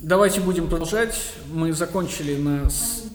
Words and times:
Давайте 0.00 0.40
будем 0.40 0.68
продолжать. 0.68 1.14
Мы 1.50 1.72
закончили 1.72 2.36
на, 2.36 2.68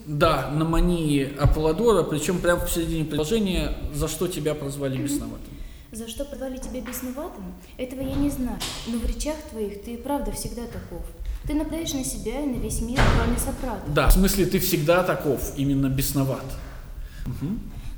да, 0.07 0.49
на 0.49 0.65
мании 0.65 1.31
Аполлодора, 1.39 2.03
причем 2.03 2.39
прямо 2.39 2.65
в 2.65 2.71
середине 2.71 3.05
предложения, 3.05 3.77
за 3.93 4.07
что 4.07 4.27
тебя 4.27 4.55
прозвали 4.55 4.97
бесноватым. 4.97 5.53
За 5.91 6.07
что 6.07 6.25
прозвали 6.25 6.57
тебя 6.57 6.81
бесноватым? 6.81 7.53
Этого 7.77 8.01
я 8.01 8.15
не 8.15 8.29
знаю, 8.29 8.57
но 8.87 8.97
в 8.97 9.05
речах 9.05 9.35
твоих 9.51 9.83
ты 9.83 9.93
и 9.93 9.97
правда 9.97 10.31
всегда 10.31 10.63
таков. 10.63 11.05
Ты 11.45 11.53
нападаешь 11.53 11.93
на 11.93 12.03
себя 12.03 12.39
и 12.41 12.47
на 12.47 12.55
весь 12.55 12.81
мир, 12.81 12.99
кроме 13.17 13.37
Сократа. 13.37 13.83
Да, 13.87 14.07
в 14.07 14.13
смысле 14.13 14.45
ты 14.47 14.59
всегда 14.59 15.03
таков, 15.03 15.53
именно 15.57 15.87
бесноват. 15.87 16.45
Угу. 17.25 17.47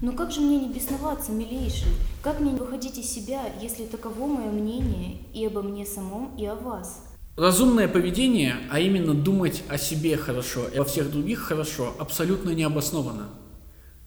Но 0.02 0.12
как 0.12 0.32
же 0.32 0.42
мне 0.42 0.60
не 0.60 0.74
бесноваться, 0.74 1.32
милейший? 1.32 1.94
Как 2.22 2.42
мне 2.42 2.52
не 2.52 2.60
выходить 2.60 2.98
из 2.98 3.10
себя, 3.10 3.44
если 3.62 3.86
таково 3.86 4.28
мое 4.28 4.52
мнение 4.52 5.20
и 5.34 5.46
обо 5.46 5.62
мне 5.62 5.86
самом, 5.86 6.36
и 6.36 6.46
о 6.46 6.56
вас? 6.56 7.00
Разумное 7.36 7.88
поведение, 7.88 8.58
а 8.70 8.80
именно 8.80 9.16
думать 9.16 9.64
о 9.68 9.80
себе 9.80 10.18
хорошо 10.18 10.68
и 10.72 10.78
о 10.78 10.84
всех 10.84 11.12
других 11.12 11.40
хорошо, 11.40 11.96
абсолютно 11.98 12.52
не 12.52 12.62
обосновано. 12.62 13.30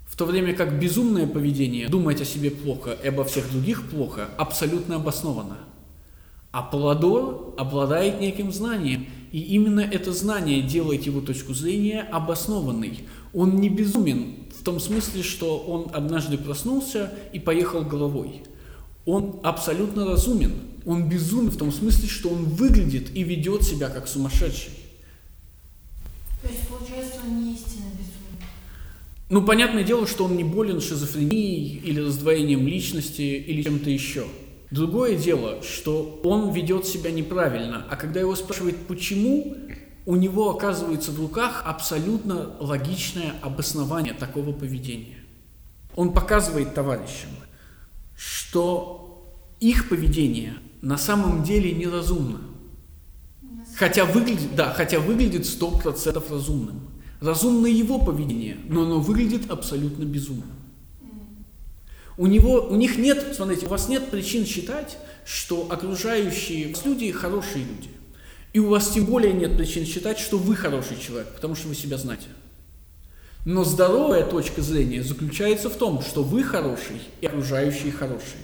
В 0.06 0.16
то 0.16 0.26
время 0.26 0.54
как 0.54 0.78
безумное 0.78 1.26
поведение, 1.26 1.88
думать 1.88 2.20
о 2.20 2.24
себе 2.24 2.52
плохо 2.52 2.96
и 3.02 3.08
обо 3.08 3.24
всех 3.24 3.50
других 3.50 3.90
плохо, 3.90 4.28
абсолютно 4.38 4.96
обосновано. 4.96 5.58
А 6.52 6.62
Паладор 6.62 7.52
обладает 7.58 8.20
неким 8.20 8.52
знанием, 8.52 9.06
и 9.32 9.40
именно 9.40 9.80
это 9.80 10.12
знание 10.12 10.62
делает 10.62 11.02
его 11.02 11.20
точку 11.20 11.52
зрения 11.52 12.02
обоснованной. 12.02 13.08
Он 13.34 13.56
не 13.56 13.68
безумен 13.68 14.36
в 14.56 14.62
том 14.62 14.78
смысле, 14.78 15.24
что 15.24 15.58
он 15.58 15.90
однажды 15.92 16.38
проснулся 16.38 17.12
и 17.32 17.40
поехал 17.40 17.82
головой– 17.82 18.44
он 19.06 19.40
абсолютно 19.42 20.04
разумен. 20.04 20.52
Он 20.84 21.08
безумен 21.08 21.50
в 21.50 21.56
том 21.56 21.72
смысле, 21.72 22.08
что 22.08 22.28
он 22.28 22.44
выглядит 22.44 23.16
и 23.16 23.22
ведет 23.22 23.62
себя 23.62 23.88
как 23.88 24.08
сумасшедший. 24.08 24.72
То 26.42 26.48
есть, 26.48 26.68
получается, 26.68 27.20
он 27.24 27.44
не 27.44 27.54
истинно 27.54 27.86
безумен? 27.92 28.16
Ну, 29.30 29.42
понятное 29.42 29.84
дело, 29.84 30.06
что 30.06 30.24
он 30.24 30.36
не 30.36 30.44
болен 30.44 30.80
шизофренией 30.80 31.78
или 31.78 32.00
раздвоением 32.00 32.66
личности 32.66 33.22
или 33.22 33.62
чем-то 33.62 33.90
еще. 33.90 34.26
Другое 34.70 35.16
дело, 35.16 35.62
что 35.62 36.20
он 36.24 36.52
ведет 36.52 36.86
себя 36.86 37.10
неправильно, 37.12 37.86
а 37.88 37.96
когда 37.96 38.20
его 38.20 38.34
спрашивают, 38.34 38.76
почему, 38.88 39.56
у 40.04 40.16
него 40.16 40.50
оказывается 40.50 41.12
в 41.12 41.20
руках 41.20 41.62
абсолютно 41.64 42.50
логичное 42.58 43.34
обоснование 43.42 44.14
такого 44.14 44.52
поведения. 44.52 45.18
Он 45.94 46.12
показывает 46.12 46.74
товарищам, 46.74 47.30
что 48.16 48.95
их 49.60 49.88
поведение 49.88 50.54
на 50.82 50.98
самом 50.98 51.42
деле 51.42 51.72
неразумно. 51.72 52.40
Хотя 53.76 54.04
выглядит, 54.04 54.54
да, 54.54 54.72
хотя 54.72 55.00
выглядит 55.00 55.42
100% 55.42 56.30
разумным. 56.30 56.88
Разумно 57.20 57.66
его 57.66 57.98
поведение, 57.98 58.58
но 58.68 58.82
оно 58.82 59.00
выглядит 59.00 59.50
абсолютно 59.50 60.04
безумным. 60.04 60.50
У, 62.18 62.26
него, 62.26 62.66
у 62.68 62.76
них 62.76 62.96
нет, 62.96 63.34
смотрите, 63.34 63.66
у 63.66 63.68
вас 63.68 63.88
нет 63.88 64.10
причин 64.10 64.46
считать, 64.46 64.96
что 65.24 65.66
окружающие 65.70 66.68
вас 66.68 66.84
люди 66.84 67.10
хорошие 67.12 67.64
люди. 67.64 67.90
И 68.54 68.58
у 68.58 68.68
вас 68.68 68.88
тем 68.88 69.04
более 69.04 69.34
нет 69.34 69.56
причин 69.56 69.84
считать, 69.84 70.18
что 70.18 70.38
вы 70.38 70.56
хороший 70.56 70.98
человек, 70.98 71.34
потому 71.34 71.54
что 71.54 71.68
вы 71.68 71.74
себя 71.74 71.98
знаете. 71.98 72.28
Но 73.44 73.64
здоровая 73.64 74.24
точка 74.24 74.62
зрения 74.62 75.02
заключается 75.02 75.68
в 75.68 75.76
том, 75.76 76.00
что 76.00 76.22
вы 76.22 76.42
хороший 76.42 77.00
и 77.20 77.26
окружающие 77.26 77.92
хорошие. 77.92 78.40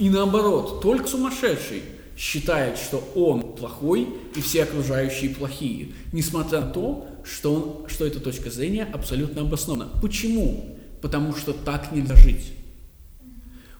И 0.00 0.08
наоборот, 0.08 0.80
только 0.80 1.06
сумасшедший 1.06 1.82
считает, 2.16 2.78
что 2.78 3.06
он 3.14 3.42
плохой 3.54 4.08
и 4.34 4.40
все 4.40 4.62
окружающие 4.62 5.28
плохие, 5.28 5.92
несмотря 6.12 6.62
на 6.62 6.70
то, 6.70 7.06
что, 7.22 7.54
он, 7.54 7.88
что 7.88 8.06
эта 8.06 8.18
точка 8.18 8.50
зрения 8.50 8.88
абсолютно 8.94 9.42
обоснована. 9.42 9.90
Почему? 10.00 10.78
Потому 11.02 11.36
что 11.36 11.52
так 11.52 11.92
нельзя 11.92 12.16
жить. 12.16 12.54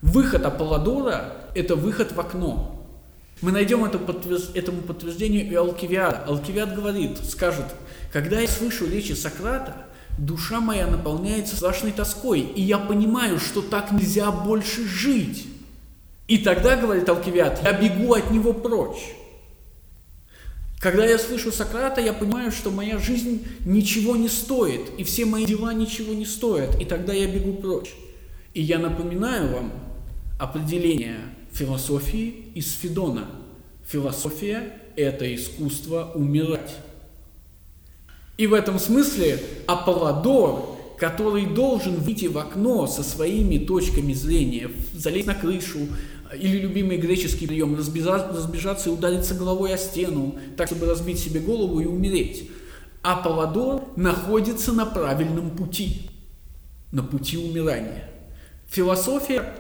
Выход 0.03 0.45
Аполлодора– 0.45 1.37
это 1.55 1.75
выход 1.75 2.13
в 2.13 2.21
окно. 2.21 2.87
Мы 3.41 3.51
найдем 3.51 3.83
это 3.87 3.99
подтвержд... 3.99 4.55
этому 4.55 4.83
подтверждению 4.83 5.51
и 5.51 5.55
Алкивиада. 5.55 6.25
Алкивиад 6.27 6.75
говорит, 6.75 7.17
скажет, 7.27 7.67
когда 8.13 8.41
я 8.41 8.47
слышу 8.47 8.87
речи 8.87 9.13
Сократа, 9.13 9.87
душа 10.19 10.61
моя 10.61 10.87
наполняется 10.87 11.57
страшной 11.57 11.93
тоской, 11.93 12.41
и 12.41 12.61
я 12.61 12.77
понимаю, 12.77 13.41
что 13.41 13.63
так 13.63 13.91
нельзя 13.91 14.31
больше 14.31 14.87
жить. 14.87 15.47
И 16.31 16.39
тогда, 16.39 16.77
говорит 16.77 17.09
Алкивиад, 17.09 17.61
я 17.65 17.73
бегу 17.73 18.15
от 18.15 18.31
него 18.31 18.53
прочь. 18.53 19.17
Когда 20.79 21.05
я 21.05 21.19
слышу 21.19 21.51
Сократа, 21.51 22.01
я 22.01 22.13
понимаю, 22.13 22.53
что 22.53 22.71
моя 22.71 23.01
жизнь 23.01 23.45
ничего 23.65 24.15
не 24.15 24.29
стоит, 24.29 24.93
и 24.97 25.03
все 25.03 25.25
мои 25.25 25.45
дела 25.45 25.75
ничего 25.75 26.15
не 26.15 26.25
стоят, 26.25 26.81
и 26.81 26.85
тогда 26.85 27.13
я 27.13 27.27
бегу 27.27 27.55
прочь. 27.55 27.91
И 28.55 28.63
я 28.63 28.79
напоминаю 28.79 29.53
вам 29.53 29.73
определение 30.39 31.17
философии 31.51 32.53
из 32.55 32.77
Федона. 32.77 33.27
Философия– 33.89 34.73
это 34.95 35.35
искусство 35.35 36.13
умирать. 36.15 36.77
И 38.39 38.47
в 38.47 38.55
этом 38.55 38.79
смысле 38.79 39.43
Аполлодор, 39.67 40.79
который 40.97 41.47
должен 41.47 41.97
выйти 41.97 42.27
в 42.27 42.39
окно 42.39 42.87
со 42.87 43.03
своими 43.03 43.59
точками 43.59 44.13
зрения, 44.13 44.71
залезть 44.95 45.27
на 45.27 45.35
крышу, 45.35 45.89
или 46.35 46.59
любимый 46.59 46.97
греческий 46.97 47.47
прием, 47.47 47.77
разбежаться, 47.77 48.89
и 48.89 48.93
удариться 48.93 49.35
головой 49.35 49.75
о 49.75 49.79
стену, 49.79 50.39
так, 50.57 50.69
чтобы 50.69 50.87
разбить 50.87 51.19
себе 51.19 51.41
голову 51.41 51.81
и 51.81 51.87
умереть. 51.87 52.51
Аполлодор 53.03 53.83
находится 53.97 54.73
на 54.73 54.87
правильном 54.87 55.51
пути, 55.51 56.11
на 56.93 57.03
пути 57.03 57.37
умирания. 57.37 58.11
Философия 58.69 59.55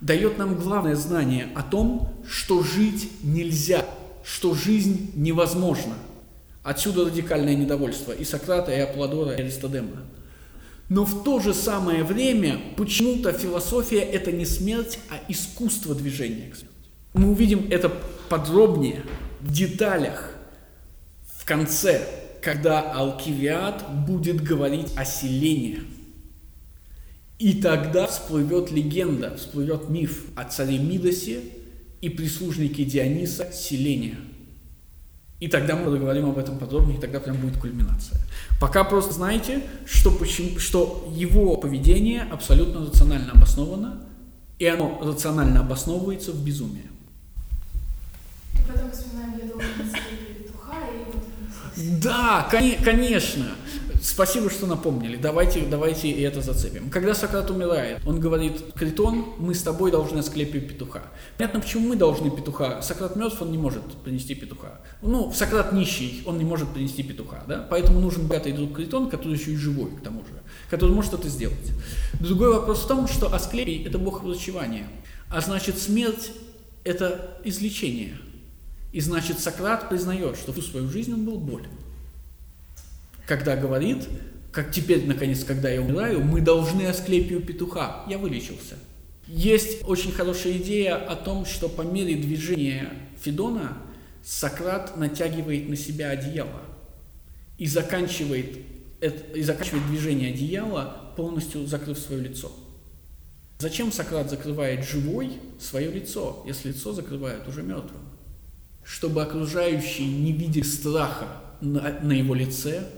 дает 0.00 0.38
нам 0.38 0.56
главное 0.56 0.96
знание 0.96 1.48
о 1.54 1.62
том, 1.62 2.22
что 2.28 2.62
жить 2.62 3.10
нельзя, 3.22 3.84
что 4.24 4.54
жизнь 4.54 5.12
невозможна– 5.14 5.94
Отсюда 6.62 7.06
радикальное 7.06 7.54
недовольство 7.54 8.12
и 8.12 8.24
Сократа, 8.24 8.70
и 8.72 8.78
Аплодора, 8.78 9.32
и 9.32 9.40
Аристодема. 9.40 10.02
Но 10.90 11.04
в 11.04 11.22
то 11.22 11.38
же 11.38 11.54
самое 11.54 12.02
время 12.02 12.60
почему-то 12.76 13.32
философия– 13.32 14.00
это 14.00 14.32
не 14.32 14.44
смерть, 14.44 14.98
а 15.08 15.20
искусство 15.28 15.94
движения 15.94 16.50
к 16.50 16.56
смерти. 16.56 16.74
Мы 17.14 17.30
увидим 17.30 17.68
это 17.70 17.92
подробнее, 18.28 19.04
в 19.40 19.52
деталях, 19.52 20.34
в 21.38 21.44
конце, 21.44 22.04
когда 22.42 22.92
Алкивиад 22.92 24.04
будет 24.04 24.42
говорить 24.42 24.88
о 24.96 25.04
селении. 25.04 25.84
И 27.38 27.62
тогда 27.62 28.08
всплывет 28.08 28.72
легенда, 28.72 29.36
всплывет 29.36 29.88
миф 29.88 30.24
о 30.34 30.42
царе 30.44 30.78
Мидосе 30.78 31.40
и 32.00 32.08
прислужнике 32.08 32.84
Диониса 32.84 33.52
Селения– 33.52 34.16
и 35.40 35.48
тогда 35.48 35.74
мы 35.74 35.90
договорим 35.90 36.28
об 36.28 36.38
этом 36.38 36.58
подробнее, 36.58 36.98
и 36.98 37.00
тогда 37.00 37.18
прям 37.18 37.36
будет 37.38 37.56
кульминация. 37.56 38.20
Пока 38.60 38.84
просто 38.84 39.14
знаете, 39.14 39.62
что, 39.86 40.10
почему, 40.10 40.58
что 40.58 41.10
его 41.10 41.56
поведение 41.56 42.22
абсолютно 42.30 42.84
рационально 42.84 43.32
обосновано, 43.32 44.02
и 44.58 44.66
оно 44.66 45.00
рационально 45.02 45.60
обосновывается 45.60 46.32
в 46.32 46.44
безумии. 46.44 46.90
И 48.52 48.58
потом 48.70 48.92
вспоминаем, 48.92 49.38
я 49.38 49.46
должен 49.50 49.70
петуха, 50.38 50.76
и 50.92 51.04
вот... 51.10 52.00
Да, 52.00 52.46
конечно. 52.50 53.46
Спасибо, 54.10 54.50
что 54.50 54.66
напомнили. 54.66 55.16
Давайте, 55.16 55.64
давайте 55.64 56.10
и 56.10 56.20
это 56.22 56.40
зацепим. 56.40 56.90
Когда 56.90 57.14
Сократ 57.14 57.48
умирает, 57.48 58.00
он 58.04 58.18
говорит, 58.18 58.74
Критон, 58.74 59.24
мы 59.38 59.54
с 59.54 59.62
тобой 59.62 59.92
должны 59.92 60.18
асклепию 60.18 60.66
петуха. 60.66 61.04
Понятно, 61.38 61.60
почему 61.60 61.90
мы 61.90 61.96
должны 61.96 62.28
петуха. 62.28 62.82
Сократ 62.82 63.14
мертв, 63.14 63.40
он 63.40 63.52
не 63.52 63.56
может 63.56 63.84
принести 64.02 64.34
петуха. 64.34 64.80
Ну, 65.00 65.32
Сократ 65.32 65.72
нищий, 65.72 66.24
он 66.26 66.38
не 66.38 66.44
может 66.44 66.70
принести 66.70 67.04
петуха, 67.04 67.44
да? 67.46 67.64
Поэтому 67.70 68.00
нужен 68.00 68.26
богатый 68.26 68.50
друг 68.50 68.74
Критон, 68.74 69.08
который 69.08 69.38
еще 69.38 69.52
и 69.52 69.56
живой, 69.56 69.92
к 69.92 70.00
тому 70.00 70.22
же, 70.22 70.32
который 70.68 70.92
может 70.92 71.14
это 71.14 71.28
сделать. 71.28 71.70
Другой 72.18 72.52
вопрос 72.52 72.82
в 72.82 72.88
том, 72.88 73.06
что 73.06 73.32
Асклепий– 73.32 73.84
это 73.86 73.98
бог 73.98 74.24
врачевания. 74.24 74.88
А 75.28 75.40
значит, 75.40 75.78
смерть– 75.78 76.32
это 76.82 77.38
излечение. 77.44 78.18
И 78.90 79.00
значит, 79.00 79.38
Сократ 79.38 79.88
признает, 79.88 80.36
что 80.36 80.52
всю 80.52 80.62
свою 80.62 80.88
жизнь 80.88 81.14
он 81.14 81.24
был 81.24 81.38
болен 81.38 81.70
когда 83.30 83.54
говорит, 83.54 84.08
как 84.50 84.72
теперь, 84.72 85.06
наконец, 85.06 85.44
когда 85.44 85.70
я 85.70 85.80
умираю, 85.80 86.20
мы 86.20 86.40
должны 86.40 86.82
Асклепию 86.88 87.40
петуха. 87.40 88.04
Я 88.08 88.18
вылечился. 88.18 88.74
Есть 89.28 89.84
очень 89.86 90.10
хорошая 90.10 90.54
идея 90.54 90.96
о 90.96 91.14
том, 91.14 91.46
что 91.46 91.68
по 91.68 91.82
мере 91.82 92.16
движения 92.16 92.88
Федона 93.22 93.78
Сократ 94.24 94.96
натягивает 94.96 95.68
на 95.68 95.76
себя 95.76 96.10
одеяло 96.10 96.62
и 97.56 97.68
заканчивает, 97.68 98.58
и 99.36 99.42
заканчивает 99.42 99.86
движение 99.86 100.32
одеяла, 100.32 101.12
полностью 101.16 101.64
закрыв 101.68 102.00
свое 102.00 102.22
лицо. 102.22 102.50
Зачем 103.60 103.92
Сократ 103.92 104.28
закрывает 104.28 104.84
живой 104.84 105.34
свое 105.60 105.88
лицо, 105.92 106.42
если 106.48 106.70
лицо 106.70 106.92
закрывает 106.92 107.46
уже 107.46 107.62
мертвым? 107.62 108.02
Чтобы 108.82 109.22
окружающие 109.22 110.08
не 110.08 110.32
видели 110.32 110.64
страха 110.64 111.28
на, 111.60 112.00
на 112.00 112.10
его 112.10 112.34
лице, 112.34 112.88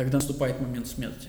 когда 0.00 0.16
наступает 0.16 0.58
момент 0.62 0.86
смерти. 0.86 1.28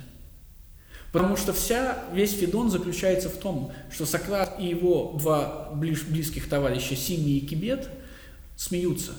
Потому 1.12 1.36
что 1.36 1.52
вся, 1.52 2.06
весь 2.14 2.32
Федон 2.32 2.72
заключается 2.72 3.30
в 3.30 3.36
том, 3.36 3.74
что 3.92 4.06
Сократ 4.06 4.62
и 4.62 4.66
его 4.66 5.18
два 5.20 5.72
ближ, 5.74 6.06
близких 6.06 6.48
товарища 6.48 6.96
Симий 6.96 7.40
и 7.40 7.46
Кибет 7.46 7.90
смеются. 8.56 9.12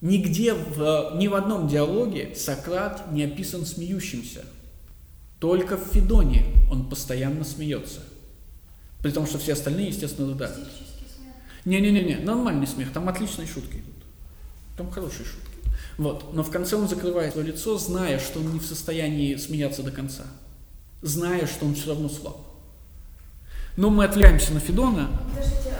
Нигде, 0.00 0.54
в, 0.54 1.12
ни 1.16 1.28
в 1.28 1.34
одном 1.34 1.68
диалоге 1.68 2.34
Сократ 2.34 3.12
не 3.12 3.24
описан 3.24 3.66
смеющимся. 3.66 4.46
Только 5.40 5.76
в 5.76 5.88
Федоне 5.92 6.46
он 6.70 6.88
постоянно 6.88 7.44
смеется. 7.44 8.00
При 9.02 9.10
том, 9.10 9.26
что 9.26 9.36
все 9.36 9.52
остальные, 9.52 9.88
естественно, 9.88 10.30
рыдают. 10.30 10.70
Не-не-не, 11.66 12.16
нормальный 12.16 12.66
смех, 12.66 12.94
там 12.94 13.10
отличные 13.10 13.46
шутки 13.46 13.76
идут. 13.76 13.94
Там 14.78 14.90
хорошие 14.90 15.26
шутки. 15.26 15.45
Вот. 15.98 16.34
Но 16.34 16.42
в 16.42 16.50
конце 16.50 16.76
он 16.76 16.88
закрывает 16.88 17.32
свое 17.32 17.48
лицо, 17.48 17.78
зная, 17.78 18.18
что 18.18 18.40
он 18.40 18.52
не 18.52 18.58
в 18.58 18.66
состоянии 18.66 19.36
смеяться 19.36 19.82
до 19.82 19.90
конца 19.90 20.24
зная, 21.02 21.46
что 21.46 21.66
он 21.66 21.74
все 21.74 21.88
равно 21.88 22.08
слаб. 22.08 22.38
Но 23.76 23.90
мы 23.90 24.04
отвлекаемся 24.04 24.52
на 24.52 24.60
Федона. 24.60 25.08
Подождите, 25.30 25.75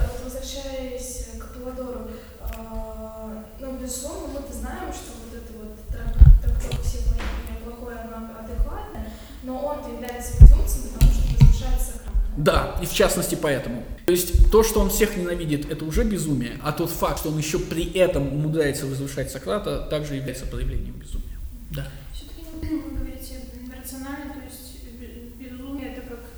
Да, 12.36 12.78
и 12.82 12.86
в 12.86 12.92
частности 12.92 13.34
поэтому. 13.34 13.82
То 14.04 14.12
есть 14.12 14.50
то, 14.50 14.62
что 14.62 14.80
он 14.80 14.90
всех 14.90 15.16
ненавидит, 15.16 15.70
это 15.70 15.84
уже 15.84 16.04
безумие, 16.04 16.58
а 16.62 16.72
тот 16.72 16.90
факт, 16.90 17.20
что 17.20 17.30
он 17.30 17.38
еще 17.38 17.58
при 17.58 17.90
этом 17.92 18.28
умудряется 18.28 18.86
возвышать 18.86 19.30
Сократа, 19.30 19.86
также 19.90 20.16
является 20.16 20.46
проявлением 20.46 20.94
безумия. 20.94 21.38
Да. 21.70 21.88
Все-таки 22.12 22.74
вы 22.74 22.90
говорите 22.90 23.40
рационально, 23.74 24.34
то 24.34 24.40
есть 24.44 24.66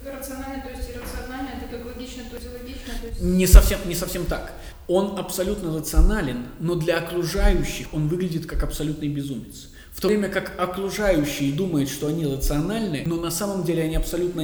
рационально, 0.06 0.62
то 0.62 0.70
есть 0.70 0.90
иррационально, 0.90 1.50
это 1.60 1.76
как 1.76 1.86
логично, 1.86 2.22
то 2.30 2.36
есть 2.36 2.48
логично, 2.52 2.92
то 3.00 3.06
есть... 3.08 3.20
Не 3.20 3.46
совсем, 3.46 3.78
не 3.86 3.94
совсем 3.94 4.24
так. 4.24 4.52
Он 4.86 5.18
абсолютно 5.18 5.76
рационален, 5.76 6.46
но 6.60 6.74
для 6.74 6.98
окружающих 6.98 7.92
он 7.92 8.08
выглядит 8.08 8.46
как 8.46 8.62
абсолютный 8.62 9.08
безумец. 9.08 9.68
В 9.98 10.00
то 10.00 10.06
время 10.06 10.28
как 10.28 10.52
окружающие 10.60 11.52
думают, 11.52 11.90
что 11.90 12.06
они 12.06 12.24
рациональны, 12.24 13.02
но 13.04 13.16
на 13.16 13.32
самом 13.32 13.64
деле 13.64 13.82
они 13.82 13.96
абсолютно 13.96 14.42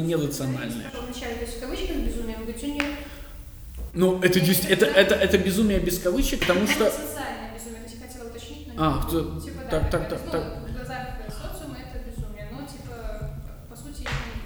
в 1.95 2.09
безумие, 2.09 2.37
говорите, 2.39 2.73
нет. 2.73 2.85
Ну, 3.93 4.21
это, 4.21 4.41
это, 4.41 4.85
это, 4.85 5.15
это 5.15 5.39
безумие 5.39 5.79
без 5.79 6.01
кавычек, 6.01 6.41
потому 6.41 6.67
что... 6.67 6.87
Это 6.87 6.97
социальное 6.97 7.55
безумие, 7.57 7.83
есть 7.85 8.03
хотела 8.03 8.29
уточнить, 8.31 8.67
но 8.75 8.85
а, 8.85 9.09
то, 9.09 9.41
типа, 9.41 9.61
так, 9.71 9.83
да, 9.83 9.89
так, 9.91 10.09
так, 10.09 10.21
ну, 10.25 10.31
так. 10.33 10.45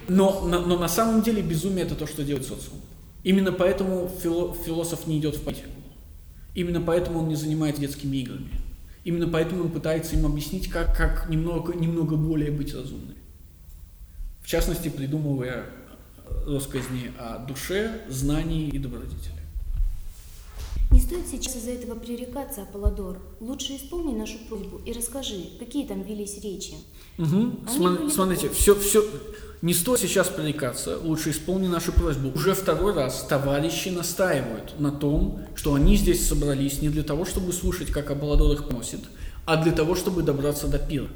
Но, 0.09 0.43
но, 0.43 0.61
но 0.61 0.77
на 0.77 0.89
самом 0.89 1.23
деле 1.23 1.41
безумие 1.41 1.87
это 1.87 1.95
то, 1.95 2.07
что 2.07 2.23
делает 2.23 2.47
социум. 2.47 2.83
Именно 3.25 3.53
поэтому 3.53 4.11
фило, 4.23 4.55
философ 4.55 5.07
не 5.07 5.17
идет 5.17 5.37
в 5.37 5.43
политику. 5.43 5.71
Именно 6.55 6.83
поэтому 6.83 7.21
он 7.21 7.29
не 7.29 7.35
занимается 7.35 7.81
детскими 7.81 8.19
играми. 8.19 8.51
Именно 9.09 9.27
поэтому 9.29 9.63
он 9.63 9.71
пытается 9.71 10.17
им 10.17 10.27
объяснить, 10.27 10.69
как, 10.69 10.95
как 10.95 11.31
немного, 11.31 11.75
немного 11.75 12.15
более 12.15 12.51
быть 12.51 12.75
разумным. 12.75 13.17
В 14.43 14.47
частности, 14.47 14.91
придумывая 14.91 15.65
рассказни 16.45 17.11
о 17.19 17.39
душе, 17.39 18.03
знании 18.11 18.69
и 18.69 18.79
добродетели. 18.79 19.38
Не 20.91 21.01
стоит 21.01 21.27
сейчас 21.31 21.57
из-за 21.57 21.73
этого 21.73 21.95
пререкаться, 21.95 22.63
Аполлодор. 22.63 23.19
Лучше 23.41 23.77
исполни 23.77 24.15
нашу 24.17 24.39
просьбу 24.49 24.81
и 24.87 24.93
расскажи, 24.93 25.51
какие 25.59 25.87
там 25.87 26.03
велись 26.03 26.43
речи. 26.43 26.75
Угу. 27.19 27.69
См- 27.69 28.11
смотрите, 28.11 28.49
все, 28.49 28.75
все, 28.75 29.05
не 29.61 29.75
стоит 29.75 30.01
сейчас 30.01 30.29
пререкаться, 30.29 30.99
лучше 30.99 31.31
исполни 31.31 31.67
нашу 31.67 31.93
просьбу. 31.93 32.31
Уже 32.35 32.55
второй 32.55 32.95
раз 32.95 33.27
товарищи 33.29 33.89
настаивают 33.89 34.79
на 34.79 34.91
том, 34.91 35.41
что 35.55 35.75
они 35.75 35.97
здесь 35.97 36.27
собрались 36.27 36.81
не 36.81 36.89
для 36.89 37.03
того, 37.03 37.25
чтобы 37.25 37.53
слушать, 37.53 37.91
как 37.91 38.11
Аполлодор 38.11 38.53
их 38.53 38.71
носит, 38.71 39.01
а 39.45 39.63
для 39.63 39.73
того, 39.73 39.95
чтобы 39.95 40.23
добраться 40.23 40.69
до 40.69 40.79
пира. 40.79 41.09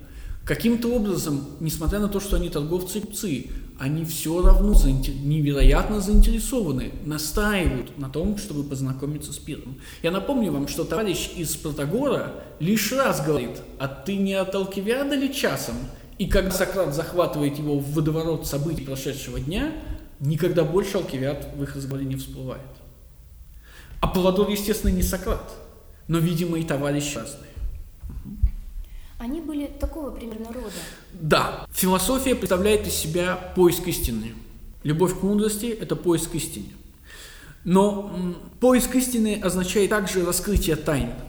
Каким-то 0.45 0.89
образом, 0.89 1.47
несмотря 1.61 2.01
на 2.01 2.09
то, 2.09 2.19
что 2.19 2.35
они 2.35 2.49
торговцы 2.49 2.99
и 2.99 3.01
купцы, 3.01 3.47
они 3.83 4.05
все 4.05 4.41
равно 4.41 4.75
невероятно 4.75 6.01
заинтересованы, 6.01 6.93
настаивают 7.05 7.99
на 7.99 8.09
том, 8.09 8.39
чтобы 8.39 8.63
познакомиться 8.63 9.33
с 9.33 9.39
пиром. 9.39 9.77
Я 10.05 10.13
напомню 10.13 10.53
вам, 10.53 10.69
что 10.69 10.85
товарищ 10.85 11.31
из 11.35 11.57
Протагора 11.57 12.45
лишь 12.61 12.93
раз 12.93 13.27
говорит, 13.27 13.61
а 13.81 13.89
ты 13.89 14.15
не 14.15 14.35
от 14.35 14.55
Алкивиада 14.55 15.17
ли 15.17 15.35
часом? 15.35 15.75
И 16.17 16.29
когда 16.29 16.53
Сократ 16.53 16.95
захватывает 16.95 17.59
его 17.59 17.81
в 17.81 17.93
водоворот 17.93 18.47
событий 18.47 18.83
прошедшего 18.85 19.41
дня, 19.41 19.73
никогда 20.21 20.63
больше 20.63 20.99
Алкивиад 20.99 21.49
в 21.57 21.65
их 21.65 21.75
разговоре 21.75 22.05
не 22.05 22.15
всплывает. 22.15 22.63
А 24.01 24.07
Паладор, 24.07 24.49
естественно, 24.49 24.93
не 24.93 25.03
Сократ, 25.03 25.51
но, 26.07 26.19
видимо, 26.19 26.57
и 26.57 26.63
товарищи 26.63 27.17
разные. 27.17 27.51
Они 29.23 29.41
были 29.41 29.67
такого 29.67 30.11
примерно 30.11 30.53
рода. 30.53 30.73
Да. 31.13 31.67
Философия 31.73 32.35
представляет 32.35 32.89
из 32.89 32.95
себя 32.95 33.37
поиск 33.55 33.87
истины. 33.87 34.35
Любовь 34.83 35.19
к 35.19 35.23
мудрости– 35.23 35.67
это 35.81 35.95
поиск 35.95 36.35
истины. 36.35 36.71
Но 37.63 38.13
поиск 38.59 38.97
истины 38.97 39.41
означает 39.41 39.91
также 39.91 40.27
раскрытие 40.27 40.77
тайн– 40.77 41.11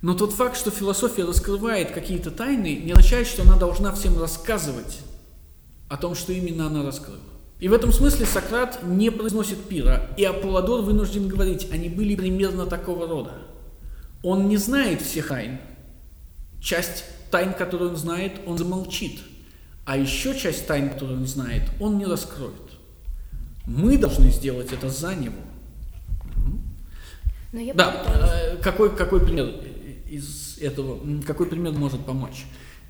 но 0.00 0.14
тот 0.14 0.32
факт, 0.32 0.56
что 0.56 0.70
философия 0.70 1.24
раскрывает 1.24 1.90
какие-то 1.90 2.30
тайны, 2.30 2.76
не 2.76 2.92
означает, 2.92 3.26
что 3.26 3.42
она 3.42 3.56
должна 3.56 3.92
всем 3.92 4.16
рассказывать 4.20 5.00
о 5.88 5.96
том, 5.96 6.14
что 6.14 6.32
именно 6.32 6.68
она 6.68 6.84
раскрыла. 6.84 7.18
И 7.58 7.66
в 7.66 7.72
этом 7.72 7.92
смысле 7.92 8.24
Сократ 8.26 8.78
не 8.84 9.10
произносит 9.10 9.64
пира, 9.64 10.08
и 10.16 10.22
Аполлодор 10.22 10.82
вынужден 10.82 11.26
говорить, 11.26 11.68
они 11.72 11.88
были 11.88 12.14
примерно 12.14 12.66
такого 12.66 13.08
рода. 13.08 13.32
Он 14.22 14.48
не 14.48 14.56
знает 14.56 15.02
всех 15.02 15.28
тайн. 15.30 15.58
Часть 16.60 17.04
тайн, 17.30 17.52
которую 17.52 17.90
он 17.90 17.96
знает, 17.96 18.40
он 18.46 18.58
замолчит. 18.58 19.20
А 19.84 19.96
еще 19.96 20.38
часть 20.38 20.66
тайн, 20.66 20.90
которую 20.90 21.20
он 21.20 21.26
знает, 21.26 21.62
он 21.80 21.98
не 21.98 22.04
раскроет. 22.04 22.52
Мы 23.66 23.98
должны 23.98 24.30
сделать 24.30 24.72
это 24.72 24.88
за 24.88 25.14
него. 25.14 25.34
Но 27.52 27.60
я 27.60 27.72
да, 27.72 28.04
э, 28.06 28.56
какой, 28.62 28.94
какой 28.94 29.20
пример? 29.20 29.54
из 30.08 30.58
этого, 30.58 30.98
какой 31.26 31.46
пример 31.46 31.72
может 31.72 32.04
помочь? 32.04 32.46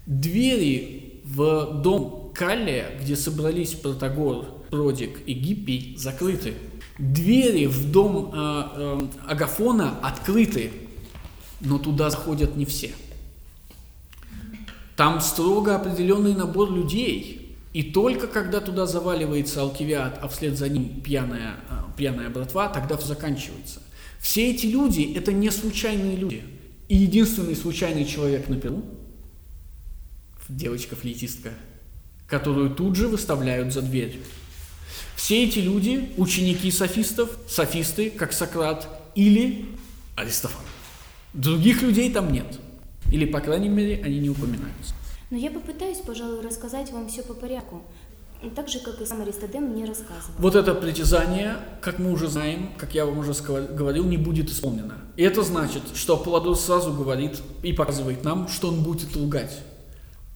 Двери 0.07 1.21
в 1.25 1.83
дом 1.83 2.33
Каллия, 2.35 2.91
где 3.01 3.17
собрались 3.17 3.75
Протагор, 3.75 4.47
Продик 4.71 5.21
и 5.27 5.33
Гиппий, 5.35 5.97
закрыты. 5.99 6.55
Двери 6.99 7.67
в 7.67 7.91
дом 7.91 8.33
э, 8.35 8.63
э, 8.75 9.01
Агафона 9.29 9.99
открыты, 10.03 10.73
но 11.61 11.79
туда 11.79 12.11
заходят 12.11 12.57
не 12.57 12.65
все. 12.65 12.93
Там 14.99 15.21
строго 15.21 15.77
определенный 15.77 16.35
набор 16.35 16.73
людей, 16.73 17.57
и 17.73 17.85
только 17.85 18.27
когда 18.27 18.61
туда 18.61 18.85
заваливается 18.85 19.61
Алкивиад, 19.61 20.19
а 20.21 20.27
вслед 20.27 20.59
за 20.59 20.69
ним 20.69 21.01
пьяная, 21.03 21.55
э, 21.71 21.75
пьяная 21.97 22.31
братва, 22.31 22.69
тогда 22.69 22.97
все 22.97 23.07
заканчивается. 23.07 23.81
Все 24.19 24.51
эти 24.51 24.67
люди– 24.67 25.15
это 25.17 25.33
не 25.33 25.51
случайные 25.53 26.17
люди– 26.17 26.43
и 26.89 26.97
единственный 26.97 27.55
случайный 27.55 28.07
человек 28.07 28.49
на 28.49 28.57
Перу– 28.57 28.83
девочка-флейтистка, 30.49 31.53
которую 32.27 32.75
тут 32.75 32.97
же 32.97 33.07
выставляют 33.07 33.73
за 33.73 33.83
дверь. 33.83 34.19
Все 35.15 35.45
эти 35.45 35.61
люди– 35.61 36.11
ученики 36.17 36.73
софистов, 36.73 37.31
софисты, 37.47 38.11
как 38.11 38.33
Сократ, 38.33 38.89
или 39.15 39.67
Аристофан. 40.17 40.65
Других 41.35 41.83
людей 41.83 42.11
там 42.13 42.33
нет. 42.33 42.59
Или, 43.11 43.25
по 43.25 43.41
крайней 43.41 43.69
мере, 43.69 44.03
они 44.05 44.19
не 44.19 44.31
упоминаются. 44.31 44.95
Но 45.31 45.37
я 45.37 45.51
попытаюсь, 45.51 45.99
пожалуй, 45.99 46.41
рассказать 46.41 46.91
вам 46.93 47.09
все 47.09 47.23
по 47.23 47.35
порядку. 47.35 47.83
Так 48.55 48.69
же, 48.69 48.79
как 48.79 49.01
и 49.01 49.05
сам 49.05 49.23
Аристодем 49.23 49.65
мне 49.65 49.85
рассказывал. 49.85 50.35
Вот 50.39 50.55
это 50.55 50.73
притязание, 50.75 51.57
как 51.81 51.99
мы 51.99 52.13
уже 52.13 52.29
знаем, 52.29 52.71
как 52.79 52.95
я 52.95 53.05
вам 53.05 53.19
уже 53.19 53.33
говорил, 53.43 54.05
не 54.05 54.17
будет 54.17 54.49
исполнено. 54.49 54.95
И 55.17 55.25
это 55.25 55.43
значит, 55.43 55.83
что 55.95 56.15
Аполлодор 56.15 56.57
сразу 56.57 56.93
говорит 56.93 57.43
и 57.65 57.73
показывает 57.73 58.23
нам, 58.23 58.47
что 58.47 58.69
он 58.69 58.85
будет 58.85 59.17
лгать. 59.17 59.59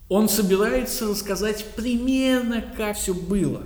Он 0.08 0.28
собирается 0.28 1.06
рассказать 1.08 1.64
примерно, 1.76 2.64
как 2.76 2.96
все 2.96 3.14
было. 3.14 3.62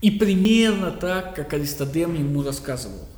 И 0.00 0.12
примерно 0.12 0.92
так, 0.92 1.34
как 1.34 1.52
Аристодем 1.52 2.14
ему 2.14 2.42
рассказывал. 2.42 3.08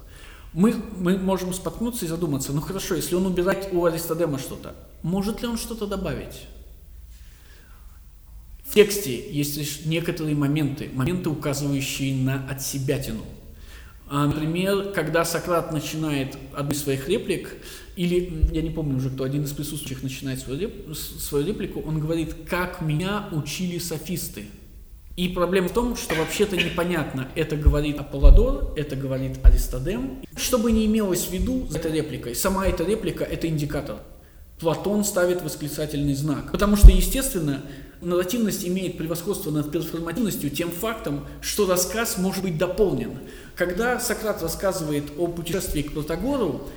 Мы, 0.58 0.74
мы 0.98 1.16
можем 1.16 1.54
споткнуться 1.54 2.04
и 2.04 2.08
задуматься, 2.08 2.52
ну 2.52 2.60
хорошо, 2.60 2.96
если 2.96 3.14
он 3.14 3.26
убирает 3.26 3.68
у 3.70 3.84
Аристодема 3.84 4.40
что-то, 4.40 4.74
может 5.04 5.40
ли 5.40 5.46
он 5.46 5.56
что-то 5.56 5.86
добавить? 5.86 6.48
В 8.64 8.74
тексте 8.74 9.32
есть 9.32 9.56
лишь 9.56 9.84
некоторые 9.84 10.34
моменты, 10.34 10.90
моменты, 10.92 11.30
указывающие 11.30 12.12
на 12.12 12.44
от 12.50 12.60
себя 12.60 12.98
тяну. 12.98 13.24
А, 14.08 14.26
например, 14.26 14.90
когда 14.92 15.24
Сократ 15.24 15.72
начинает 15.72 16.36
одну 16.52 16.72
из 16.72 16.82
своих 16.82 17.08
реплик, 17.08 17.54
или, 17.94 18.48
я 18.52 18.62
не 18.62 18.70
помню 18.70 18.96
уже, 18.96 19.10
кто 19.10 19.22
один 19.22 19.44
из 19.44 19.52
присутствующих 19.52 20.02
начинает 20.02 20.40
свою, 20.40 20.92
свою 20.92 21.46
реплику, 21.46 21.82
он 21.82 22.00
говорит, 22.00 22.34
как 22.50 22.80
меня 22.80 23.28
учили 23.30 23.78
софисты. 23.78 24.46
И 25.18 25.26
проблема 25.26 25.68
в 25.68 25.72
том, 25.72 25.96
что 25.96 26.14
вообще-то 26.14 26.56
непонятно, 26.56 27.26
это 27.34 27.56
говорит 27.56 27.98
Аполлодор, 27.98 28.72
это 28.76 28.94
говорит 28.94 29.40
Аристодем. 29.42 30.22
Что 30.36 30.58
бы 30.58 30.70
ни 30.70 30.86
имелось 30.86 31.26
в 31.26 31.32
виду 31.32 31.66
за 31.68 31.78
этой 31.78 31.90
репликой, 31.90 32.36
сама 32.36 32.68
эта 32.68 32.84
реплика– 32.84 33.24
это 33.28 33.48
индикатор. 33.48 33.96
Платон 34.60 35.02
ставит 35.02 35.42
восклицательный 35.42 36.14
знак. 36.14 36.52
Потому 36.52 36.76
что, 36.76 36.92
естественно, 36.92 37.62
нарративность 38.00 38.64
имеет 38.64 38.96
превосходство 38.96 39.50
над 39.50 39.72
перформативностью 39.72 40.50
тем 40.50 40.70
фактом, 40.70 41.26
что 41.40 41.66
рассказ 41.66 42.16
может 42.18 42.44
быть 42.44 42.56
дополнен. 42.56 43.18
Когда 43.56 43.98
Сократ 43.98 44.40
рассказывает 44.40 45.02
о 45.18 45.26
путешествии 45.26 45.82
к 45.82 45.94
Протагору, 45.94 46.68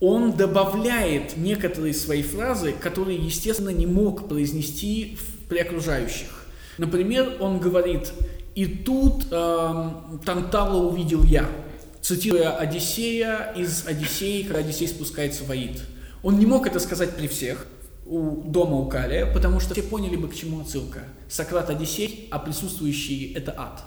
он 0.00 0.32
добавляет 0.32 1.36
некоторые 1.36 1.92
свои 1.92 2.22
фразы, 2.22 2.72
которые, 2.72 3.18
естественно, 3.18 3.68
не 3.68 3.84
мог 3.84 4.26
произнести 4.26 5.18
при 5.50 5.58
окружающих. 5.58 6.43
Например, 6.78 7.36
он 7.40 7.60
говорит, 7.60 8.12
и 8.54 8.66
тут 8.66 9.26
э, 9.30 9.90
Тантала 10.24 10.88
увидел 10.88 11.22
я, 11.24 11.48
цитируя 12.00 12.56
Одиссея 12.56 13.52
из 13.56 13.86
Одиссеи, 13.86 14.42
когда 14.42 14.60
Одиссей 14.60 14.88
спускается 14.88 15.44
в 15.44 15.50
Аид. 15.50 15.82
Он 16.22 16.38
не 16.38 16.46
мог 16.46 16.66
это 16.66 16.80
сказать 16.80 17.16
при 17.16 17.28
всех, 17.28 17.66
у 18.06 18.42
дома 18.42 18.76
у 18.76 18.86
Калия, 18.86 19.26
потому 19.32 19.60
что 19.60 19.74
все 19.74 19.82
поняли 19.82 20.16
бы, 20.16 20.28
к 20.28 20.34
чему 20.34 20.60
отсылка. 20.60 21.00
Сократ 21.28 21.70
Одиссей, 21.70 22.28
а 22.30 22.38
присутствующие– 22.38 23.32
это 23.34 23.54
ад. 23.56 23.82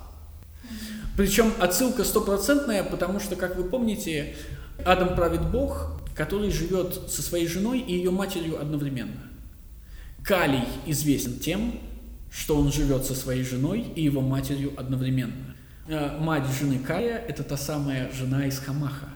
Причем 1.16 1.52
отсылка 1.60 2.04
стопроцентная, 2.04 2.84
потому 2.84 3.20
что, 3.20 3.36
как 3.36 3.56
вы 3.56 3.64
помните, 3.64 4.36
Адам 4.86 5.16
правит 5.16 5.50
Бог, 5.52 6.00
который 6.16 6.52
живет 6.52 7.10
со 7.10 7.22
своей 7.22 7.48
женой 7.48 7.80
и 7.80 7.94
ее 7.94 8.12
матерью 8.12 8.60
одновременно. 8.60 9.22
Калий 10.24 10.64
известен 10.86 11.40
тем, 11.40 11.80
что 12.32 12.58
он 12.58 12.72
живет 12.72 13.06
со 13.06 13.16
своей 13.16 13.44
женой 13.44 13.86
и 13.96 14.04
его 14.04 14.22
матерью 14.22 14.74
одновременно. 14.78 15.56
Э, 15.88 16.18
мать 16.20 16.46
жены 16.60 16.80
Калия– 16.80 17.18
это 17.28 17.44
та 17.44 17.58
самая 17.58 18.12
жена 18.12 18.46
из 18.46 18.60
Хамаха. 18.60 19.10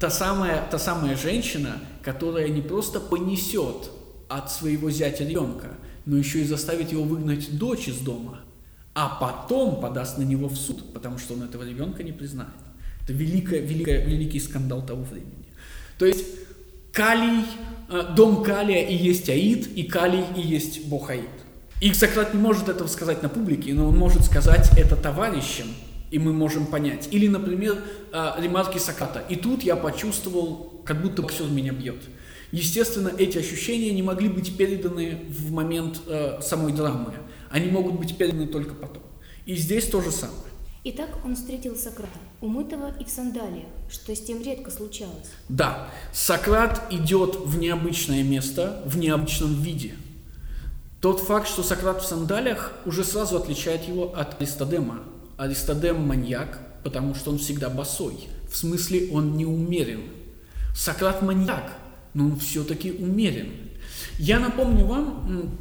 Та 0.00 0.10
самая, 0.10 0.66
та 0.70 0.78
самая 0.78 1.16
женщина, 1.16 1.78
которая 2.02 2.48
не 2.48 2.62
просто 2.62 3.00
понесет 3.00 3.90
от 4.28 4.50
своего 4.50 4.90
зятя 4.90 5.24
ребенка, 5.24 5.68
но 6.04 6.16
еще 6.16 6.40
и 6.40 6.44
заставит 6.44 6.92
его 6.92 7.04
выгнать 7.04 7.56
дочь 7.56 7.88
из 7.88 7.98
дома– 7.98 8.40
а 8.94 9.08
потом 9.08 9.80
подаст 9.80 10.18
на 10.18 10.22
него 10.22 10.48
в 10.48 10.56
суд, 10.56 10.92
потому 10.94 11.18
что 11.18 11.34
он 11.34 11.42
этого 11.42 11.64
ребенка 11.64 12.02
не 12.04 12.12
признает. 12.12 12.50
Это 13.02 13.12
великое, 13.12 13.60
великое, 13.60 14.04
великий 14.04 14.38
скандал 14.38 14.86
того 14.86 15.02
времени. 15.02 15.46
То 15.98 16.06
есть 16.06 16.24
Калий, 16.92 17.44
э, 17.90 18.14
дом 18.16 18.44
Калия 18.44 18.86
и 18.86 18.94
есть 18.94 19.28
Аид, 19.28 19.66
и 19.76 19.82
Калий 19.82 20.24
и 20.36 20.40
есть 20.40 20.86
Бог 20.86 21.10
Аид. 21.10 21.28
И 21.84 21.92
Сократ 21.92 22.32
не 22.32 22.40
может 22.40 22.70
этого 22.70 22.88
сказать 22.88 23.22
на 23.22 23.28
публике, 23.28 23.74
но 23.74 23.86
он 23.86 23.98
может 23.98 24.24
сказать 24.24 24.70
это 24.74 24.96
товарищам, 24.96 25.66
и 26.10 26.18
мы 26.18 26.32
можем 26.32 26.64
понять. 26.64 27.08
Или, 27.10 27.28
например, 27.28 27.76
э, 28.10 28.32
ремарки 28.38 28.78
Сократа. 28.78 29.22
И 29.28 29.36
тут 29.36 29.62
я 29.62 29.76
почувствовал, 29.76 30.80
как 30.86 31.02
будто 31.02 31.20
боксер 31.20 31.44
меня 31.44 31.74
бьет. 31.74 32.00
Естественно, 32.52 33.12
эти 33.18 33.36
ощущения 33.36 33.92
не 33.92 34.02
могли 34.02 34.30
быть 34.30 34.56
переданы 34.56 35.26
в 35.28 35.52
момент 35.52 36.00
э, 36.06 36.40
самой 36.40 36.72
драмы. 36.72 37.12
Они 37.50 37.70
могут 37.70 37.98
быть 37.98 38.16
переданы 38.16 38.46
только 38.46 38.74
потом. 38.74 39.02
И 39.44 39.54
здесь 39.54 39.84
то 39.84 40.00
же 40.00 40.10
самое. 40.10 40.38
Итак, 40.84 41.10
он 41.22 41.36
встретил 41.36 41.76
Сократа, 41.76 42.18
умытого 42.40 42.94
и 42.98 43.04
в 43.04 43.10
сандалиях, 43.10 43.68
что 43.90 44.16
с 44.16 44.20
тем 44.20 44.42
редко 44.42 44.70
случалось. 44.70 45.32
Да, 45.50 45.90
Сократ 46.14 46.90
идет 46.90 47.36
в 47.44 47.58
необычное 47.58 48.22
место, 48.22 48.82
в 48.86 48.96
необычном 48.96 49.60
виде. 49.60 49.96
Тот 51.04 51.20
факт, 51.20 51.46
что 51.46 51.62
Сократ 51.62 52.00
в 52.00 52.06
сандалиях, 52.06 52.72
уже 52.86 53.04
сразу 53.04 53.36
отличает 53.36 53.86
его 53.86 54.14
от 54.16 54.40
Аристодема. 54.40 55.00
Аристодем 55.36 56.00
маньяк, 56.00 56.58
потому 56.82 57.14
что 57.14 57.30
он 57.30 57.36
всегда 57.36 57.68
босой. 57.68 58.26
В 58.50 58.56
смысле, 58.56 59.10
он 59.12 59.36
не 59.36 59.44
умерен. 59.44 60.04
Сократ 60.74 61.20
маньяк, 61.20 61.74
но 62.14 62.24
он 62.24 62.38
все-таки 62.38 62.90
умерен. 62.90 63.52
Я 64.18 64.40
напомню 64.40 64.86
вам 64.86 65.58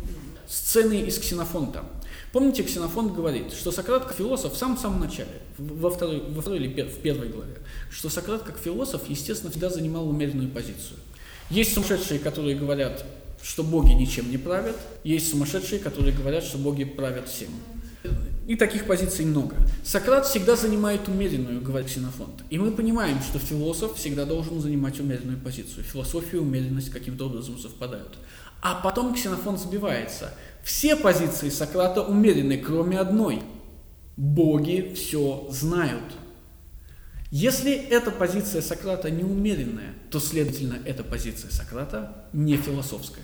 сцены 0.48 1.02
из 1.02 1.20
Ксенофонта. 1.20 1.84
Помните, 2.32 2.64
Ксенофонт 2.64 3.14
говорит, 3.14 3.52
что 3.52 3.74
Сократ 3.74 4.06
как 4.06 4.16
философ 4.16 4.54
в 4.54 4.58
самом-самом 4.58 5.02
начале, 5.02 5.42
во 5.58 5.90
второй, 5.90 6.24
во 6.30 6.42
второй 6.42 6.60
или 6.60 6.84
в 6.84 7.00
первой 7.00 7.28
главе, 7.28 7.58
что 7.92 8.08
Сократ 8.08 8.44
как 8.44 8.58
философ, 8.58 9.10
естественно, 9.10 9.52
всегда 9.52 9.70
занимал 9.70 10.08
умеренную 10.08 10.50
позицию. 10.50 11.00
Есть 11.50 11.74
сумасшедшие, 11.74 12.22
которые 12.22 12.56
говорят, 12.56 13.04
что 13.44 13.64
боги 13.64 13.92
ничем 13.92 14.32
не 14.32 14.38
правят, 14.38 14.78
есть 15.04 15.30
сумасшедшие, 15.30 15.80
которые 15.80 16.16
говорят, 16.16 16.44
что 16.44 16.58
боги 16.58 16.86
правят 16.86 17.28
всем. 17.28 17.50
И 18.48 18.56
таких 18.56 18.86
позиций 18.86 19.26
много. 19.26 19.56
Сократ 19.84 20.26
всегда 20.26 20.56
занимает 20.56 21.08
умеренную, 21.08 21.62
говорит 21.62 21.90
Ксенофонт. 21.90 22.44
И 22.50 22.58
мы 22.58 22.72
понимаем, 22.72 23.22
что 23.22 23.40
философ 23.40 23.96
всегда 23.96 24.26
должен 24.26 24.60
занимать 24.60 25.00
умеренную 25.00 25.40
позицию. 25.40 25.84
Философия 25.84 26.38
и 26.38 26.40
умеренность 26.40 26.90
каким-то 26.90 27.28
образом 27.28 27.58
совпадают. 27.58 28.18
А 28.62 28.76
потом 28.76 29.14
Ксенофон 29.14 29.58
сбивается. 29.58 30.34
Все 30.64 30.96
позиции 30.96 31.50
Сократа 31.50 32.02
умерены, 32.02 32.58
кроме 32.58 33.00
одной. 33.00 33.44
Боги 34.18 34.94
все 34.96 35.48
знают. 35.50 36.14
Если 37.36 37.74
эта 37.74 38.12
позиция 38.12 38.62
Сократа 38.62 39.10
неумеренная, 39.10 39.96
то, 40.12 40.20
следовательно, 40.20 40.78
эта 40.86 41.04
позиция 41.04 41.50
Сократа 41.50 42.28
не 42.32 42.58
философская. 42.58 43.24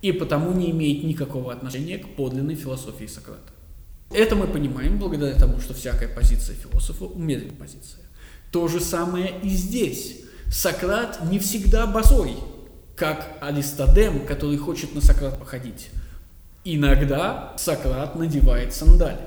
И 0.00 0.12
потому 0.12 0.52
не 0.52 0.70
имеет 0.70 1.02
никакого 1.02 1.52
отношения 1.52 1.98
к 1.98 2.14
подлинной 2.14 2.54
философии 2.54 3.06
Сократа. 3.06 3.50
Это 4.12 4.36
мы 4.36 4.46
понимаем 4.46 5.00
благодаря 5.00 5.34
тому, 5.34 5.60
что 5.60 5.74
всякая 5.74 6.06
позиция 6.06 6.54
философа– 6.54 7.02
умеренная 7.06 7.56
позиция. 7.56 8.04
То 8.52 8.68
же 8.68 8.78
самое 8.78 9.34
и 9.42 9.48
здесь. 9.48 10.20
Сократ 10.46 11.28
не 11.28 11.40
всегда 11.40 11.88
босой, 11.88 12.36
как 12.94 13.38
Аристодем, 13.40 14.24
который 14.24 14.56
хочет 14.56 14.94
на 14.94 15.00
Сократ 15.00 15.36
походить. 15.36 15.88
Иногда 16.62 17.56
Сократ 17.58 18.14
надевает 18.14 18.72
сандали. 18.72 19.18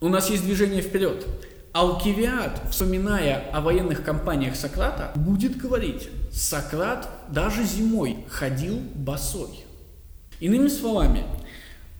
У 0.00 0.08
нас 0.08 0.28
есть 0.28 0.42
движение 0.44 0.82
вперед. 0.82 1.24
Алкивиад, 1.74 2.62
вспоминая 2.70 3.50
о 3.52 3.60
военных 3.60 4.04
кампаниях 4.04 4.54
Сократа, 4.54 5.10
будет 5.16 5.56
говорить, 5.56 6.08
Сократ 6.30 7.08
даже 7.30 7.64
зимой 7.64 8.18
ходил 8.28 8.78
босой. 8.94 9.64
Иными 10.38 10.68
словами, 10.68 11.24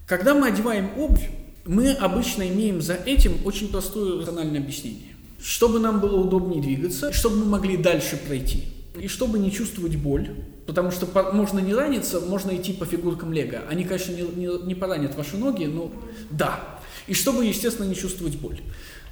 когда 0.06 0.32
мы 0.32 0.46
одеваем 0.46 0.90
обувь, 0.96 1.28
мы 1.64 1.90
обычно 1.90 2.46
имеем 2.46 2.80
за 2.80 2.94
этим 2.94 3.44
очень 3.44 3.66
простое 3.66 4.20
рациональное 4.20 4.60
объяснение. 4.60 5.16
Чтобы 5.42 5.80
нам 5.80 5.98
было 5.98 6.20
удобнее 6.20 6.62
двигаться, 6.62 7.12
чтобы 7.12 7.38
мы 7.38 7.46
могли 7.46 7.76
дальше 7.76 8.16
пройти. 8.16 8.66
И 8.96 9.08
чтобы 9.08 9.40
не 9.40 9.50
чувствовать 9.50 9.96
боль, 9.96 10.30
потому 10.66 10.92
что 10.92 11.08
можно 11.32 11.58
не 11.58 11.74
раниться, 11.74 12.20
можно 12.20 12.54
идти 12.54 12.72
по 12.74 12.86
фигуркам 12.86 13.32
Лего. 13.32 13.62
Они, 13.68 13.82
конечно, 13.82 14.12
не, 14.12 14.22
не, 14.22 14.66
не 14.66 14.76
поранят 14.76 15.16
ваши 15.16 15.36
ноги, 15.36 15.64
но 15.64 15.90
да. 16.30 16.60
И 17.08 17.12
чтобы, 17.14 17.44
естественно, 17.44 17.86
не 17.86 17.96
чувствовать 17.96 18.36
боль. 18.36 18.60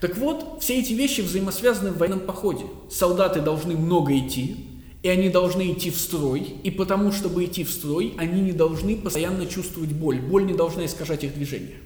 Так 0.03 0.19
вот, 0.19 0.59
все 0.61 0.81
эти 0.81 0.95
вещи 0.95 1.21
взаимосвязаны 1.21 1.93
в 1.93 1.99
военном 1.99 2.19
походе. 2.19 2.65
Солдаты 2.91 3.41
должны 3.41 3.77
много 3.77 4.19
идти, 4.19 4.57
и 5.01 5.09
они 5.09 5.29
должны 5.29 5.71
идти 5.71 5.93
в 5.93 5.97
строй, 5.97 6.41
и 6.41 6.73
потому, 6.73 7.13
чтобы 7.13 7.45
идти 7.45 7.63
в 7.63 7.71
строй, 7.71 8.13
они 8.19 8.41
не 8.41 8.51
должны 8.51 8.97
постоянно 8.97 9.47
чувствовать 9.47 9.93
боль. 9.93 10.19
Боль 10.19 10.45
не 10.45 10.55
должна 10.55 10.87
искажать 10.87 11.23
их 11.23 11.35
движение. 11.35 11.77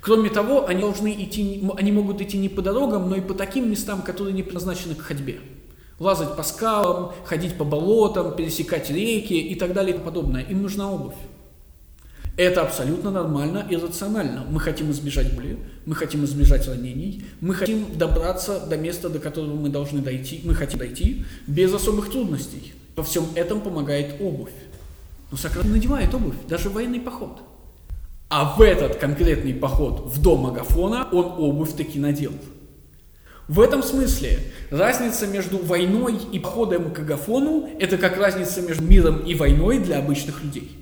Кроме 0.00 0.28
того, 0.28 0.66
они, 0.66 0.80
должны 0.80 1.12
идти, 1.12 1.62
они 1.76 1.92
могут 1.92 2.20
идти 2.20 2.36
не 2.36 2.48
по 2.48 2.62
дорогам, 2.62 3.08
но 3.08 3.14
и 3.14 3.20
по 3.20 3.34
таким 3.34 3.70
местам, 3.70 4.02
которые 4.02 4.34
не 4.34 4.42
предназначены 4.42 4.96
к 4.96 5.00
ходьбе 5.00 5.38
лазать 6.00 6.34
по 6.34 6.42
скалам, 6.42 7.12
ходить 7.24 7.56
по 7.58 7.64
болотам, 7.64 8.34
пересекать 8.34 8.90
реки 8.90 9.34
и 9.34 9.54
так 9.54 9.72
далее 9.74 9.90
и 9.90 9.92
тому 9.92 10.06
подобное. 10.06 10.42
Им 10.42 10.62
нужна 10.62 10.90
обувь. 10.90 11.14
Это 12.40 12.62
абсолютно 12.62 13.10
нормально 13.10 13.66
и 13.68 13.76
рационально. 13.76 14.46
Мы 14.48 14.60
хотим 14.60 14.90
избежать 14.92 15.34
боли, 15.34 15.58
мы 15.84 15.94
хотим 15.94 16.24
избежать 16.24 16.66
ранений, 16.66 17.22
мы 17.42 17.54
хотим 17.54 17.98
добраться 17.98 18.60
до 18.60 18.78
места, 18.78 19.10
до 19.10 19.18
которого 19.18 19.56
мы 19.56 19.68
должны 19.68 20.00
дойти, 20.00 20.40
мы 20.42 20.54
хотим 20.54 20.78
дойти 20.78 21.26
без 21.46 21.70
особых 21.74 22.10
трудностей. 22.10 22.72
Во 22.96 23.02
всем 23.02 23.26
этом 23.34 23.60
помогает 23.60 24.22
обувь. 24.22 24.54
Но 25.30 25.36
Сократ 25.36 25.66
надевает 25.66 26.14
обувь, 26.14 26.36
даже 26.48 26.70
в 26.70 26.72
военный 26.72 27.00
поход. 27.00 27.42
А 28.30 28.56
в 28.56 28.62
этот 28.62 28.96
конкретный 28.96 29.52
поход 29.52 30.06
в 30.06 30.22
дом 30.22 30.46
Агафона 30.46 31.08
он 31.12 31.34
обувь 31.36 31.76
таки 31.76 31.98
надел. 31.98 32.32
В 33.48 33.60
этом 33.60 33.82
смысле 33.82 34.38
разница 34.70 35.26
между 35.26 35.58
войной 35.58 36.16
и 36.32 36.38
походом 36.38 36.90
к 36.90 37.00
Агафону– 37.00 37.68
это 37.78 37.98
как 37.98 38.16
разница 38.16 38.62
между 38.62 38.82
миром 38.82 39.18
и 39.26 39.34
войной 39.34 39.78
для 39.78 39.98
обычных 39.98 40.42
людей. 40.42 40.80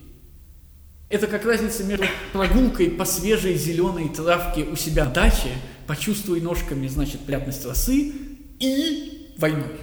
Это 1.08 1.26
как 1.26 1.46
разница 1.46 1.84
между 1.84 2.04
прогулкой 2.32 2.90
по 2.90 3.06
свежей 3.06 3.56
зеленой 3.56 4.10
травке 4.10 4.64
у 4.64 4.76
себя 4.76 5.06
на 5.06 5.10
даче, 5.10 5.54
почувствуй 5.86 6.42
ножками, 6.42 6.86
значит, 6.86 7.20
приятность 7.20 7.64
росы, 7.64 8.12
и 8.60 9.34
войной. 9.38 9.80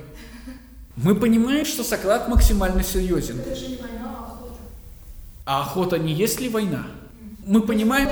Мы 0.96 1.16
понимаем, 1.16 1.66
что 1.66 1.84
Сократ 1.84 2.28
максимально 2.28 2.84
серьезен. 2.84 3.40
Это 3.40 3.56
же 3.56 3.68
не 3.70 3.78
война, 3.78 4.16
а 4.18 4.24
охота. 4.24 4.60
А 5.46 5.62
охота 5.62 5.98
не 5.98 6.14
есть 6.14 6.40
ли 6.40 6.48
война? 6.48 6.86
Мы 7.46 7.62
понимаем, 7.62 8.10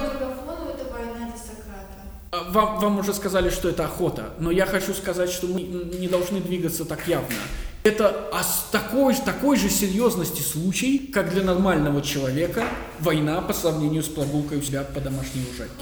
а, 2.32 2.51
вам, 2.51 2.79
вам 2.79 3.00
уже 3.00 3.13
сказали, 3.13 3.51
что 3.51 3.70
это 3.70 3.86
охота, 3.86 4.34
но 4.39 4.50
я 4.50 4.65
хочу 4.65 4.93
сказать, 4.96 5.29
что 5.29 5.46
мы 5.46 5.62
не 5.62 6.08
должны 6.08 6.41
двигаться 6.41 6.84
так 6.84 7.08
явно. 7.08 7.36
Это 7.83 8.29
ос- 8.31 8.67
такой, 8.71 9.13
такой 9.15 9.57
же 9.57 9.69
серьезности 9.69 10.41
случай, 10.41 10.99
как 11.13 11.31
для 11.31 11.43
нормального 11.43 12.01
человека 12.01 12.63
война 12.99 13.41
по 13.41 13.51
сравнению 13.51 14.03
с 14.03 14.07
прогулкой 14.07 14.59
у 14.59 14.61
себя 14.61 14.83
по 14.83 15.01
домашней 15.01 15.45
лужайке. 15.49 15.73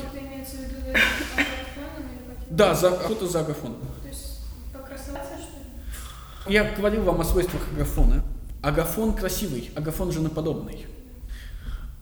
Как? 0.95 1.45
Да, 2.49 2.73
за, 2.73 2.89
охота 2.89 3.27
за 3.27 3.41
ли? 3.41 3.45
Я 6.47 6.63
говорил 6.75 7.03
вам 7.03 7.21
о 7.21 7.23
свойствах 7.23 7.61
агафона. 7.75 8.23
Агафон 8.63 9.13
красивый, 9.13 9.69
агафон 9.75 10.11
женоподобный. 10.11 10.87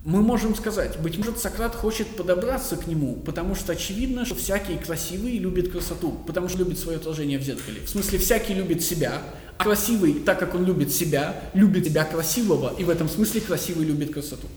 Мы 0.06 0.22
можем 0.22 0.56
сказать, 0.56 0.98
быть 1.00 1.18
может, 1.18 1.40
Сократ 1.40 1.76
хочет 1.76 2.08
подобраться 2.16 2.78
к 2.78 2.88
нему, 2.88 3.16
потому 3.18 3.54
что 3.54 3.74
очевидно, 3.74 4.26
что 4.26 4.36
всякий 4.36 4.78
красивый 4.78 5.38
любит 5.38 5.72
красоту, 5.72 6.12
потому 6.26 6.48
что 6.48 6.60
любит 6.60 6.80
свое 6.80 6.98
отражение 6.98 7.38
в 7.38 7.44
зеркале. 7.44 7.82
В 7.86 7.90
смысле, 7.90 8.18
всякий 8.18 8.54
любит 8.54 8.82
себя, 8.82 9.22
красивый, 9.60 10.14
так 10.14 10.40
как 10.40 10.56
он 10.56 10.66
любит 10.66 10.92
себя, 10.92 11.36
любит 11.54 11.86
себя 11.86 12.06
красивого, 12.06 12.74
и 12.78 12.84
в 12.84 12.90
этом 12.90 13.10
смысле 13.10 13.42
красивый 13.42 13.86
любит 13.86 14.14
красоту. 14.14 14.48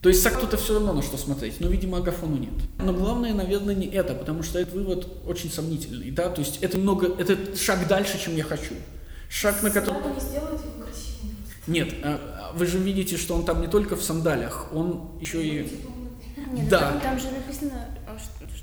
То 0.00 0.08
есть 0.08 0.22
Сократу-то 0.22 0.56
все 0.56 0.74
равно 0.74 0.92
на 0.92 1.02
что 1.02 1.16
смотреть, 1.16 1.60
но, 1.60 1.68
видимо, 1.68 1.98
Агафону 1.98 2.36
нет. 2.36 2.54
Но 2.78 2.92
главное, 2.92 3.34
наверное, 3.34 3.74
не 3.74 3.86
это, 3.86 4.14
потому 4.14 4.42
что 4.42 4.58
этот 4.58 4.74
вывод 4.74 5.06
очень 5.26 5.50
сомнительный, 5.50 6.10
да, 6.10 6.28
то 6.28 6.40
есть 6.40 6.58
это 6.60 6.78
немного, 6.78 7.06
это 7.18 7.56
шаг 7.56 7.86
дальше, 7.86 8.18
чем 8.18 8.36
я 8.36 8.44
хочу. 8.44 8.74
Шаг, 9.28 9.62
на 9.62 9.70
который... 9.70 10.02
Надо 10.02 10.14
не 10.14 10.20
сделать 10.20 10.60
его 10.60 10.84
красивым. 10.84 11.36
Нет, 11.66 11.94
а, 12.02 12.50
а 12.52 12.56
вы 12.56 12.66
же 12.66 12.78
видите, 12.78 13.16
что 13.16 13.34
он 13.34 13.44
там 13.44 13.60
не 13.60 13.68
только 13.68 13.96
в 13.96 14.02
сандалях, 14.02 14.68
он 14.72 15.10
еще 15.20 15.44
и... 15.44 15.68
Типа, 15.68 15.90
ну, 15.96 16.52
Нет, 16.52 16.64
ну 16.64 16.68
Да. 16.68 16.80
там, 16.80 17.00
там 17.00 17.18
же 17.18 17.26
написано, 17.30 17.86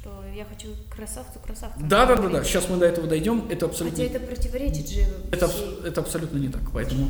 что, 0.10 0.28
я 0.36 0.46
хочу 0.46 0.70
красавцу, 0.90 1.40
красавцу. 1.46 1.80
Да, 1.82 2.06
да, 2.06 2.16
да, 2.16 2.30
да. 2.30 2.44
Сейчас 2.44 2.70
мы 2.70 2.78
до 2.78 2.86
этого 2.86 3.08
дойдем. 3.08 3.46
Это 3.50 3.66
абсолютно, 3.66 4.04
Хотя 4.04 4.16
это 4.16 4.26
противоречит 4.26 4.90
же 4.90 5.02
это, 5.32 5.50
это 5.86 6.02
абсолютно 6.02 6.38
не 6.38 6.50
так. 6.50 6.62
Поэтому 6.74 7.10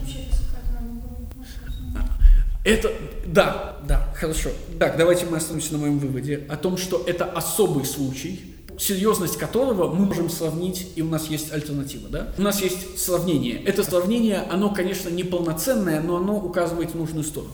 это, 2.65 2.91
да, 3.25 3.77
да, 3.87 4.13
хорошо. 4.15 4.49
Так, 4.79 4.97
давайте 4.97 5.25
мы 5.25 5.37
остановимся 5.37 5.73
на 5.73 5.79
моем 5.79 5.97
выводе 5.97 6.45
о 6.49 6.57
том, 6.57 6.77
что 6.77 7.03
это 7.07 7.25
особый 7.25 7.85
случай, 7.85 8.55
серьезность 8.77 9.37
которого 9.37 9.93
мы 9.93 10.05
можем 10.05 10.29
сравнить, 10.29 10.89
и 10.95 11.01
у 11.01 11.07
нас 11.07 11.27
есть 11.27 11.51
альтернатива, 11.51 12.09
да? 12.09 12.33
У 12.37 12.41
нас 12.41 12.61
есть 12.61 12.99
сравнение. 12.99 13.63
Это 13.63 13.83
сравнение, 13.83 14.45
оно, 14.49 14.73
конечно, 14.73 15.09
неполноценное, 15.09 16.01
но 16.01 16.17
оно 16.17 16.37
указывает 16.37 16.91
в 16.91 16.95
нужную 16.95 17.23
сторону. 17.23 17.53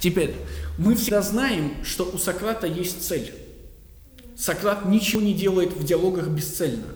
Теперь, 0.00 0.34
мы 0.78 0.94
всегда 0.94 1.22
знаем, 1.22 1.72
что 1.84 2.04
у 2.04 2.18
Сократа 2.18 2.66
есть 2.66 3.06
цель. 3.06 3.32
Сократ 4.36 4.84
ничего 4.84 5.22
не 5.22 5.34
делает 5.34 5.72
в 5.72 5.84
диалогах 5.84 6.28
бесцельно. 6.28 6.86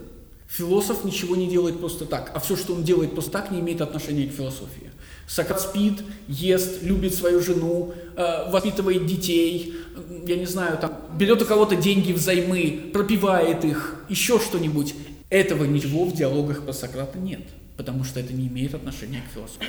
Философ 0.49 1.05
ничего 1.05 1.37
не 1.37 1.49
делает 1.49 1.79
просто 1.79 2.05
так, 2.05 2.33
а 2.35 2.41
все, 2.41 2.57
что 2.57 2.75
он 2.75 2.83
делает 2.83 3.13
просто 3.13 3.31
так, 3.31 3.51
не 3.51 3.61
имеет 3.61 3.81
отношения 3.81 4.27
к 4.27 4.33
философии. 4.33 4.91
Сократ 5.29 5.61
спит, 5.61 6.03
ест, 6.27 6.83
любит 6.83 7.15
свою 7.15 7.41
жену, 7.41 7.95
э, 8.17 8.51
воспитывает 8.51 9.07
детей, 9.07 9.75
я 10.27 10.37
не 10.37 10.47
знаю, 10.47 10.77
там, 10.77 10.93
берет 11.17 11.41
у 11.41 11.45
кого-то 11.45 11.77
деньги 11.77 12.13
взаймы, 12.13 12.91
пропивает 12.93 13.65
их, 13.65 14.05
еще 14.09 14.41
что-нибудь. 14.41 14.95
Этого 15.31 15.65
ничего 15.65 16.05
в 16.05 16.13
диалогах 16.13 16.65
про 16.65 16.73
Сократа 16.73 17.17
нет, 17.17 17.43
потому 17.77 18.03
что 18.03 18.19
это 18.19 18.33
не 18.33 18.49
имеет 18.49 18.75
отношения 18.75 19.23
к 19.23 19.33
философии. 19.33 19.69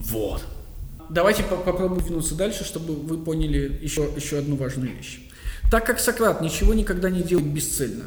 Вот. 0.00 0.42
Давайте 1.10 1.42
по- 1.44 1.56
попробуем 1.56 2.02
двинуться 2.02 2.34
дальше, 2.34 2.64
чтобы 2.64 2.94
вы 2.94 3.18
поняли 3.18 3.78
еще, 3.82 4.08
еще 4.16 4.38
одну 4.38 4.56
важную 4.56 4.96
вещь. 4.96 5.20
Так 5.70 5.86
как 5.86 5.98
Сократ 6.00 6.40
ничего 6.40 6.74
никогда 6.74 7.10
не 7.10 7.22
делает 7.22 7.48
бесцельно, 7.48 8.04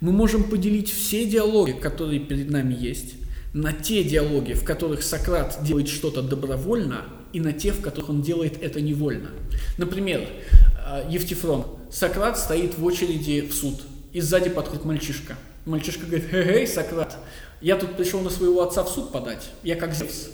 мы 0.00 0.12
можем 0.12 0.44
поделить 0.44 0.90
все 0.90 1.24
диалоги, 1.26 1.72
которые 1.72 2.20
перед 2.20 2.50
нами 2.50 2.74
есть, 2.74 3.14
на 3.52 3.72
те 3.72 4.04
диалоги, 4.04 4.52
в 4.52 4.64
которых 4.64 5.02
Сократ 5.02 5.58
делает 5.62 5.88
что-то 5.88 6.22
добровольно, 6.22 7.04
и 7.32 7.40
на 7.40 7.52
те, 7.52 7.72
в 7.72 7.80
которых 7.80 8.10
он 8.10 8.22
делает 8.22 8.62
это 8.62 8.80
невольно. 8.80 9.30
Например, 9.78 10.20
э, 10.22 11.06
Евтифрон. 11.10 11.66
Сократ 11.90 12.38
стоит 12.38 12.78
в 12.78 12.84
очереди 12.84 13.40
в 13.40 13.54
суд, 13.54 13.80
и 14.12 14.20
сзади 14.20 14.50
подходит 14.50 14.84
мальчишка. 14.84 15.36
Мальчишка 15.64 16.06
говорит, 16.06 16.32
«Эй, 16.32 16.66
Сократ, 16.66 17.16
я 17.60 17.76
тут 17.76 17.96
пришел 17.96 18.20
на 18.20 18.30
своего 18.30 18.62
отца 18.62 18.84
в 18.84 18.88
суд 18.88 19.10
подать, 19.12 19.50
я 19.62 19.76
как 19.76 19.94
Зевс. 19.94 20.28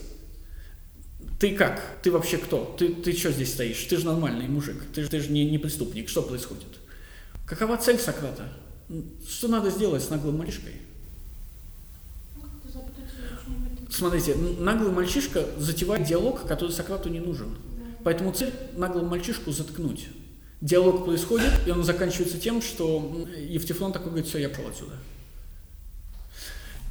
Ты 1.43 1.57
как? 1.57 1.83
Ты 2.05 2.13
вообще 2.13 2.39
кто? 2.39 2.73
Ты, 2.79 2.91
ты 2.95 3.13
что 3.13 3.33
здесь 3.33 3.53
стоишь? 3.53 3.83
Ты 3.87 3.97
же 3.97 4.07
нормальный 4.07 4.47
мужик. 4.47 4.77
Ты, 4.95 5.03
же- 5.03 5.09
ты 5.09 5.19
же 5.19 5.33
не, 5.33 5.45
не 5.51 5.59
преступник. 5.59 6.09
Что 6.09 6.23
происходит? 6.23 6.69
Какова 7.47 7.77
цель 7.79 7.99
Сократа? 7.99 8.45
Что 9.29 9.49
надо 9.49 9.69
сделать 9.71 10.05
с 10.05 10.09
наглым 10.11 10.39
мальчишкой? 10.39 10.75
Смотрите, 13.91 14.37
наглый 14.37 14.93
мальчишка 14.93 15.45
затевает 15.59 16.07
диалог, 16.07 16.47
который 16.47 16.71
Сократу 16.71 17.09
не 17.09 17.19
нужен. 17.19 17.49
Поэтому 18.05 18.33
цель 18.33 18.53
наглому 18.77 19.09
мальчишку 19.09 19.51
заткнуть. 19.51 20.07
Диалог 20.61 21.05
происходит, 21.05 21.51
и 21.67 21.73
он 21.73 21.83
заканчивается 21.83 22.39
тем, 22.39 22.63
что 22.63 23.27
м, 23.27 23.45
Евтифрон 23.49 23.93
такой 23.93 24.11
говорит, 24.13 24.29
все, 24.29 24.39
я 24.39 24.49
пошел 24.49 24.69
отсюда. 24.69 24.93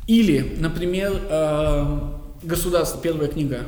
Или, 0.08 0.58
например, 0.60 1.14
э, 1.30 2.12
государство, 2.44 3.00
первая 3.02 3.30
книга. 3.30 3.66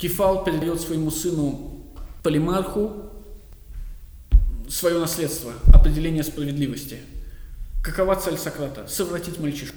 Кефал 0.00 0.44
передает 0.44 0.80
своему 0.80 1.10
сыну 1.10 1.84
Полимарху 2.22 3.10
свое 4.68 4.98
наследство, 4.98 5.52
определение 5.74 6.22
справедливости. 6.22 6.98
Какова 7.82 8.16
цель 8.16 8.38
Сократа? 8.38 8.86
Совратить 8.88 9.38
мальчишку. 9.38 9.76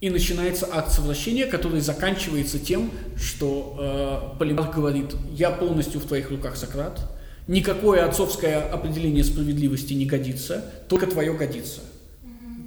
И 0.00 0.08
начинается 0.08 0.68
акт 0.70 0.92
совращения, 0.92 1.46
который 1.46 1.80
заканчивается 1.80 2.58
тем, 2.58 2.90
что 3.16 4.32
э, 4.34 4.38
Полимарх 4.38 4.74
говорит, 4.74 5.14
я 5.32 5.50
полностью 5.50 6.00
в 6.00 6.06
твоих 6.06 6.30
руках, 6.30 6.56
Сократ, 6.56 7.00
никакое 7.46 8.06
отцовское 8.06 8.62
определение 8.70 9.24
справедливости 9.24 9.92
не 9.94 10.06
годится, 10.06 10.64
только 10.88 11.06
твое 11.06 11.34
годится. 11.34 11.80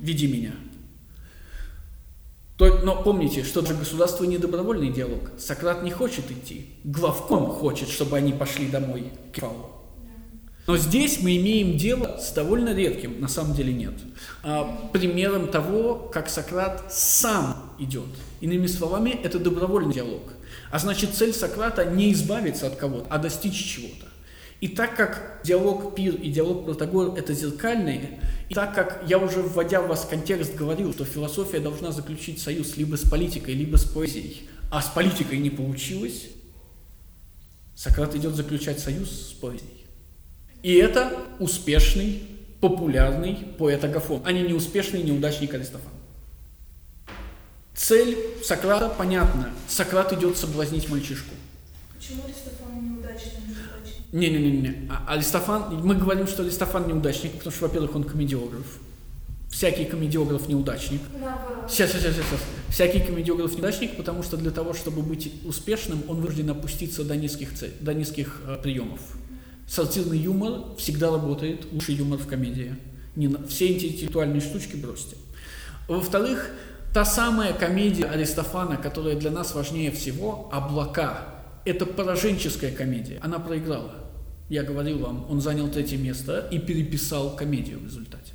Веди 0.02 0.28
меня. 0.28 0.54
То- 2.58 2.80
но 2.84 3.02
помните, 3.04 3.44
что 3.44 3.64
же 3.66 3.76
государство 3.76 4.24
не 4.24 4.38
добровольный 4.38 4.90
диалог. 4.90 5.32
Сократ 5.38 5.84
не 5.84 5.92
хочет 5.92 6.32
идти. 6.32 6.72
Главком 6.84 7.48
хочет, 7.48 7.88
чтобы 7.90 8.18
они 8.18 8.34
пошли 8.34 8.68
домой 8.68 9.12
к 9.32 9.36
Кефалу. 9.36 9.72
Но 10.66 10.76
здесь 10.76 11.22
мы 11.22 11.38
имеем 11.38 11.78
дело 11.78 12.18
с 12.20 12.34
довольно 12.34 12.74
редким, 12.76 13.22
на 13.22 13.30
самом 13.30 13.56
деле 13.56 13.72
нет, 13.72 13.94
а, 14.44 14.90
примером 14.92 15.48
того, 15.48 15.96
как 15.96 16.30
Сократ 16.30 16.92
сам 16.94 17.72
идет. 17.80 18.04
Иными 18.42 18.68
словами, 18.68 19.12
это 19.24 19.40
добровольный 19.40 19.94
диалог. 19.94 20.24
А 20.70 20.80
значит, 20.80 21.14
цель 21.14 21.34
Сократа 21.34 21.86
не 21.86 22.12
избавиться 22.12 22.68
от 22.68 22.76
кого-то, 22.76 23.06
а 23.10 23.18
достичь 23.18 23.54
чего-то. 23.54 24.08
И 24.60 24.68
так 24.70 24.96
как 24.96 25.42
диалог 25.44 25.96
Пир 25.96 26.16
и 26.16 26.32
диалог 26.32 26.66
Протагор– 26.66 27.16
это 27.18 27.34
зеркальные, 27.34 28.20
и 28.50 28.56
так 28.56 28.74
как 28.74 29.04
я 29.08 29.20
уже 29.20 29.42
вводя 29.42 29.82
в 29.82 29.88
вас 29.88 30.04
в 30.04 30.10
контекст 30.10 30.56
говорил, 30.56 30.94
что 30.94 31.06
философия 31.06 31.60
должна 31.60 31.92
заключить 31.92 32.42
союз 32.42 32.76
либо 32.76 32.96
с 32.96 33.08
политикой, 33.08 33.54
либо 33.54 33.78
с 33.78 33.86
поэзией, 33.86 34.48
а 34.72 34.82
с 34.82 34.88
политикой 34.88 35.38
не 35.38 35.50
получилось, 35.50 36.28
Сократ 37.76 38.16
идет 38.16 38.34
заключать 38.34 38.80
союз 38.80 39.10
с 39.10 39.34
поэзией. 39.34 39.86
И 40.64 40.74
это 40.74 41.16
успешный, 41.38 42.24
популярный 42.60 43.36
поэт 43.60 43.84
Агафон, 43.84 44.24
а 44.26 44.32
не 44.32 44.42
неуспешный 44.42 45.04
неудачник 45.04 45.54
Аристофан. 45.54 45.92
Цель 47.76 48.18
Сократа 48.44 48.90
понятна. 48.90 49.52
Сократ 49.68 50.12
идет 50.14 50.36
соблазнить 50.38 50.90
мальчишку. 50.90 51.36
Почему 51.96 52.24
Аристофан 52.24 52.84
неудачный? 52.84 53.47
Не-не-не, 54.12 54.90
а 54.90 55.14
Аристофан, 55.14 55.82
мы 55.84 55.96
говорим, 55.96 56.28
что 56.28 56.44
Аристофан 56.44 56.88
неудачник, 56.88 57.34
потому 57.34 57.52
что, 57.52 57.68
во-первых, 57.68 57.96
он 57.96 58.04
комедиограф. 58.04 58.66
Всякий 59.50 59.86
комедиограф 59.86 60.48
неудачник. 60.48 61.02
Наоборот. 61.14 61.70
Сейчас, 61.70 61.92
сейчас, 61.92 62.02
сейчас, 62.04 62.16
сейчас. 62.16 62.40
Всякий 62.70 63.00
комедиограф 63.00 63.54
неудачник, 63.54 63.98
потому 63.98 64.24
что 64.24 64.38
для 64.38 64.52
того, 64.52 64.74
чтобы 64.74 65.02
быть 65.02 65.34
успешным, 65.46 66.04
он 66.08 66.18
вынужден 66.18 66.50
опуститься 66.50 67.04
до 67.04 67.16
низких, 67.16 67.54
цель, 67.54 67.74
до 67.82 67.94
низких 67.94 68.42
э, 68.46 68.58
приемов. 68.62 69.00
Сортирный 69.68 70.18
юмор 70.18 70.76
всегда 70.78 71.12
работает, 71.12 71.68
лучший 71.72 71.96
юмор 71.96 72.20
в 72.20 72.28
комедии. 72.28 72.76
Не 73.16 73.28
на- 73.28 73.46
все 73.48 73.74
интеллектуальные 73.74 74.42
штучки 74.42 74.76
бросьте. 74.76 75.18
Во-вторых, 75.88 76.50
та 76.94 77.04
самая 77.04 77.52
комедия 77.54 78.06
Аристофана, 78.06 78.78
которая 78.78 79.16
для 79.16 79.32
нас 79.32 79.54
важнее 79.56 79.92
всего, 79.92 80.50
«Облака», 80.52 81.37
это 81.68 81.86
пораженческая 81.86 82.72
комедия. 82.72 83.20
Она 83.22 83.40
проиграла. 83.40 83.94
Я 84.50 84.64
говорил 84.64 85.00
вам, 85.00 85.26
он 85.30 85.42
занял 85.42 85.68
третье 85.70 85.98
место 85.98 86.48
и 86.52 86.58
переписал 86.58 87.36
комедию 87.36 87.80
в 87.80 87.86
результате. 87.86 88.34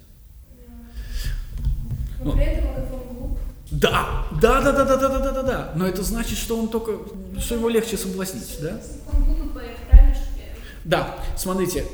Но 2.23 2.33
при 2.33 2.45
этом 2.45 2.71
Агафон 2.71 3.16
глуп. 3.16 3.38
Да, 3.71 4.27
да, 4.40 4.61
да, 4.61 4.73
да, 4.73 4.85
да, 4.85 4.97
да, 4.97 5.09
да, 5.09 5.33
да, 5.33 5.42
да. 5.42 5.73
Но 5.75 5.87
это 5.87 6.03
значит, 6.03 6.37
что 6.37 6.59
он 6.59 6.68
только, 6.68 6.99
что 7.38 7.55
его 7.55 7.68
легче 7.71 7.97
соблазнить, 7.97 8.59
да? 8.61 8.81
Он 9.11 9.25
глупый 9.25 9.49
поэт, 9.49 9.77
правильно, 9.88 10.14
что 10.14 10.25
я 10.37 10.55
Да, 10.85 11.18
смотрите, 11.37 11.87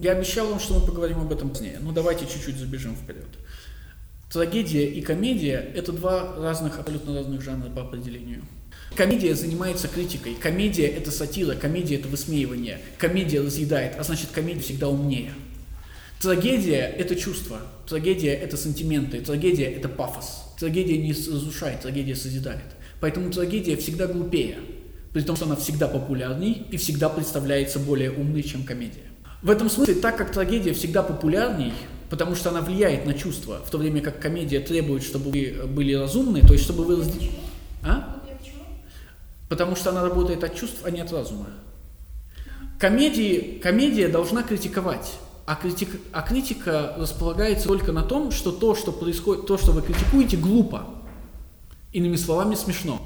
я 0.00 0.12
обещал 0.12 0.46
вам, 0.48 0.60
что 0.60 0.78
мы 0.78 0.86
поговорим 0.86 1.20
об 1.20 1.32
этом 1.32 1.50
позднее. 1.50 1.78
Ну 1.80 1.90
давайте 1.90 2.26
чуть-чуть 2.26 2.56
забежим 2.56 2.94
вперед. 2.94 3.26
Трагедия 4.30 4.86
и 4.86 5.00
комедия– 5.02 5.58
это 5.74 5.92
два 5.92 6.36
разных, 6.36 6.78
абсолютно 6.78 7.16
разных 7.16 7.42
жанра 7.42 7.68
по 7.70 7.82
определению. 7.82 8.44
Комедия 8.96 9.34
занимается 9.34 9.88
критикой. 9.88 10.34
Комедия– 10.34 10.86
это 10.86 11.10
сатира, 11.10 11.54
комедия– 11.54 11.96
это 11.96 12.08
высмеивание. 12.08 12.80
Комедия 12.96 13.40
разъедает, 13.42 13.92
а 13.98 14.02
значит, 14.02 14.30
комедия 14.32 14.60
всегда 14.60 14.88
умнее. 14.88 15.32
Трагедия– 16.20 16.94
это 16.98 17.14
чувство, 17.14 17.60
трагедия– 17.86 18.32
это 18.34 18.56
сантименты, 18.56 19.20
трагедия– 19.20 19.64
это 19.76 19.90
пафос. 19.90 20.44
Трагедия 20.58 20.96
не 20.96 21.12
разрушает, 21.12 21.82
трагедия 21.82 22.16
созидает. 22.16 22.64
Поэтому 23.00 23.30
трагедия 23.30 23.76
всегда 23.76 24.06
глупее, 24.06 24.56
при 25.12 25.20
том, 25.20 25.36
что 25.36 25.44
она 25.44 25.56
всегда 25.56 25.88
популярней 25.88 26.66
и 26.70 26.78
всегда 26.78 27.10
представляется 27.10 27.78
более 27.78 28.10
умной, 28.10 28.42
чем 28.42 28.64
комедия. 28.64 29.02
В 29.42 29.50
этом 29.50 29.68
смысле, 29.68 29.96
так 29.96 30.16
как 30.16 30.32
трагедия 30.32 30.72
всегда 30.72 31.02
популярней, 31.02 31.74
потому 32.08 32.34
что 32.34 32.48
она 32.48 32.62
влияет 32.62 33.04
на 33.04 33.12
чувства, 33.12 33.60
в 33.62 33.70
то 33.70 33.76
время 33.76 34.00
как 34.00 34.20
комедия 34.20 34.60
требует, 34.60 35.02
чтобы 35.02 35.30
вы 35.30 35.66
были 35.66 35.92
разумны, 35.92 36.40
то 36.40 36.54
есть 36.54 36.64
чтобы 36.64 36.84
вы... 36.84 37.04
А? 37.82 38.15
Потому 39.48 39.76
что 39.76 39.90
она 39.90 40.02
работает 40.02 40.42
от 40.44 40.54
чувств, 40.54 40.80
а 40.84 40.90
не 40.90 41.00
от 41.00 41.12
разума. 41.12 41.46
Комедии, 42.78 43.60
комедия 43.62 44.08
должна 44.08 44.42
критиковать, 44.42 45.12
а, 45.46 45.54
критик, 45.54 46.00
а 46.12 46.22
критика 46.22 46.94
располагается 46.98 47.68
только 47.68 47.92
на 47.92 48.02
том, 48.02 48.32
что 48.32 48.52
то, 48.52 48.74
что 48.74 48.92
происходит, 48.92 49.46
то, 49.46 49.56
что 49.56 49.72
вы 49.72 49.82
критикуете, 49.82 50.36
глупо. 50.36 50.86
Иными 51.92 52.16
словами, 52.16 52.54
смешно. 52.54 53.00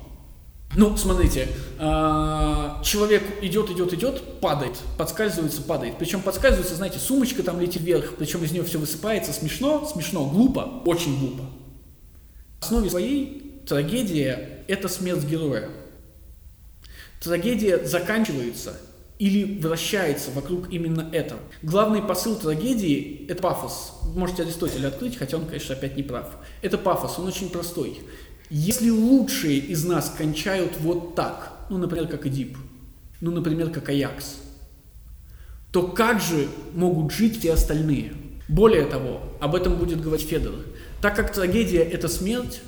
Ну, 0.76 0.96
смотрите, 0.96 1.48
а, 1.78 2.80
человек 2.84 3.22
идет, 3.42 3.70
идет, 3.70 3.92
идет, 3.92 4.40
падает, 4.40 4.78
подскальзывается, 4.96 5.62
падает. 5.62 5.98
Причем 5.98 6.22
подскальзывается, 6.22 6.76
знаете, 6.76 6.98
сумочка 6.98 7.42
там 7.42 7.60
летит 7.60 7.82
вверх, 7.82 8.14
причем 8.16 8.42
из 8.44 8.52
нее 8.52 8.62
все 8.62 8.78
высыпается. 8.78 9.32
Смешно, 9.32 9.84
смешно, 9.84 10.26
глупо, 10.26 10.82
очень 10.84 11.18
глупо. 11.18 11.44
В 12.60 12.64
основе 12.64 12.88
своей 12.88 13.62
трагедия– 13.66 14.64
это 14.68 14.88
смерть 14.88 15.24
героя. 15.24 15.70
Трагедия 17.20 17.84
заканчивается 17.84 18.80
или 19.18 19.60
вращается 19.60 20.30
вокруг 20.30 20.72
именно 20.72 21.10
этого. 21.12 21.40
Главный 21.62 22.00
посыл 22.00 22.34
трагедии– 22.36 23.26
это 23.28 23.42
пафос. 23.42 23.92
Вы 24.04 24.20
можете 24.20 24.42
Аристотеля 24.42 24.88
открыть, 24.88 25.18
хотя 25.18 25.36
он, 25.36 25.44
конечно, 25.44 25.74
опять 25.74 25.98
не 25.98 26.02
прав. 26.02 26.26
Это 26.62 26.78
пафос, 26.78 27.18
он 27.18 27.26
очень 27.26 27.50
простой. 27.50 28.00
Если 28.48 28.88
лучшие 28.88 29.58
из 29.58 29.84
нас 29.84 30.14
кончают 30.16 30.78
вот 30.80 31.14
так, 31.14 31.66
ну, 31.68 31.76
например, 31.76 32.08
как 32.08 32.26
Эдип, 32.26 32.56
ну, 33.20 33.30
например, 33.30 33.68
как 33.68 33.90
Аякс, 33.90 34.38
то 35.72 35.82
как 35.82 36.22
же 36.22 36.48
могут 36.72 37.12
жить 37.12 37.38
все 37.38 37.52
остальные? 37.52 38.14
Более 38.48 38.86
того, 38.86 39.20
об 39.40 39.54
этом 39.54 39.76
будет 39.76 40.00
говорить 40.00 40.26
Федор. 40.26 40.54
Так 41.02 41.14
как 41.16 41.34
трагедия– 41.34 41.82
это 41.82 42.08
смерть, 42.08 42.62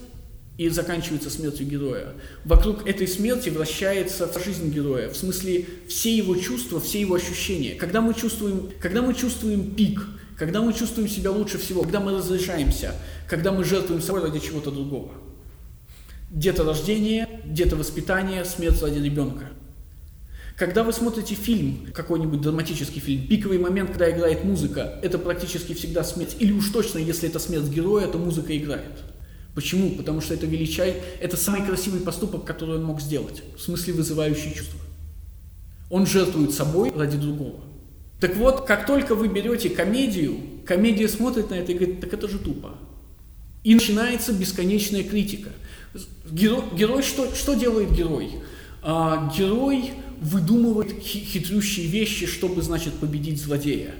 и 0.66 0.68
заканчивается 0.68 1.30
смертью 1.30 1.66
героя. 1.66 2.14
Вокруг 2.44 2.86
этой 2.86 3.08
смерти 3.08 3.48
вращается 3.48 4.30
жизнь 4.44 4.70
героя, 4.70 5.08
в 5.10 5.16
смысле 5.16 5.66
все 5.88 6.16
его 6.16 6.36
чувства, 6.36 6.80
все 6.80 7.00
его 7.00 7.14
ощущения. 7.14 7.74
Когда 7.74 8.00
мы 8.00 8.14
чувствуем, 8.14 8.70
когда 8.80 9.02
мы 9.02 9.14
чувствуем 9.14 9.74
пик, 9.74 10.00
когда 10.36 10.60
мы 10.60 10.72
чувствуем 10.72 11.08
себя 11.08 11.30
лучше 11.30 11.58
всего, 11.58 11.82
когда 11.82 12.00
мы 12.00 12.16
разрешаемся, 12.16 12.94
когда 13.28 13.52
мы 13.52 13.64
жертвуем 13.64 14.02
собой 14.02 14.22
ради 14.22 14.40
чего-то 14.40 14.70
другого. 14.70 15.12
Где-то 16.30 16.64
рождение, 16.64 17.28
где-то 17.44 17.76
воспитание, 17.76 18.44
смерть 18.44 18.80
ради 18.82 18.98
ребенка. 18.98 19.50
Когда 20.56 20.84
вы 20.84 20.92
смотрите 20.92 21.34
фильм, 21.34 21.88
какой-нибудь 21.92 22.40
драматический 22.40 23.00
фильм, 23.00 23.26
пиковый 23.26 23.58
момент, 23.58 23.90
когда 23.90 24.10
играет 24.10 24.44
музыка, 24.44 24.98
это 25.02 25.18
практически 25.18 25.74
всегда 25.74 26.04
смерть. 26.04 26.36
Или 26.38 26.52
уж 26.52 26.68
точно, 26.70 26.98
если 26.98 27.28
это 27.28 27.38
смерть 27.38 27.68
героя, 27.68 28.06
то 28.06 28.18
музыка 28.18 28.56
играет. 28.56 29.11
Почему? 29.54 29.90
Потому 29.90 30.20
что 30.20 30.32
это 30.34 30.46
величай, 30.46 30.96
это 31.20 31.36
самый 31.36 31.64
красивый 31.64 32.00
поступок, 32.00 32.44
который 32.44 32.76
он 32.76 32.84
мог 32.84 33.00
сделать, 33.00 33.42
в 33.56 33.60
смысле 33.60 33.92
вызывающий 33.94 34.54
чувства. 34.54 34.80
Он 35.90 36.06
жертвует 36.06 36.52
собой 36.52 36.90
ради 36.96 37.18
другого. 37.18 37.60
Так 38.18 38.36
вот, 38.36 38.66
как 38.66 38.86
только 38.86 39.14
вы 39.14 39.28
берете 39.28 39.68
комедию, 39.68 40.36
комедия 40.64 41.08
смотрит 41.08 41.50
на 41.50 41.54
это 41.54 41.72
и 41.72 41.74
говорит, 41.74 42.00
так 42.00 42.14
это 42.14 42.28
же 42.28 42.38
тупо. 42.38 42.78
И 43.62 43.74
начинается 43.74 44.32
бесконечная 44.32 45.04
критика. 45.04 45.50
Герой, 46.30 46.62
герой 46.74 47.02
что, 47.02 47.34
что 47.34 47.54
делает 47.54 47.92
герой? 47.92 48.30
А, 48.82 49.30
герой 49.36 49.90
выдумывает 50.20 50.92
хи- 51.02 51.24
хитрющие 51.24 51.86
вещи, 51.86 52.26
чтобы, 52.26 52.62
значит, 52.62 52.94
победить 52.94 53.42
злодея. 53.42 53.94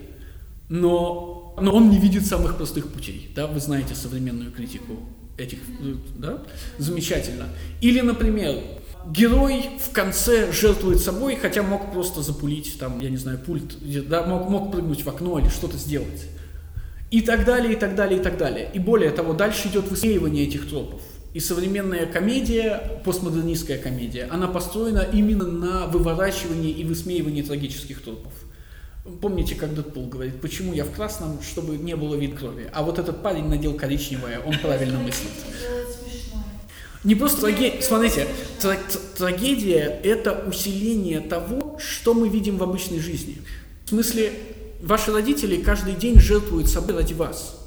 Но, 0.69 1.55
но 1.61 1.75
он 1.75 1.91
не 1.91 1.99
видит 1.99 2.25
самых 2.25 2.57
простых 2.57 2.89
путей. 2.89 3.31
Да? 3.37 3.47
Вы 3.47 3.61
знаете 3.61 3.95
современную 3.95 4.51
критику 4.51 5.01
этих, 5.39 5.59
да? 6.17 6.43
Замечательно. 6.79 7.49
Или, 7.81 8.01
например, 8.01 8.57
герой 9.07 9.71
в 9.79 9.93
конце 9.93 10.53
жертвует 10.53 11.01
собой, 11.01 11.37
хотя 11.37 11.63
мог 11.63 11.93
просто 11.93 12.23
запулить, 12.23 12.79
там, 12.79 13.01
я 13.01 13.11
не 13.11 13.17
знаю, 13.17 13.39
пульт, 13.39 13.77
да? 14.09 14.25
мог, 14.25 14.49
мог 14.49 14.73
прыгнуть 14.73 15.05
в 15.05 15.09
окно 15.09 15.39
или 15.39 15.49
что-то 15.49 15.77
сделать. 15.77 16.27
И 17.11 17.21
так 17.21 17.45
далее, 17.45 17.75
и 17.75 17.77
так 17.77 17.95
далее, 17.95 18.21
и 18.21 18.23
так 18.23 18.39
далее. 18.39 18.71
И 18.73 18.79
более 18.79 19.11
того, 19.11 19.35
дальше 19.35 19.69
идет 19.69 19.91
высмеивание 19.91 20.47
этих 20.47 20.69
тропов. 20.69 21.03
И 21.35 21.41
современная 21.41 22.07
комедия, 22.07 23.01
постмодернистская 23.05 23.79
комедия, 23.79 24.29
она 24.31 24.49
построена 24.49 25.07
именно 25.13 25.47
на 25.47 25.87
выворачивании 25.87 26.71
и 26.71 26.85
высмеивании 26.85 27.43
трагических 27.43 28.03
тропов. 28.03 28.33
Помните, 29.21 29.57
как 29.57 29.75
Дэдпул 29.75 30.07
говорит, 30.07 30.41
почему 30.41 30.73
я 30.73 30.85
в 30.85 30.93
красном, 30.93 31.43
чтобы 31.43 31.77
не 31.77 31.97
было 31.97 32.15
вид 32.15 32.39
крови. 32.39 32.71
А 32.73 32.85
вот 32.85 33.01
этот 33.01 33.21
парень 33.21 33.49
надел 33.49 33.75
коричневое, 33.75 34.39
он 34.41 34.57
правильно 34.59 34.99
мыслит. 35.01 35.31
Не 37.03 37.17
просто 37.17 37.41
трагедия, 37.41 37.83
смотрите, 37.83 38.29
тра- 38.61 38.79
тр- 38.89 39.01
трагедия– 39.17 40.01
это 40.05 40.45
усиление 40.47 41.19
того, 41.19 41.81
что 41.81 42.15
мы 42.15 42.29
видим 42.29 42.59
в 42.59 42.63
обычной 42.63 43.01
жизни. 43.01 43.39
В 43.87 43.89
смысле, 43.89 44.33
ваши 44.81 45.13
родители 45.13 45.57
каждый 45.61 45.95
день 45.95 46.21
жертвуют 46.21 46.69
собой 46.69 46.95
ради 46.95 47.15
вас. 47.15 47.59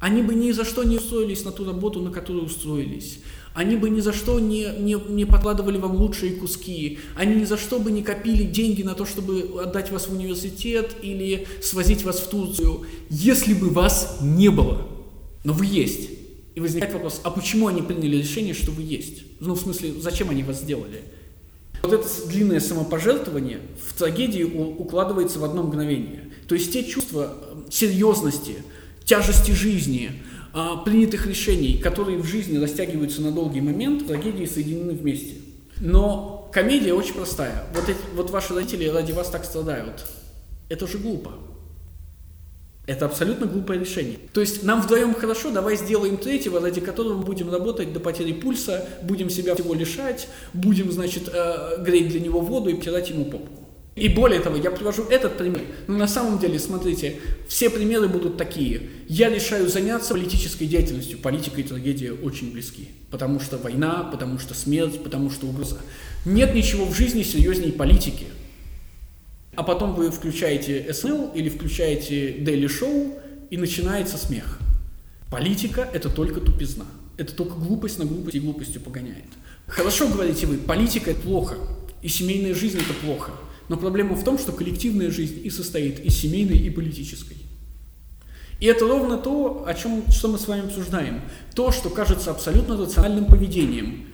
Они 0.00 0.22
бы 0.22 0.34
ни 0.34 0.52
за 0.52 0.64
что 0.64 0.84
не 0.84 0.96
устроились 0.96 1.44
на 1.44 1.52
ту 1.52 1.66
работу, 1.66 2.00
на 2.00 2.10
которую 2.10 2.46
устроились. 2.46 3.18
Они 3.58 3.74
бы 3.74 3.90
ни 3.90 3.98
за 3.98 4.12
что 4.12 4.38
не, 4.38 4.68
не, 4.78 4.94
не 5.08 5.24
подкладывали 5.24 5.78
вам 5.78 5.96
лучшие 5.96 6.34
куски. 6.34 7.00
Они 7.16 7.34
ни 7.34 7.44
за 7.44 7.56
что 7.56 7.80
бы 7.80 7.90
не 7.90 8.04
копили 8.04 8.44
деньги 8.44 8.84
на 8.84 8.94
то, 8.94 9.04
чтобы 9.04 9.60
отдать 9.60 9.90
вас 9.90 10.06
в 10.06 10.12
университет 10.12 10.94
или 11.02 11.44
свозить 11.60 12.04
вас 12.04 12.20
в 12.20 12.28
Турцию, 12.28 12.86
если 13.10 13.54
бы 13.54 13.70
вас 13.70 14.18
не 14.22 14.48
было. 14.48 14.86
Но 15.42 15.52
вы 15.52 15.66
есть. 15.66 16.08
И 16.54 16.60
возникает 16.60 16.94
вопрос, 16.94 17.20
а 17.24 17.32
почему 17.32 17.66
они 17.66 17.82
приняли 17.82 18.18
решение, 18.18 18.54
что 18.54 18.70
вы 18.70 18.82
есть? 18.84 19.24
Ну, 19.40 19.54
в 19.54 19.60
смысле, 19.60 19.92
зачем 19.98 20.30
они 20.30 20.44
вас 20.44 20.60
сделали? 20.60 21.02
Вот 21.82 21.92
это 21.92 22.06
длинное 22.28 22.60
самопожертвование 22.60 23.58
в 23.84 23.98
трагедии 23.98 24.44
укладывается 24.44 25.40
в 25.40 25.44
одно 25.44 25.64
мгновение. 25.64 26.30
То 26.46 26.54
есть 26.54 26.72
те 26.72 26.84
чувства 26.84 27.34
э, 27.36 27.70
серьезности, 27.72 28.54
тяжести 29.04 29.50
жизни, 29.50 30.12
принятых 30.84 31.26
решений, 31.26 31.78
которые 31.78 32.18
в 32.18 32.24
жизни 32.24 32.58
растягиваются 32.58 33.22
на 33.22 33.32
долгий 33.32 33.60
момент, 33.60 34.06
трагедии 34.06 34.44
соединены 34.44 34.92
вместе. 34.92 35.36
Но 35.80 36.48
комедия 36.52 36.94
очень 36.94 37.14
простая. 37.14 37.64
Вот, 37.74 37.88
эти, 37.88 37.98
вот 38.14 38.30
ваши 38.30 38.54
родители 38.54 38.88
ради 38.88 39.12
вас 39.12 39.30
так 39.30 39.44
страдают. 39.44 40.06
Это 40.68 40.86
же 40.86 40.98
глупо. 40.98 41.32
Это 42.86 43.04
абсолютно 43.04 43.46
глупое 43.46 43.78
решение. 43.78 44.18
То 44.32 44.40
есть 44.40 44.62
нам 44.62 44.80
вдвоем 44.80 45.14
хорошо, 45.14 45.50
давай 45.50 45.76
сделаем 45.76 46.16
третьего, 46.16 46.58
ради 46.58 46.80
которого 46.80 47.20
будем 47.20 47.52
работать 47.52 47.92
до 47.92 48.00
потери 48.00 48.32
пульса, 48.32 48.88
будем 49.02 49.28
себя 49.28 49.54
всего 49.54 49.74
лишать, 49.74 50.28
будем, 50.54 50.90
значит, 50.90 51.28
э, 51.30 51.82
греть 51.82 52.08
для 52.08 52.20
него 52.20 52.40
воду 52.40 52.70
и 52.70 52.74
обтирать 52.74 53.10
ему 53.10 53.26
попку. 53.26 53.57
И 53.98 54.08
более 54.08 54.40
того, 54.40 54.56
я 54.56 54.70
привожу 54.70 55.04
этот 55.04 55.36
пример. 55.36 55.62
Но 55.86 55.96
на 55.96 56.08
самом 56.08 56.38
деле, 56.38 56.58
смотрите, 56.58 57.16
все 57.48 57.70
примеры 57.70 58.08
будут 58.08 58.36
такие. 58.36 58.82
Я 59.08 59.30
решаю 59.30 59.68
заняться 59.68 60.14
политической 60.14 60.66
деятельностью. 60.66 61.18
Политика 61.18 61.60
и 61.60 61.64
трагедия 61.64 62.12
очень 62.12 62.52
близки. 62.52 62.88
Потому 63.10 63.40
что 63.40 63.58
война, 63.58 64.08
потому 64.10 64.38
что 64.38 64.54
смерть, 64.54 65.02
потому 65.02 65.30
что 65.30 65.46
угроза. 65.46 65.78
Нет 66.24 66.54
ничего 66.54 66.84
в 66.84 66.94
жизни 66.94 67.22
серьезней 67.22 67.72
политики. 67.72 68.26
А 69.54 69.62
потом 69.62 69.94
вы 69.94 70.10
включаете 70.10 70.92
СНЛ 70.92 71.32
или 71.34 71.48
включаете 71.48 72.36
Daily 72.36 72.66
Show, 72.66 73.18
и 73.50 73.56
начинается 73.56 74.18
смех. 74.18 74.58
Политика– 75.30 75.88
это 75.92 76.08
только 76.10 76.40
тупизна. 76.40 76.86
Это 77.16 77.34
только 77.34 77.54
глупость 77.54 77.98
на 77.98 78.04
глупость 78.04 78.36
и 78.36 78.40
глупостью 78.40 78.80
погоняет. 78.80 79.24
Хорошо 79.66 80.08
говорите 80.08 80.46
вы, 80.46 80.58
политика– 80.58 81.10
это 81.12 81.20
плохо. 81.20 81.56
и 82.00 82.08
семейная 82.08 82.54
жизнь– 82.54 82.78
это 82.78 82.94
плохо. 83.04 83.32
Но 83.68 83.76
проблема 83.76 84.14
в 84.14 84.24
том, 84.24 84.38
что 84.38 84.52
коллективная 84.52 85.10
жизнь 85.10 85.40
и 85.44 85.50
состоит 85.50 86.00
из 86.00 86.14
семейной 86.14 86.56
и 86.56 86.70
политической. 86.70 87.36
И 88.60 88.66
это 88.66 88.86
ровно 88.86 89.18
то, 89.18 89.64
о 89.66 89.74
чем, 89.74 90.04
что 90.10 90.28
мы 90.28 90.38
с 90.38 90.48
вами 90.48 90.66
обсуждаем. 90.66 91.20
То, 91.54 91.70
что 91.70 91.90
кажется 91.90 92.30
абсолютно 92.30 92.76
рациональным 92.76 93.26
поведением. 93.26 94.06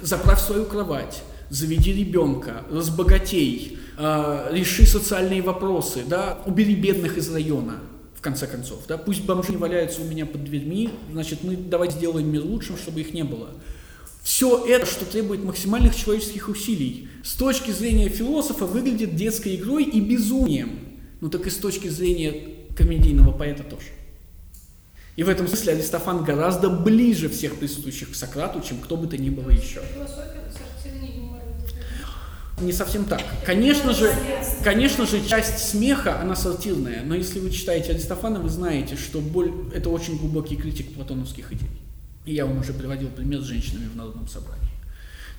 Заправь 0.00 0.40
свою 0.40 0.64
кровать, 0.66 1.22
заведи 1.50 1.92
ребенка, 1.92 2.64
разбогатей, 2.70 3.78
э, 3.96 4.48
реши 4.52 4.86
социальные 4.86 5.42
вопросы, 5.42 6.02
да, 6.06 6.40
убери 6.46 6.74
бедных 6.74 7.16
из 7.16 7.32
района, 7.32 7.78
в 8.14 8.20
конце 8.20 8.46
концов. 8.46 8.84
Да, 8.86 8.98
пусть 8.98 9.24
бомжи 9.24 9.52
не 9.52 9.56
валяются 9.56 10.02
у 10.02 10.04
меня 10.04 10.26
под 10.26 10.44
дверьми, 10.44 10.90
значит, 11.10 11.42
мы 11.42 11.56
давайте 11.56 11.96
сделаем 11.96 12.30
мир 12.30 12.44
лучшим, 12.44 12.76
чтобы 12.76 13.00
их 13.00 13.14
не 13.14 13.24
было. 13.24 13.48
Все 14.24 14.64
это, 14.66 14.86
что 14.86 15.04
требует 15.04 15.44
максимальных 15.44 15.94
человеческих 15.94 16.48
усилий, 16.48 17.08
с 17.22 17.34
точки 17.34 17.70
зрения 17.70 18.08
философа 18.08 18.64
выглядит 18.64 19.14
детской 19.14 19.54
игрой 19.54 19.84
и 19.84 20.00
безумием. 20.00 20.78
Ну 21.20 21.28
так 21.28 21.46
и 21.46 21.50
с 21.50 21.56
точки 21.56 21.88
зрения 21.88 22.54
комедийного 22.74 23.32
поэта 23.32 23.62
тоже. 23.64 23.88
И 25.16 25.22
в 25.22 25.28
этом 25.28 25.46
смысле 25.46 25.74
Аристофан 25.74 26.24
гораздо 26.24 26.70
ближе 26.70 27.28
всех 27.28 27.56
присутствующих 27.56 28.12
к 28.12 28.14
Сократу, 28.14 28.62
чем 28.62 28.78
кто 28.78 28.96
бы 28.96 29.06
то 29.06 29.18
ни 29.18 29.28
было 29.28 29.50
еще. 29.50 29.82
Не 32.62 32.72
совсем 32.72 33.04
так. 33.04 33.20
Конечно 33.44 33.92
же, 33.92 34.10
конечно 34.62 35.04
же, 35.04 35.22
часть 35.28 35.58
смеха, 35.58 36.18
она 36.20 36.34
сортирная, 36.34 37.02
но 37.04 37.14
если 37.14 37.40
вы 37.40 37.50
читаете 37.50 37.92
Аристофана, 37.92 38.40
вы 38.40 38.48
знаете, 38.48 38.96
что 38.96 39.20
боль– 39.20 39.52
это 39.74 39.90
очень 39.90 40.16
глубокий 40.16 40.56
критик 40.56 40.94
платоновских 40.94 41.52
идей. 41.52 41.68
И 42.24 42.34
я 42.34 42.46
вам 42.46 42.58
уже 42.58 42.72
приводил 42.72 43.10
пример 43.10 43.40
с 43.40 43.44
женщинами 43.44 43.88
в 43.88 43.96
народном 43.96 44.28
собрании. 44.28 44.64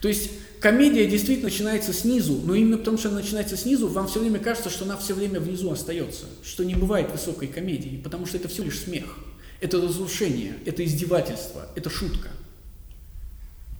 То 0.02 0.08
есть 0.08 0.30
комедия 0.60 1.08
действительно 1.08 1.50
начинается 1.50 1.94
снизу, 1.94 2.40
но 2.44 2.54
именно 2.54 2.78
потому, 2.78 2.98
что 2.98 3.10
она 3.10 3.22
начинается 3.22 3.58
снизу, 3.58 3.88
вам 3.88 4.08
все 4.08 4.20
время 4.20 4.40
кажется, 4.40 4.70
что 4.70 4.86
она 4.86 4.98
все 4.98 5.16
время 5.16 5.40
внизу 5.40 5.72
остается, 5.72 6.26
что 6.44 6.64
не 6.64 6.76
бывает 6.76 7.12
высокой 7.12 7.48
комедии, 7.48 8.00
потому 8.04 8.28
что 8.28 8.38
это 8.38 8.48
всего 8.48 8.66
лишь 8.66 8.80
смех, 8.80 9.18
это 9.62 9.82
разрушение, 9.82 10.58
это 10.66 10.86
издевательство, 10.86 11.68
это 11.76 11.90
шутка. 11.90 12.30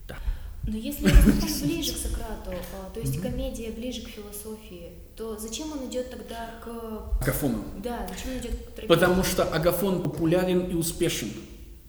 Да. 0.08 0.18
Но 0.64 0.76
если 0.76 1.06
Аристотель 1.06 1.66
ближе 1.68 1.94
к 1.94 1.98
Сократу, 1.98 2.50
а, 2.50 2.90
то 2.92 3.00
есть 3.00 3.22
комедия 3.22 3.70
ближе 3.72 4.02
к 4.02 4.08
философии, 4.08 4.94
то 5.16 5.38
зачем 5.38 5.72
он 5.74 5.88
идет 5.90 6.10
тогда 6.10 6.56
к... 6.64 7.22
Агафону. 7.22 7.66
Да, 7.84 8.08
зачем 8.10 8.32
он 8.32 8.40
идет 8.40 8.52
к? 8.76 8.88
Потому 8.88 9.24
что 9.24 9.44
Агафон 9.44 10.02
популярен 10.02 10.62
и 10.72 10.74
успешен 10.74 11.30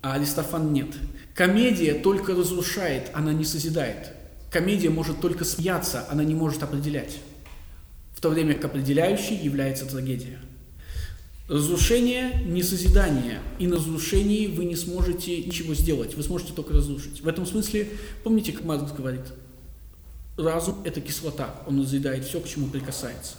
а 0.07 0.15
Аристофан 0.15 0.73
нет. 0.73 0.95
Комедия 1.35 1.95
только 1.95 2.33
разрушает, 2.33 3.11
она 3.13 3.33
не 3.33 3.45
созидает. 3.45 4.13
Комедия 4.53 4.89
может 4.89 5.21
только 5.21 5.45
смеяться, 5.45 6.07
она 6.09 6.23
не 6.23 6.35
может 6.35 6.63
определять. 6.63 7.19
В 8.15 8.21
то 8.21 8.29
время 8.29 8.55
как 8.55 8.67
определяющей 8.67 9.35
является 9.35 9.85
трагедия. 9.85 10.39
Разрушение– 11.49 12.43
не 12.47 12.63
созидание, 12.63 13.41
и 13.59 13.67
на 13.67 13.77
разрушении 13.77 14.47
вы 14.47 14.65
не 14.65 14.77
сможете 14.77 15.43
ничего 15.43 15.75
сделать, 15.75 16.15
вы 16.15 16.23
сможете 16.23 16.53
только 16.53 16.75
разрушить. 16.75 17.21
В 17.21 17.27
этом 17.27 17.45
смысле, 17.45 17.89
помните, 18.23 18.53
как 18.53 18.65
Маркс 18.65 18.93
говорит, 18.93 19.25
разум– 20.37 20.83
это 20.85 21.01
кислота, 21.01 21.63
он 21.67 21.81
разъедает 21.81 22.25
все, 22.25 22.41
к 22.41 22.49
чему 22.49 22.69
прикасается. 22.69 23.35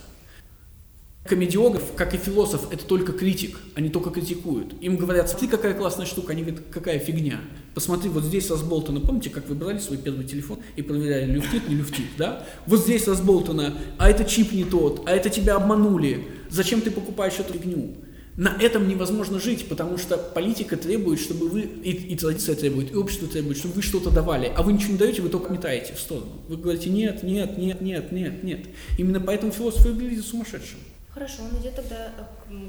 Комедиограф, 1.27 1.83
как 1.95 2.13
и 2.13 2.17
философ, 2.17 2.71
это 2.71 2.85
только 2.85 3.11
критик, 3.11 3.59
они 3.75 3.89
только 3.89 4.11
критикуют. 4.11 4.73
Им 4.81 4.95
говорят, 4.95 5.29
смотри, 5.29 5.47
какая 5.49 5.73
классная 5.73 6.05
штука, 6.05 6.31
они 6.31 6.43
говорят, 6.43 6.63
какая 6.71 6.99
фигня. 6.99 7.41
Посмотри, 7.73 8.09
вот 8.09 8.23
здесь 8.23 8.49
разболтано, 8.49 9.01
помните, 9.01 9.29
как 9.29 9.47
вы 9.49 9.55
брали 9.55 9.79
свой 9.79 9.97
первый 9.97 10.25
телефон 10.25 10.59
и 10.77 10.81
проверяли, 10.81 11.31
люфтит, 11.31 11.67
не 11.67 11.75
люфтит, 11.75 12.07
да? 12.17 12.47
Вот 12.65 12.79
здесь 12.79 13.07
разболтано, 13.07 13.77
а 13.97 14.09
это 14.09 14.23
чип 14.23 14.53
не 14.53 14.63
тот, 14.63 15.03
а 15.05 15.11
это 15.11 15.29
тебя 15.29 15.55
обманули, 15.55 16.27
зачем 16.49 16.81
ты 16.81 16.91
покупаешь 16.91 17.39
эту 17.39 17.53
фигню? 17.53 17.95
На 18.37 18.55
этом 18.61 18.87
невозможно 18.87 19.39
жить, 19.39 19.67
потому 19.67 19.97
что 19.97 20.15
политика 20.15 20.77
требует, 20.77 21.19
чтобы 21.19 21.49
вы, 21.49 21.61
и, 21.61 21.91
и 21.91 22.15
традиция 22.15 22.55
требует, 22.55 22.91
и 22.91 22.95
общество 22.95 23.27
требует, 23.27 23.57
чтобы 23.57 23.73
вы 23.73 23.81
что-то 23.81 24.11
давали, 24.11 24.51
а 24.55 24.61
вы 24.61 24.73
ничего 24.73 24.93
не 24.93 24.99
даете, 24.99 25.23
вы 25.23 25.29
только 25.29 25.51
метаете 25.51 25.93
в 25.93 25.99
сторону. 25.99 26.31
Вы 26.47 26.57
говорите, 26.57 26.91
нет, 26.91 27.23
нет, 27.23 27.57
нет, 27.57 27.81
нет, 27.81 28.11
нет, 28.11 28.43
нет. 28.43 28.59
Именно 28.99 29.19
поэтому 29.19 29.51
философ 29.51 29.85
выглядит 29.85 30.23
сумасшедшим. 30.23 30.77
Хорошо, 31.17 31.38
он 31.51 31.60
идет 31.60 31.75
тогда, 31.75 32.13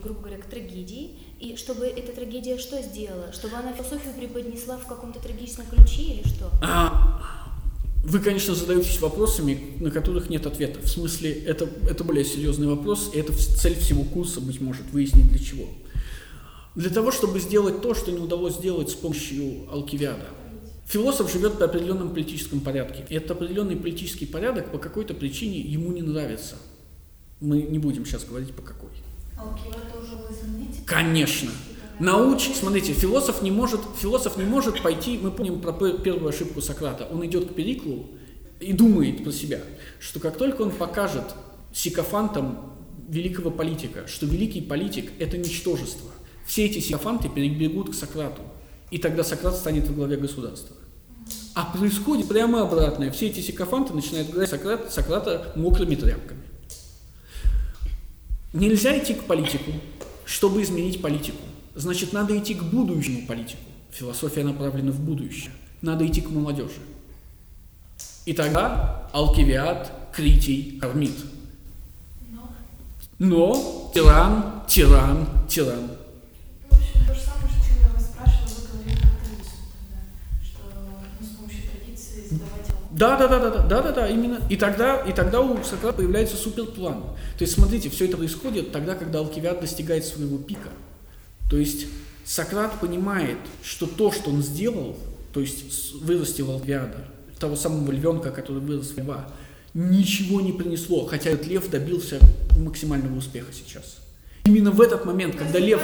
грубо 0.02 0.20
говоря, 0.20 0.38
к 0.38 0.46
трагедии. 0.46 1.10
И 1.38 1.54
чтобы 1.56 1.84
эта 1.84 2.12
трагедия 2.12 2.56
что 2.56 2.80
сделала? 2.80 3.30
Чтобы 3.30 3.56
она 3.56 3.74
философию 3.74 4.14
преподнесла 4.14 4.78
в 4.78 4.86
каком-то 4.86 5.20
трагичном 5.20 5.66
ключе 5.66 6.02
или 6.14 6.26
что? 6.26 6.50
А, 6.62 7.20
вы, 8.02 8.20
конечно, 8.20 8.54
задаетесь 8.54 9.02
вопросами, 9.02 9.74
на 9.80 9.90
которых 9.90 10.30
нет 10.30 10.46
ответа. 10.46 10.80
В 10.80 10.88
смысле, 10.88 11.30
это, 11.30 11.68
это 11.90 12.04
более 12.04 12.24
серьезный 12.24 12.68
вопрос, 12.68 13.10
и 13.12 13.18
это 13.18 13.34
цель 13.34 13.74
всего 13.74 14.02
курса, 14.02 14.40
быть 14.40 14.62
может, 14.62 14.90
выяснить 14.92 15.28
для 15.28 15.38
чего. 15.38 15.66
Для 16.74 16.88
того, 16.88 17.12
чтобы 17.12 17.40
сделать 17.40 17.82
то, 17.82 17.92
что 17.92 18.12
не 18.12 18.18
удалось 18.18 18.54
сделать 18.54 18.88
с 18.88 18.94
помощью 18.94 19.70
Алкивиада. 19.70 20.24
Философ 20.86 21.30
живет 21.30 21.58
по 21.58 21.66
определенном 21.66 22.08
политическом 22.08 22.60
порядке. 22.60 23.04
И 23.10 23.14
этот 23.14 23.32
определенный 23.32 23.76
политический 23.76 24.24
порядок 24.24 24.72
по 24.72 24.78
какой-то 24.78 25.12
причине 25.12 25.60
ему 25.60 25.92
не 25.92 26.00
нравится. 26.00 26.56
Мы 27.40 27.62
не 27.62 27.78
будем 27.78 28.04
сейчас 28.04 28.24
говорить 28.24 28.54
по 28.54 28.62
какой. 28.62 28.90
А 29.36 29.56
тоже 29.92 30.18
Конечно. 30.86 31.50
Науч, 32.00 32.50
смотрите, 32.54 32.92
философ 32.92 33.42
не 33.42 33.50
может, 33.50 33.80
философ 34.00 34.36
не 34.36 34.44
может 34.44 34.82
пойти, 34.82 35.18
мы 35.20 35.30
помним 35.30 35.60
про 35.60 35.72
первую 35.72 36.28
ошибку 36.28 36.60
Сократа, 36.60 37.08
он 37.10 37.26
идет 37.26 37.50
к 37.50 37.54
Периклу 37.54 38.06
и 38.60 38.72
думает 38.72 39.24
про 39.24 39.32
себя, 39.32 39.60
что 39.98 40.20
как 40.20 40.36
только 40.36 40.62
он 40.62 40.70
покажет 40.70 41.24
сикофантам 41.72 42.72
великого 43.08 43.50
политика, 43.50 44.06
что 44.06 44.26
великий 44.26 44.60
политик– 44.60 45.10
это 45.18 45.36
ничтожество, 45.38 46.10
все 46.46 46.66
эти 46.66 46.78
сикофанты 46.78 47.28
перебегут 47.28 47.90
к 47.90 47.94
Сократу, 47.94 48.42
и 48.90 48.98
тогда 48.98 49.24
Сократ 49.24 49.56
станет 49.56 49.88
во 49.88 49.94
главе 49.94 50.16
государства. 50.16 50.76
А 51.54 51.76
происходит 51.76 52.28
прямо 52.28 52.62
обратное. 52.62 53.10
Все 53.10 53.26
эти 53.26 53.40
сикофанты 53.40 53.92
начинают 53.92 54.30
говорить 54.30 54.48
Сократ, 54.48 54.92
Сократа 54.92 55.52
мокрыми 55.56 55.96
тряпками. 55.96 56.40
Нельзя 58.52 58.98
идти 58.98 59.14
к 59.14 59.24
политику, 59.24 59.72
чтобы 60.24 60.62
изменить 60.62 61.02
политику. 61.02 61.42
Значит, 61.74 62.12
надо 62.12 62.36
идти 62.38 62.54
к 62.54 62.62
будущему 62.62 63.26
политику. 63.26 63.62
Философия 63.92 64.42
направлена 64.42 64.90
в 64.90 65.00
будущее. 65.00 65.52
Надо 65.82 66.06
идти 66.06 66.20
к 66.20 66.30
молодежи. 66.30 66.80
И 68.24 68.32
тогда 68.32 69.08
Алкивиад, 69.12 69.92
Критий 70.12 70.78
кормит. 70.80 71.16
Но 73.18 73.90
тиран, 73.94 74.62
тиран, 74.68 75.28
тиран. 75.48 75.90
Да, 82.98 83.16
да, 83.16 83.28
да, 83.28 83.38
да, 83.38 83.50
да, 83.50 83.62
да, 83.62 83.82
да, 83.82 83.92
да, 83.92 84.08
именно. 84.08 84.40
И 84.50 84.56
тогда, 84.56 84.96
и 84.96 85.12
тогда 85.12 85.40
у 85.40 85.62
Сократа 85.62 85.98
появляется 85.98 86.36
суперплан. 86.36 87.02
То 87.38 87.42
есть, 87.42 87.54
смотрите, 87.54 87.90
все 87.90 88.06
это 88.06 88.16
происходит 88.16 88.72
тогда, 88.72 88.96
когда 88.96 89.20
Алкивиад 89.20 89.60
достигает 89.60 90.04
своего 90.04 90.36
пика. 90.36 90.70
То 91.48 91.56
есть 91.56 91.86
Сократ 92.24 92.80
понимает, 92.80 93.38
что 93.62 93.86
то, 93.86 94.10
что 94.10 94.30
он 94.30 94.42
сделал, 94.42 94.96
то 95.32 95.38
есть 95.38 95.94
вырастил 96.02 96.50
Алкивиада, 96.50 97.04
того 97.38 97.54
самого 97.54 97.92
львенка, 97.92 98.32
который 98.32 98.60
вырос 98.60 98.88
в 98.88 98.98
льва, 98.98 99.28
ничего 99.74 100.40
не 100.40 100.50
принесло, 100.52 101.06
хотя 101.06 101.30
этот 101.30 101.46
лев 101.46 101.70
добился 101.70 102.18
максимального 102.58 103.16
успеха 103.16 103.52
сейчас. 103.52 103.98
Именно 104.44 104.72
в 104.72 104.80
этот 104.80 105.04
момент, 105.04 105.36
когда 105.36 105.60
лев... 105.60 105.80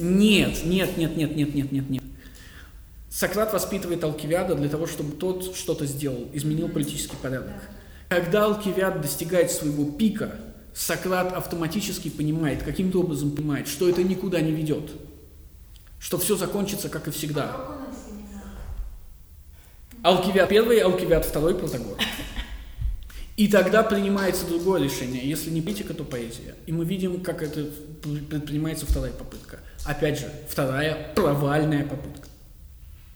Нет, 0.00 0.66
нет, 0.66 0.96
нет, 0.96 1.16
нет, 1.16 1.36
нет, 1.36 1.54
нет, 1.54 1.70
нет, 1.70 1.90
нет. 1.90 2.02
Сократ 3.12 3.52
воспитывает 3.52 4.02
Алкивиада 4.04 4.54
для 4.54 4.70
того, 4.70 4.86
чтобы 4.86 5.12
тот 5.12 5.54
что-то 5.54 5.84
сделал, 5.84 6.30
изменил 6.32 6.70
политический 6.70 7.16
порядок. 7.16 7.52
Когда 8.08 8.46
Алкивиад 8.46 9.02
достигает 9.02 9.50
своего 9.50 9.84
пика, 9.84 10.36
Сократ 10.72 11.34
автоматически 11.34 12.08
понимает, 12.08 12.62
каким-то 12.62 13.00
образом 13.00 13.32
понимает, 13.32 13.68
что 13.68 13.86
это 13.86 14.02
никуда 14.02 14.40
не 14.40 14.52
ведет, 14.52 14.92
что 16.00 16.16
все 16.16 16.36
закончится, 16.36 16.88
как 16.88 17.06
и 17.06 17.10
всегда. 17.10 17.54
Алкивиад 20.02 20.48
первый, 20.48 20.78
Алкивиад 20.78 21.26
второй, 21.26 21.54
Протагор. 21.54 21.98
И 23.36 23.48
тогда 23.48 23.82
принимается 23.82 24.46
другое 24.46 24.82
решение. 24.82 25.28
Если 25.28 25.50
не 25.50 25.60
политика, 25.60 25.92
то 25.92 26.04
поэзия. 26.04 26.54
И 26.64 26.72
мы 26.72 26.86
видим, 26.86 27.22
как 27.22 27.42
это 27.42 27.66
предпринимается 28.30 28.86
вторая 28.86 29.12
попытка. 29.12 29.60
Опять 29.84 30.18
же, 30.18 30.32
вторая 30.48 31.12
провальная 31.14 31.84
попытка. 31.84 32.21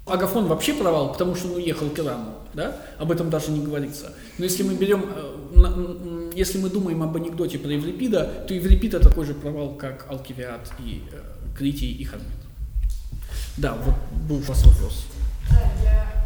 Агафон 0.06 0.46
вообще 0.46 0.72
провал, 0.72 1.12
потому 1.12 1.34
что 1.34 1.48
он 1.48 1.56
уехал 1.56 1.90
к 1.90 1.98
Ирану, 1.98 2.34
да? 2.54 2.76
Об 2.98 3.10
этом 3.10 3.28
даже 3.28 3.50
не 3.50 3.64
говорится. 3.64 4.12
Но 4.38 4.44
если 4.44 4.62
мы 4.62 4.74
берем, 4.74 5.04
э, 5.04 6.30
если 6.34 6.58
мы 6.58 6.70
думаем 6.70 7.02
об 7.02 7.16
анекдоте 7.16 7.58
про 7.58 7.72
Еврипида, 7.72 8.44
то 8.46 8.54
Еврипид 8.54 8.94
это 8.94 9.08
такой 9.08 9.26
же 9.26 9.34
провал, 9.34 9.74
как 9.74 10.06
Алкивиад 10.08 10.72
и 10.78 11.02
э, 11.10 11.56
Критий 11.58 11.92
и 11.92 12.04
Хармит. 12.04 12.28
Да, 13.56 13.74
вот 13.74 13.94
был 14.28 14.36
у 14.36 14.40
вас 14.40 14.64
вопрос. 14.64 15.06
Да, 15.50 15.72
я 15.82 16.16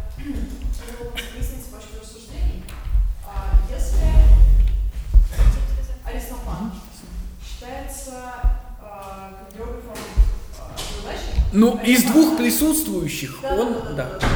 Ну, 11.53 11.77
из 11.83 12.03
двух 12.05 12.37
присутствующих 12.37 13.39
Да, 13.41 13.55
он, 13.55 13.73
да, 13.73 13.93
да, 13.93 14.19
да, 14.19 14.27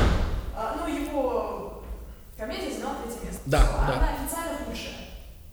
а, 0.56 0.76
ну, 0.80 0.94
его 0.94 1.84
комедия 2.38 2.74
заняла 2.74 2.96
третье 3.04 3.26
место. 3.26 3.42
Да, 3.46 3.60
Всё, 3.60 3.72
да. 3.72 3.94
Она 3.98 4.10
официально 4.10 4.66
худшая. 4.66 4.94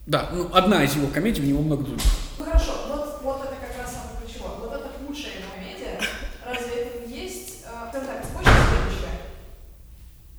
да, 0.06 0.28
ну, 0.32 0.48
одна 0.52 0.82
из 0.84 0.96
его 0.96 1.06
комедий, 1.08 1.42
у 1.42 1.46
него 1.46 1.62
много 1.62 1.84
других. 1.84 2.04
Ну 2.38 2.44
хорошо, 2.44 2.72
вот, 2.88 3.20
вот 3.22 3.42
это 3.44 3.54
как 3.54 3.78
раз 3.78 3.92
самое 3.92 4.16
ключевое. 4.24 4.56
Вот 4.58 4.72
это 4.72 4.88
худшая 5.06 5.34
комедия. 5.54 6.00
Разве 6.44 6.74
это 6.82 7.08
не 7.08 7.16
есть, 7.22 7.62
э, 7.64 7.88
скажем 7.90 8.08
так, 8.08 8.26
цепочка 8.26 8.50
следующая? 8.50 9.18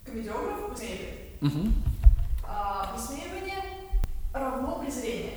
Комедиограф 0.05 0.69
высмеивает. 0.69 1.41
Мгм. 1.41 1.73
А, 2.45 2.93
высмеивание 2.95 3.63
равно 4.33 4.79
презрение. 4.79 5.35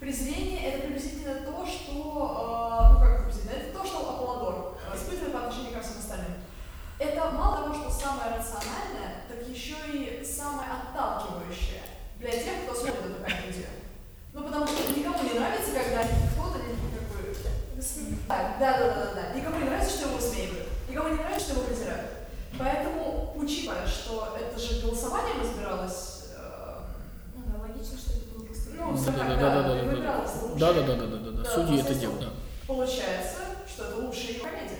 Презрение 0.00 0.72
это 0.72 0.86
приблизительно 0.86 1.34
то, 1.46 1.64
что, 1.64 1.92
э, 2.90 2.92
ну 2.94 3.00
как 3.00 3.18
приблизительно, 3.18 3.52
это 3.52 3.78
то, 3.78 3.84
что 3.86 3.98
Аполлодор 4.10 4.76
э, 4.92 4.96
испытывает 4.96 5.32
по 5.32 5.38
отношению 5.40 5.72
ко 5.72 5.80
всем 5.80 5.98
остальным. 5.98 6.34
Это 6.98 7.30
мало 7.30 7.56
того, 7.62 7.74
что 7.74 7.90
самое 7.90 8.36
рациональное, 8.36 9.24
так 9.28 9.48
еще 9.48 9.74
и 9.92 10.24
самое 10.24 10.68
отталкивающее 10.70 11.82
для 12.18 12.30
тех, 12.30 12.64
кто 12.64 12.74
смотрит 12.74 13.06
эту 13.06 13.24
комедию. 13.24 13.66
Ну, 14.34 14.42
потому 14.44 14.66
что 14.66 14.92
никому 14.92 15.22
не 15.22 15.38
нравится, 15.38 15.72
когда 15.72 16.02
кто-то 16.04 16.58
не 16.58 16.74
как 16.92 17.08
бы... 17.08 17.34
Да, 18.28 18.56
да, 18.58 18.78
да, 18.78 18.88
да, 18.94 19.10
да. 19.14 19.38
Никому 19.38 19.58
не 19.58 19.64
нравится, 19.64 19.90
что 19.96 20.08
его 20.08 20.16
высмеивают. 20.16 20.68
Никому 20.88 21.08
не 21.10 21.14
нравится, 21.16 21.40
что 21.40 21.52
его 21.54 21.62
презирают. 21.64 22.10
Поэтому, 22.58 23.32
учитывая, 23.36 23.86
что 23.86 24.36
это 24.38 24.58
же 24.58 24.80
голосованием 24.80 25.40
разбиралось, 25.42 26.30
э, 26.36 26.76
Ну 27.34 27.42
да, 27.46 27.60
логично, 27.62 27.98
что 27.98 28.12
это 28.12 28.34
было 28.34 28.46
быстрее. 28.46 28.80
ну, 28.80 28.96
Да, 28.96 29.12
так, 29.12 29.16
да, 29.16 29.24
да, 29.24 29.36
да, 29.36 29.62
да, 29.62 29.62
да, 29.62 29.74
да, 29.74 29.90
выбиралось 29.90 30.30
лучшее. 30.42 30.58
Да, 30.58 30.72
да, 30.72 30.82
да, 30.82 30.94
да, 30.94 31.06
да, 31.06 31.16
да, 31.18 31.30
да. 31.30 31.42
Да, 31.42 31.50
Судьи 31.50 31.80
это 31.80 31.94
делают, 31.94 32.20
да. 32.20 32.28
Получается, 32.66 33.38
что 33.68 33.84
это 33.84 33.96
лучшая 33.96 34.26
ее 34.32 34.40
комедия. 34.40 34.78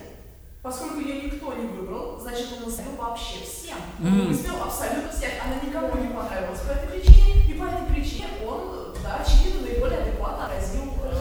Поскольку 0.63 0.99
ее 0.99 1.21
никто 1.21 1.53
не 1.53 1.67
выбрал, 1.67 2.19
значит, 2.19 2.47
он 2.59 2.67
успел 2.69 2.95
вообще 2.97 3.43
всем. 3.45 3.77
Он 4.01 4.21
М. 4.21 4.31
успел 4.31 4.55
абсолютно 4.63 5.11
всех. 5.11 5.29
Она 5.45 5.55
никому 5.61 6.01
не 6.01 6.07
понравилась 6.11 6.61
по 6.61 6.71
этой 6.71 6.87
причине, 6.89 7.45
и 7.47 7.53
по 7.53 7.65
этой 7.65 7.93
причине 7.93 8.27
он, 8.47 8.95
да, 9.03 9.21
очевидно, 9.21 9.61
наиболее 9.61 9.99
адекватно 9.99 10.47
отразил 10.47 10.81
э, 11.03 11.13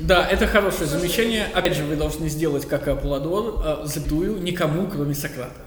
Да, 0.00 0.26
это 0.26 0.46
хорошее 0.46 0.86
замечание. 0.86 1.46
Опять 1.54 1.76
же, 1.76 1.84
вы 1.84 1.96
должны 1.96 2.28
сделать, 2.28 2.66
как 2.66 2.88
и 2.88 2.90
Аполлодор, 2.90 3.62
э, 3.84 3.86
запятую 3.86 4.42
никому, 4.42 4.86
кроме 4.88 5.14
Сократа. 5.14 5.60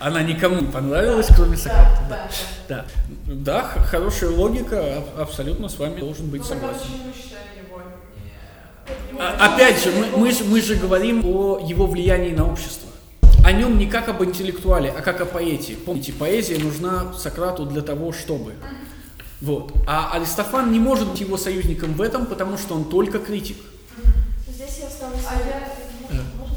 Она 0.00 0.22
никому 0.22 0.60
не 0.60 0.66
понравилась, 0.68 1.26
кроме 1.34 1.56
Сократа. 1.56 1.98
Да, 2.08 2.28
Да, 2.68 2.84
да, 3.26 3.62
хорошая 3.62 4.30
логика, 4.30 5.02
абсолютно 5.18 5.68
с 5.68 5.78
вами 5.78 5.98
должен 6.00 6.28
быть 6.28 6.42
Ну, 6.42 6.46
согласен. 6.46 6.80
А- 9.18 9.54
Опять 9.54 9.82
же, 9.82 9.90
мы, 9.92 10.16
мы, 10.18 10.32
же- 10.32 10.44
мы 10.44 10.60
же 10.62 10.76
говорим 10.76 11.24
о 11.26 11.58
его 11.58 11.86
влиянии 11.86 12.30
на 12.32 12.50
общество. 12.50 12.88
О 13.44 13.52
нем 13.52 13.78
не 13.78 13.86
как 13.86 14.08
об 14.08 14.22
интеллектуале, 14.22 14.92
а 14.96 15.00
как 15.02 15.20
о 15.20 15.24
поэте. 15.26 15.74
Помните, 15.74 16.12
поэзия 16.12 16.58
нужна 16.58 17.12
Сократу 17.14 17.66
для 17.66 17.82
того, 17.82 18.12
чтобы. 18.12 18.52
Вот. 19.40 19.72
А 19.86 20.12
Аристофан 20.14 20.72
не 20.72 20.80
может 20.80 21.08
быть 21.10 21.20
его 21.20 21.36
союзником 21.36 21.94
в 21.94 22.02
этом, 22.02 22.26
потому 22.26 22.58
что 22.58 22.74
он 22.74 22.84
только 22.88 23.18
критик. 23.20 23.56
Здесь 24.48 24.78
я 24.82 24.88
вставлю 24.88 25.16
А 25.28 25.34
я- 25.34 25.68
Можно-? 26.38 26.56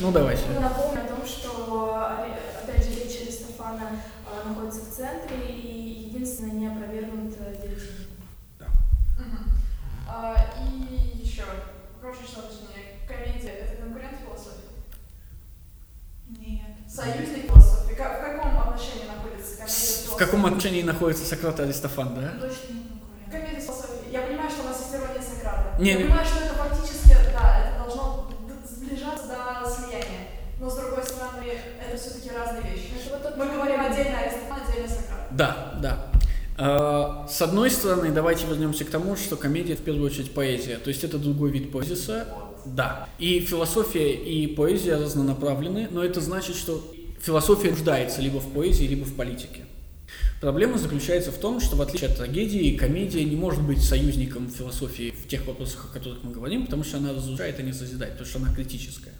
Ну, 0.00 0.10
давайте. 0.12 0.42
Напомню 0.58 1.02
о 1.04 1.06
том, 1.08 1.26
что, 1.26 2.16
э, 2.26 2.62
опять 2.64 2.84
же, 2.84 2.90
речь 2.94 3.20
Аристофана 3.22 3.90
э, 4.26 4.48
находится 4.48 4.80
в 4.80 4.88
центре 4.88 5.36
и 5.46 6.06
единственное 6.08 6.52
не 6.52 6.66
опровергнут 6.66 7.34
э, 7.38 7.54
директиву. 7.62 8.10
Мгм. 9.18 9.50
А, 10.08 10.34
и 10.58 11.18
еще, 11.22 11.44
крошечное 12.00 12.44
уточнение. 12.44 12.98
Комедия– 13.06 13.48
это 13.60 13.82
конкурент 13.82 14.16
философии? 14.18 14.70
Нет. 16.38 16.62
Союзник 16.88 17.46
философии. 17.50 17.94
Как- 17.94 18.18
в 18.18 18.24
каком 18.24 18.58
отношении 18.60 19.06
находится 19.06 19.56
комедия 19.58 19.72
с 19.76 19.76
В 19.76 20.04
философией? 20.04 20.09
Каком 20.20 20.44
отношении 20.46 20.82
находится 20.82 21.24
Сократ 21.24 21.58
и 21.60 21.62
Аристофан, 21.62 22.14
да? 22.14 22.32
Точно 22.40 22.74
не. 22.74 22.90
Я 24.12 24.22
понимаю, 24.22 24.50
что 24.50 24.62
у 24.62 24.66
нас 24.66 24.80
есть 24.80 24.94
ирония 24.94 25.22
Сократа. 25.22 25.80
Не, 25.80 25.90
Я 25.92 25.96
не- 25.98 26.04
понимаю, 26.04 26.26
что 26.26 26.44
это 26.44 26.54
фактически, 26.54 27.16
да, 27.32 27.64
это 27.64 27.84
должно 27.84 28.28
сближаться 28.68 29.26
до 29.28 29.70
слияния. 29.70 30.26
Но 30.60 30.68
с 30.68 30.74
другой 30.76 31.02
стороны, 31.04 31.44
это 31.88 31.96
все-таки 31.96 32.30
разные 32.36 32.62
вещи. 32.72 32.88
Мы 33.36 33.46
говорим 33.46 33.80
отдельно 33.80 34.18
Аристофан, 34.18 34.58
отдельно 34.68 34.88
Сократ. 34.88 35.28
Да, 35.30 35.74
да. 35.80 36.06
А, 36.58 37.26
С 37.28 37.40
одной 37.40 37.70
стороны, 37.70 38.10
давайте 38.10 38.46
вернемся 38.46 38.84
к 38.84 38.90
тому, 38.90 39.16
что 39.16 39.36
комедия 39.36 39.76
в 39.76 39.80
первую 39.80 40.06
очередь 40.06 40.34
поэзия. 40.34 40.76
То 40.78 40.88
есть 40.88 41.02
это 41.04 41.16
другой 41.18 41.50
вид 41.50 41.72
поэзиса. 41.72 42.26
Да. 42.66 43.08
И 43.18 43.40
философия, 43.40 44.12
и 44.12 44.46
поэзия 44.48 44.96
разнонаправлены, 44.96 45.88
но 45.90 46.04
это 46.04 46.20
значит, 46.20 46.56
что 46.56 46.84
философия 47.20 47.70
нуждается 47.70 48.20
либо 48.20 48.38
в 48.38 48.52
поэзии, 48.52 48.84
либо 48.84 49.04
в 49.04 49.14
политике. 49.14 49.60
Проблема 50.40 50.78
заключается 50.78 51.32
в 51.32 51.38
том, 51.38 51.60
что 51.60 51.76
в 51.76 51.82
отличие 51.82 52.08
от 52.08 52.16
трагедии, 52.16 52.74
комедия 52.74 53.24
не 53.24 53.36
может 53.36 53.62
быть 53.62 53.82
союзником 53.82 54.48
философии 54.48 55.10
в 55.10 55.28
тех 55.28 55.46
вопросах, 55.46 55.90
о 55.90 55.92
которых 55.92 56.24
мы 56.24 56.32
говорим, 56.32 56.64
потому 56.64 56.82
что 56.82 56.96
она 56.96 57.12
разрушает, 57.12 57.58
а 57.58 57.62
не 57.62 57.74
созидает, 57.74 58.12
потому 58.12 58.28
что 58.30 58.38
она 58.38 58.54
критическая. 58.54 59.12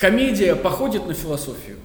Комедия 0.00 0.56
походит 0.56 1.06
на 1.06 1.14
философию. 1.14 1.76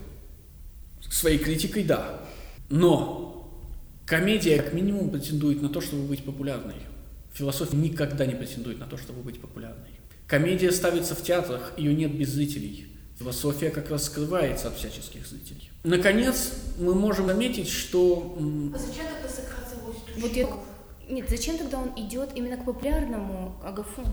Своей 0.99 1.37
критикой, 1.37 1.83
да. 1.83 2.21
Но 2.69 3.63
комедия 4.07 4.57
как 4.57 4.73
минимум 4.73 5.11
претендует 5.11 5.61
на 5.61 5.69
то, 5.69 5.79
чтобы 5.79 6.07
быть 6.07 6.23
популярной. 6.23 6.75
Философия 7.33 7.77
никогда 7.77 8.25
не 8.25 8.33
претендует 8.33 8.79
на 8.79 8.87
то, 8.87 8.97
чтобы 8.97 9.21
быть 9.21 9.39
популярной. 9.39 9.91
Комедия 10.25 10.71
ставится 10.71 11.13
в 11.13 11.21
театрах, 11.21 11.73
ее 11.77 11.93
нет 11.93 12.17
без 12.17 12.29
зрителей. 12.29 12.90
Философия 13.21 13.69
как 13.69 13.91
раз 13.91 14.05
скрывается 14.05 14.69
от 14.69 14.77
всяческих 14.77 15.27
зрителей. 15.27 15.69
Наконец, 15.83 16.53
мы 16.79 16.95
можем 16.95 17.27
заметить, 17.27 17.67
что 17.69 18.35
А 18.73 18.77
зачем 18.79 19.05
тогда 19.05 19.29
Сократ 19.29 19.69
заводит 19.69 20.01
Вот 20.17 20.31
я... 20.35 20.45
учеников? 20.45 20.59
Нет, 21.07 21.29
зачем 21.29 21.57
тогда 21.59 21.77
он 21.79 21.91
идет 21.97 22.29
именно 22.33 22.57
к 22.57 22.65
популярному 22.65 23.55
агафону? 23.63 24.11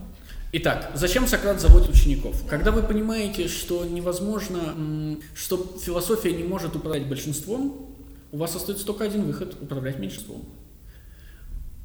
Итак, 0.53 0.90
зачем 0.94 1.27
Сократ 1.27 1.59
заводит 1.59 1.88
учеников? 1.88 2.44
Когда 2.49 2.71
вы 2.71 2.83
понимаете, 2.83 3.49
что 3.49 3.85
невозможно, 3.87 5.16
что 5.35 5.79
философия 5.83 6.33
не 6.33 6.44
может 6.44 6.77
управлять 6.77 7.09
большинством, 7.09 7.87
у 8.31 8.37
вас 8.37 8.55
остается 8.57 8.85
только 8.85 9.05
один 9.05 9.25
выход– 9.25 9.57
управлять 9.62 9.99
меньшинством. 9.99 10.42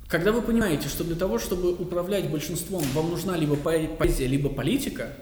Когда 0.09 0.33
вы 0.33 0.41
понимаете, 0.41 0.89
что 0.89 1.05
для 1.05 1.15
того, 1.15 1.39
чтобы 1.39 1.71
управлять 1.71 2.29
большинством, 2.29 2.83
вам 2.93 3.11
нужна 3.11 3.37
либо 3.37 3.55
поэ- 3.55 3.95
поэзия, 3.95 4.27
либо 4.27 4.49
политика, 4.49 5.13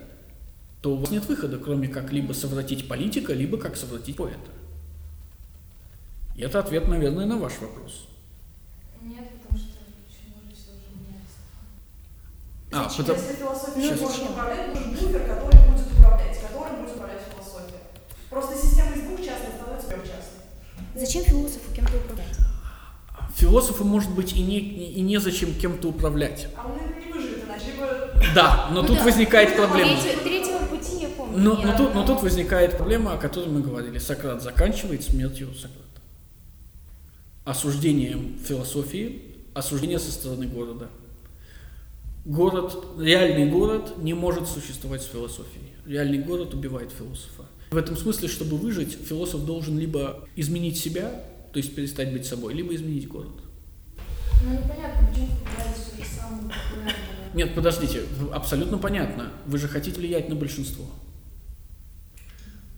то 0.82 0.94
у 0.94 0.98
вас 0.98 1.12
нет 1.12 1.26
выхода, 1.28 1.58
кроме 1.60 1.88
как 1.88 2.12
либо 2.12 2.34
совратить 2.34 2.88
политика, 2.88 3.34
либо 3.34 3.58
как 3.58 3.78
совратить 3.78 4.16
поэта. 4.16 4.40
И 6.36 6.42
это 6.42 6.60
ответ, 6.60 6.88
наверное, 6.88 7.26
на 7.26 7.38
ваш 7.38 7.54
вопрос. 7.60 8.08
Нет, 9.02 9.26
потому 9.42 9.60
что 9.60 9.78
почему 10.08 10.42
же 10.50 10.56
все 10.56 10.72
уже 10.72 10.98
не 10.98 11.18
А, 12.74 12.84
Зачем? 12.90 13.06
потому- 13.06 13.20
Если 13.28 13.36
философия 13.36 13.72
Ну, 13.76 13.82
не 13.84 13.90
может 14.02 14.18
зачем? 14.18 14.32
управлять, 14.32 14.68
нужен 14.74 14.92
буфер, 14.92 15.20
который 15.28 15.70
будет 15.70 15.88
управлять, 15.92 16.40
который 16.42 16.82
будет 16.82 16.96
управлять 16.96 17.22
философией. 17.32 17.80
Просто 18.30 18.56
система 18.58 18.96
из 18.96 19.02
двух 19.04 19.20
частных 19.20 19.54
становится 19.58 19.88
трехчастной. 19.88 20.42
Зачем 20.96 21.24
философу 21.26 21.72
кем-то 21.76 21.98
управлять? 21.98 22.38
Философу 23.36 23.84
может 23.84 24.12
быть 24.12 24.34
и, 24.34 24.42
не, 24.42 24.60
и 24.60 25.02
незачем 25.02 25.54
кем-то 25.54 25.90
управлять. 25.90 26.48
А 26.58 26.66
он 26.66 26.78
наверное, 26.78 27.06
не 27.06 27.12
выживет, 27.12 27.44
иначе 27.46 27.72
бы... 27.80 28.14
Да, 28.36 28.70
но 28.72 28.82
Ну 28.82 28.88
тут 28.88 28.98
да. 28.98 29.04
возникает 29.04 29.56
проблема. 29.56 29.92
Третье- 29.92 30.18
третьего 30.24 30.58
пути 30.66 30.98
я 31.02 31.08
помню. 31.10 31.21
Но, 31.36 31.56
но, 31.56 31.78
тут, 31.78 31.94
но 31.96 32.06
тут 32.06 32.22
возникает 32.22 32.78
проблема, 32.78 33.14
о 33.14 33.18
которой 33.18 33.50
мы 33.50 33.62
говорили. 33.62 33.98
Сократ 33.98 34.42
заканчивает 34.42 35.04
смертью 35.04 35.54
Сократа. 35.54 35.82
Осуждением 37.44 38.38
философии, 38.40 39.22
осуждение 39.54 40.00
со 40.00 40.12
стороны 40.12 40.48
города. 40.48 40.90
Город, 42.24 42.86
реальный 43.00 43.50
город 43.50 43.96
не 43.98 44.14
может 44.14 44.48
существовать 44.48 45.02
с 45.02 45.06
философией. 45.06 45.74
Реальный 45.86 46.20
город 46.20 46.54
убивает 46.54 46.92
философа. 46.92 47.46
В 47.72 47.78
этом 47.78 47.98
смысле, 47.98 48.28
чтобы 48.28 48.58
выжить, 48.58 48.94
философ 48.94 49.46
должен 49.46 49.80
либо 49.80 50.28
изменить 50.36 50.78
себя, 50.78 51.24
то 51.52 51.58
есть 51.58 51.74
перестать 51.74 52.14
быть 52.14 52.26
собой, 52.26 52.54
либо 52.54 52.76
изменить 52.76 53.08
город. 53.08 53.32
Ну, 54.44 54.52
непонятно, 54.52 55.08
почему 55.08 55.28
популярность 55.28 55.94
все 55.94 56.04
же 56.04 56.10
самый 56.10 56.42
популярный. 56.44 56.94
Нет, 57.34 57.56
подождите, 57.56 58.04
абсолютно 58.34 58.78
понятно. 58.78 59.32
Вы 59.46 59.58
же 59.58 59.68
хотите 59.68 60.00
влиять 60.00 60.30
на 60.30 60.36
большинство. 60.36 60.86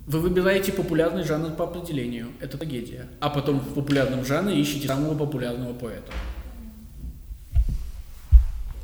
Вы 0.05 0.19
выбираете 0.19 0.73
популярный 0.73 1.23
жанр 1.23 1.55
по 1.55 1.63
определению. 1.63 2.27
Это 2.41 2.57
трагедия. 2.57 3.07
А 3.21 3.29
потом 3.29 3.59
в 3.59 3.73
популярном 3.73 4.25
жанре 4.25 4.59
ищете 4.59 4.87
самого 4.87 5.17
популярного 5.17 5.73
поэта. 5.73 6.11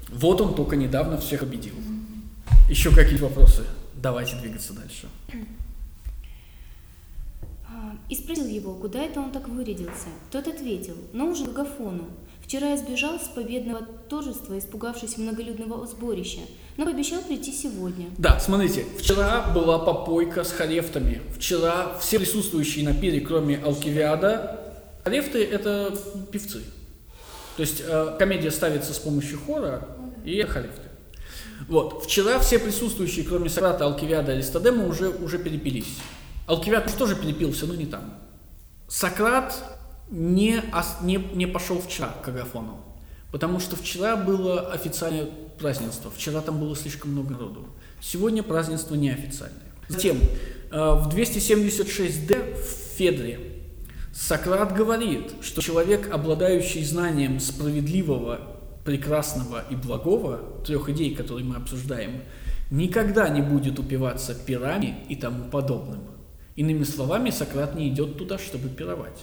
Вот 0.10 0.40
он 0.40 0.56
только 0.56 0.76
недавно 0.76 1.18
всех 1.18 1.42
победил. 1.42 1.76
Еще 2.70 2.96
какие 2.96 3.20
вопросы? 3.20 3.64
Давайте 3.96 4.38
двигаться 4.38 4.74
дальше. 4.74 5.08
А, 7.68 7.96
и 8.08 8.16
спросил 8.16 8.48
его, 8.48 8.74
куда 8.76 9.00
это 9.00 9.20
он 9.20 9.32
так 9.32 9.50
вырядился. 9.50 10.08
Тот 10.32 10.48
ответил, 10.48 10.96
но 11.12 11.28
уже 11.28 11.46
к 11.46 11.50
Агафону. 11.50 12.08
Вчера 12.50 12.70
я 12.70 12.78
сбежал 12.78 13.20
с 13.20 13.28
победного 13.28 13.82
торжества, 14.10 14.58
испугавшись 14.58 15.20
многолюдного 15.20 15.86
сборища, 15.86 16.40
но 16.78 16.86
пообещал 16.86 17.22
прийти 17.22 17.52
сегодня. 17.52 18.08
Да, 18.18 18.40
смотрите, 18.40 18.86
вчера 18.98 19.52
была 19.54 19.78
попойка 19.78 20.44
с 20.44 20.52
харефтами. 20.52 21.22
Вчера 21.36 21.96
все 22.00 22.18
присутствующие 22.18 22.84
на 22.84 22.96
пире, 22.96 23.22
кроме 23.22 23.60
Алкивиада, 23.60 24.82
харефты– 25.04 25.44
это 25.46 25.96
певцы. 26.32 26.64
То 27.56 27.62
есть 27.62 27.84
э, 27.86 28.16
комедия 28.18 28.50
ставится 28.50 28.96
с 28.96 28.98
помощью 28.98 29.40
хора, 29.40 29.88
и 30.26 30.42
харефты. 30.42 30.90
Вот, 31.68 32.04
вчера 32.04 32.40
все 32.40 32.58
присутствующие, 32.58 33.26
кроме 33.26 33.50
Сократа, 33.50 33.86
Алкивиада 33.86 34.32
и 34.32 34.36
Аристодема, 34.38 34.88
уже, 34.88 35.10
уже 35.10 35.38
перепились. 35.38 36.00
Алкивиад 36.48 36.92
тоже 36.98 37.16
перепился, 37.16 37.68
но 37.68 37.76
не 37.76 37.86
там. 37.86 38.12
Сократ 38.88 39.79
не, 40.10 40.64
не, 41.02 41.16
не 41.34 41.46
пошел 41.46 41.80
вчера 41.82 42.10
к 42.24 42.28
Агафону, 42.28 42.78
потому 43.32 43.60
что 43.60 43.76
вчера 43.76 44.16
было 44.16 44.72
официальное 44.72 45.28
празднество, 45.60 46.10
вчера 46.12 46.42
там 46.42 46.60
было 46.60 46.76
слишком 46.76 47.12
много 47.12 47.32
народу. 47.32 47.68
Сегодня 48.02 48.44
празднество 48.44 48.96
неофициальное. 48.96 49.62
Затем, 49.88 50.18
э, 50.18 50.22
в 50.72 51.10
276d 51.10 52.56
в 52.56 52.98
Федре 52.98 53.40
Сократ 54.14 54.76
говорит, 54.76 55.34
что 55.42 55.62
человек, 55.62 56.14
обладающий 56.14 56.84
знанием 56.84 57.40
справедливого, 57.40 58.42
прекрасного 58.84 59.64
и 59.70 59.76
благого, 59.76 60.62
трех 60.66 60.90
идей, 60.90 61.14
которые 61.14 61.46
мы 61.46 61.56
обсуждаем, 61.56 62.22
никогда 62.72 63.30
не 63.30 63.42
будет 63.42 63.80
упиваться 63.80 64.34
пирами 64.34 64.98
и 65.10 65.16
тому 65.16 65.46
подобным. 65.46 66.02
Иными 66.56 66.84
словами, 66.84 67.30
Сократ 67.30 67.76
не 67.76 67.90
идет 67.90 68.18
туда, 68.18 68.38
чтобы 68.38 68.70
пировать. 68.70 69.20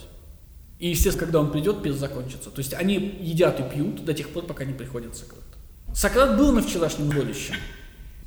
И, 0.78 0.88
естественно, 0.88 1.26
когда 1.26 1.40
он 1.40 1.50
придет, 1.50 1.82
пир 1.82 1.94
закончится. 1.94 2.50
То 2.50 2.58
есть 2.58 2.74
они 2.74 2.94
едят 3.20 3.60
и 3.60 3.74
пьют 3.74 4.04
до 4.04 4.12
тех 4.12 4.28
пор, 4.30 4.44
пока 4.44 4.64
не 4.64 4.74
приходит 4.74 5.16
Сократ. 5.16 5.44
Сократ 5.94 6.36
был 6.36 6.52
на 6.52 6.62
вчерашнем 6.62 7.10
сборище. 7.10 7.54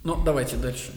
Но 0.03 0.21
давайте 0.23 0.55
дальше. 0.55 0.91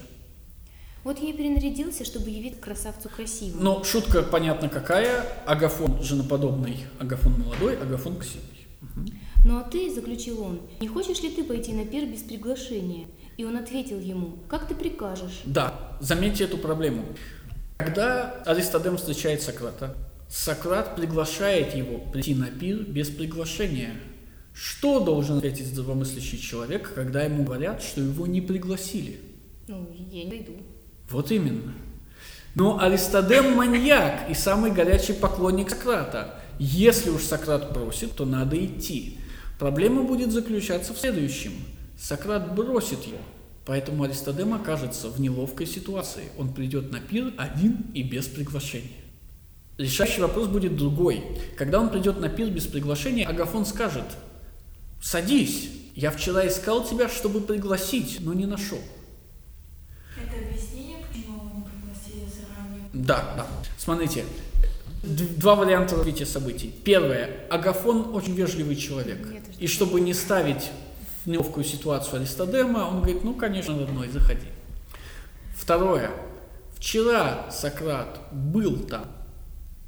Вот 1.05 1.19
я 1.19 1.33
перенарядился, 1.33 2.05
чтобы 2.05 2.31
явить 2.31 2.61
красавцу 2.61 3.09
красивую. 3.09 3.63
Но 3.63 3.83
шутка 3.83 4.23
понятно 4.23 4.69
какая. 4.69 5.27
Агафон 5.47 6.01
женоподобный, 6.03 6.87
Агафон 7.01 7.33
молодой, 7.33 7.77
Агафон 7.77 8.17
красивый. 8.17 8.67
Угу. 8.81 9.07
Ну 9.45 9.59
а 9.59 9.63
ты, 9.65 9.93
заключил 9.93 10.41
он, 10.43 10.61
не 10.81 10.87
хочешь 10.87 11.21
ли 11.21 11.31
ты 11.31 11.43
пойти 11.43 11.73
на 11.73 11.85
пир 11.85 12.07
без 12.07 12.21
приглашения? 12.21 13.07
И 13.37 13.45
он 13.45 13.57
ответил 13.57 13.99
ему, 13.99 14.39
как 14.49 14.69
ты 14.69 14.75
прикажешь? 14.77 15.41
Да, 15.45 15.97
заметьте 16.01 16.45
эту 16.45 16.59
проблему. 16.59 17.05
Когда 17.79 18.43
Аристодем 18.47 18.97
встречает 18.97 19.43
Сократа, 19.43 19.97
Сократ 20.33 20.97
приглашает 20.97 21.75
его 21.75 21.99
прийти 21.99 22.35
на 22.35 22.47
пир 22.47 22.85
без 22.85 23.11
приглашения. 23.11 23.93
Что 24.55 24.99
должен 24.99 25.37
ответить 25.37 25.67
здравомыслящий 25.67 26.39
человек, 26.39 26.95
когда 26.95 27.23
ему 27.23 27.45
говорят, 27.45 27.83
что 27.83 28.01
его 28.01 28.27
не 28.27 28.41
пригласили? 28.41 29.21
Ну, 29.69 29.87
я 29.95 30.25
не 30.25 30.31
пойду. 30.31 30.53
Вот 31.11 31.31
именно. 31.31 31.75
Но 32.55 32.81
Аристодем 32.81 33.55
маньяк 33.55 34.31
и 34.31 34.35
самый 34.35 34.71
горячий 34.71 35.13
поклонник 35.13 35.69
Сократа. 35.69 36.41
Если 36.59 37.11
уж 37.11 37.21
Сократ 37.25 37.75
просит, 37.75 38.13
то 38.13 38.25
надо 38.25 38.57
идти. 38.65 39.19
Проблема 39.59 40.03
будет 40.03 40.33
заключаться 40.33 40.95
в 40.95 40.99
следующем. 40.99 41.53
Сократ 41.99 42.55
бросит 42.55 43.05
его, 43.05 43.19
поэтому 43.67 44.05
Аристодем 44.05 44.55
окажется 44.55 45.11
в 45.11 45.21
неловкой 45.21 45.67
ситуации. 45.67 46.31
Он 46.39 46.55
придет 46.55 46.91
на 46.91 47.01
пир 47.01 47.35
один 47.37 47.85
и 47.93 48.03
без 48.03 48.29
приглашения. 48.29 49.02
Решающий 49.79 50.21
вопрос 50.21 50.49
будет 50.49 50.77
другой. 50.77 51.25
Когда 51.57 51.81
он 51.81 51.91
придет 51.91 52.21
на 52.21 52.29
пир 52.29 52.51
без 52.51 52.67
приглашения, 52.67 53.27
Агафон 53.27 53.65
скажет, 53.65 54.05
«Садись, 55.01 55.71
я 55.95 56.11
вчера 56.11 56.47
искал 56.47 56.85
тебя, 56.85 57.09
чтобы 57.09 57.41
пригласить, 57.41 58.19
но 58.21 58.35
не 58.35 58.47
нашел». 58.47 58.79
Это 60.17 60.47
объяснение, 60.47 60.99
почему 61.09 61.37
его 61.37 61.51
не 61.57 61.63
пригласили 61.65 62.29
заранее? 62.31 62.89
Да, 62.93 63.35
да. 63.37 63.47
Смотрите, 63.79 64.25
два 65.03 65.55
варианта 65.55 65.97
развития 65.97 66.27
событий. 66.27 66.73
Первое. 66.85 67.47
Агафон 67.51 68.15
очень 68.15 68.35
вежливый 68.35 68.77
человек. 68.77 69.27
И 69.59 69.67
чтобы 69.67 70.01
не 70.01 70.15
ставить 70.15 70.71
в 71.25 71.29
неловкую 71.29 71.65
ситуацию 71.65 72.21
Аристодема, 72.21 72.89
он 72.89 72.99
говорит, 72.99 73.25
ну, 73.25 73.35
конечно, 73.35 73.79
родной, 73.79 74.09
заходи. 74.09 74.47
Второе. 75.57 76.11
Вчера 76.77 77.49
Сократ 77.51 78.21
был 78.33 78.81
там, 78.81 79.07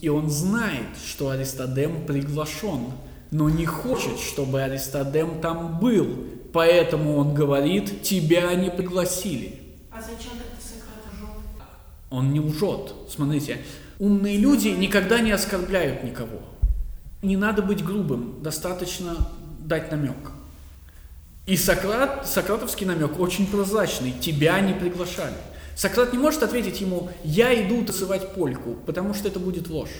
и 0.04 0.08
он 0.10 0.28
знает, 0.28 0.98
что 1.02 1.30
Аристодем 1.30 2.04
приглашен, 2.04 2.92
но 3.30 3.48
не 3.48 3.64
хочет, 3.64 4.18
чтобы 4.18 4.60
Аристодем 4.60 5.40
там 5.40 5.80
был. 5.80 6.26
Поэтому 6.52 7.16
он 7.16 7.32
говорит, 7.32 8.02
тебя 8.02 8.52
не 8.54 8.70
пригласили. 8.70 9.60
А 9.90 10.02
зачем 10.02 10.32
тогда 10.32 10.60
Сократ 10.60 11.10
лжет? 11.10 11.66
Он 12.10 12.34
не 12.34 12.40
лжет. 12.40 12.92
Смотрите, 13.08 13.62
умные 13.98 14.36
люди 14.36 14.68
никогда 14.68 15.20
не 15.20 15.30
оскорбляют 15.30 16.04
никого. 16.04 16.42
Не 17.22 17.38
надо 17.38 17.62
быть 17.62 17.82
грубым, 17.82 18.42
достаточно 18.42 19.16
дать 19.58 19.90
намек. 19.90 20.32
И 21.46 21.56
Сократ, 21.56 22.28
сократовский 22.28 22.84
намек 22.84 23.18
очень 23.18 23.46
прозрачный. 23.46 24.12
Тебя 24.20 24.60
не 24.60 24.74
приглашали. 24.74 25.32
Сократ 25.76 26.12
не 26.12 26.18
может 26.18 26.42
ответить 26.42 26.80
ему, 26.80 27.10
я 27.24 27.52
иду 27.66 27.84
танцевать 27.84 28.34
польку, 28.34 28.76
потому 28.86 29.14
что 29.14 29.28
это 29.28 29.38
будет 29.38 29.68
ложь. 29.68 29.90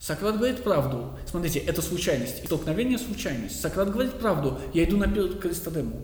Сократ 0.00 0.38
говорит 0.38 0.62
правду. 0.62 1.18
Смотрите, 1.26 1.58
это 1.58 1.82
случайность. 1.82 2.46
Столкновение– 2.46 2.98
случайность. 2.98 3.60
Сократ 3.60 3.90
говорит 3.90 4.14
правду. 4.14 4.58
Я 4.72 4.84
иду 4.84 4.96
на 4.96 5.06
пир 5.06 5.36
к 5.36 5.44
Аристодему. 5.44 6.00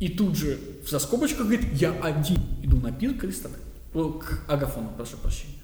И 0.00 0.08
тут 0.08 0.36
же 0.36 0.58
за 0.88 0.98
скобочках 0.98 1.46
говорит, 1.46 1.64
я 1.74 1.92
один 2.02 2.40
иду 2.60 2.78
на 2.78 2.90
пир 2.90 3.16
к 3.16 3.22
Аристодему. 3.22 3.62
К 3.92 4.40
Агафону, 4.48 4.90
прошу 4.96 5.16
прощения. 5.18 5.62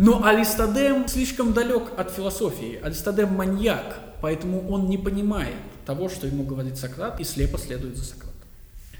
Но 0.00 0.24
Аристодем 0.24 1.06
слишком 1.06 1.52
далек 1.52 1.92
от 1.96 2.10
философии. 2.10 2.80
Аристодем 2.82 3.32
маньяк, 3.34 4.00
поэтому 4.20 4.68
он 4.68 4.88
не 4.88 4.98
понимает 4.98 5.54
того, 5.86 6.08
что 6.08 6.26
ему 6.26 6.42
говорит 6.42 6.76
Сократ, 6.76 7.20
и 7.20 7.24
слепо 7.24 7.56
следует 7.56 7.96
за 7.96 8.04
Сократом. 8.04 8.29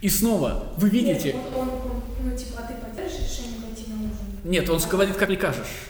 И 0.00 0.08
снова, 0.08 0.72
вы 0.76 0.88
видите... 0.88 1.34
Нет, 1.34 1.44
он, 1.54 1.68
он, 1.68 2.02
ну, 2.24 2.36
типа, 2.36 2.60
а 2.60 2.66
ты 2.66 2.74
поддержишь 2.74 3.20
решение 3.20 3.60
пойти 3.60 3.90
на 3.90 3.96
ужин? 3.96 4.40
Нет, 4.44 4.70
он 4.70 4.80
говорит, 4.90 5.16
как 5.16 5.28
прикажешь. 5.28 5.88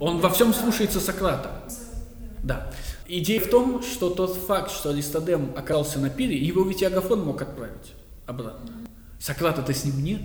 Он 0.00 0.18
во 0.20 0.30
всем 0.30 0.54
слушается 0.54 1.00
Сократа. 1.00 1.62
Да. 2.42 2.70
Идея 3.06 3.40
в 3.40 3.48
том, 3.48 3.82
что 3.82 4.10
тот 4.10 4.36
факт, 4.36 4.70
что 4.70 4.90
Аристодем 4.90 5.52
оказался 5.56 5.98
на 5.98 6.08
пире, 6.08 6.36
его 6.36 6.62
ведь 6.62 6.82
и 6.82 6.84
Агафон 6.84 7.24
мог 7.24 7.40
отправить 7.42 7.94
обратно. 8.26 8.70
Сократа-то 9.18 9.74
с 9.74 9.84
ним 9.84 10.02
нет. 10.02 10.22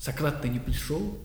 Сократ-то 0.00 0.48
не 0.48 0.58
пришел. 0.58 1.18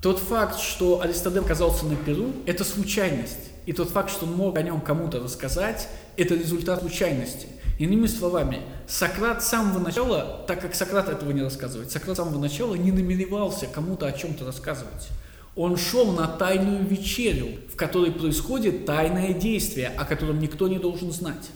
Тот 0.00 0.18
факт, 0.18 0.58
что 0.58 1.00
Аристодем 1.00 1.44
оказался 1.44 1.86
на 1.86 1.96
Перу, 1.96 2.32
это 2.46 2.64
случайность. 2.64 3.50
И 3.66 3.72
тот 3.72 3.90
факт, 3.90 4.10
что 4.10 4.26
он 4.26 4.34
мог 4.34 4.56
о 4.56 4.62
нем 4.62 4.80
кому-то 4.80 5.20
рассказать, 5.20 5.88
это 6.16 6.34
результат 6.34 6.80
случайности. 6.80 7.46
Иными 7.78 8.06
словами, 8.06 8.60
Сократ 8.86 9.42
с 9.42 9.48
самого 9.48 9.80
начала, 9.80 10.44
так 10.46 10.60
как 10.60 10.74
Сократ 10.74 11.08
этого 11.08 11.32
не 11.32 11.42
рассказывает, 11.42 11.90
Сократ 11.90 12.16
с 12.16 12.18
самого 12.18 12.38
начала 12.38 12.74
не 12.74 12.92
намеревался 12.92 13.66
кому-то 13.66 14.06
о 14.06 14.12
чем-то 14.12 14.44
рассказывать. 14.44 15.08
Он 15.56 15.76
шел 15.76 16.12
на 16.12 16.26
тайную 16.26 16.84
вечерю, 16.84 17.60
в 17.72 17.76
которой 17.76 18.12
происходит 18.12 18.86
тайное 18.86 19.32
действие, 19.32 19.88
о 19.88 20.04
котором 20.04 20.38
никто 20.40 20.68
не 20.68 20.78
должен 20.78 21.12
знать. 21.12 21.50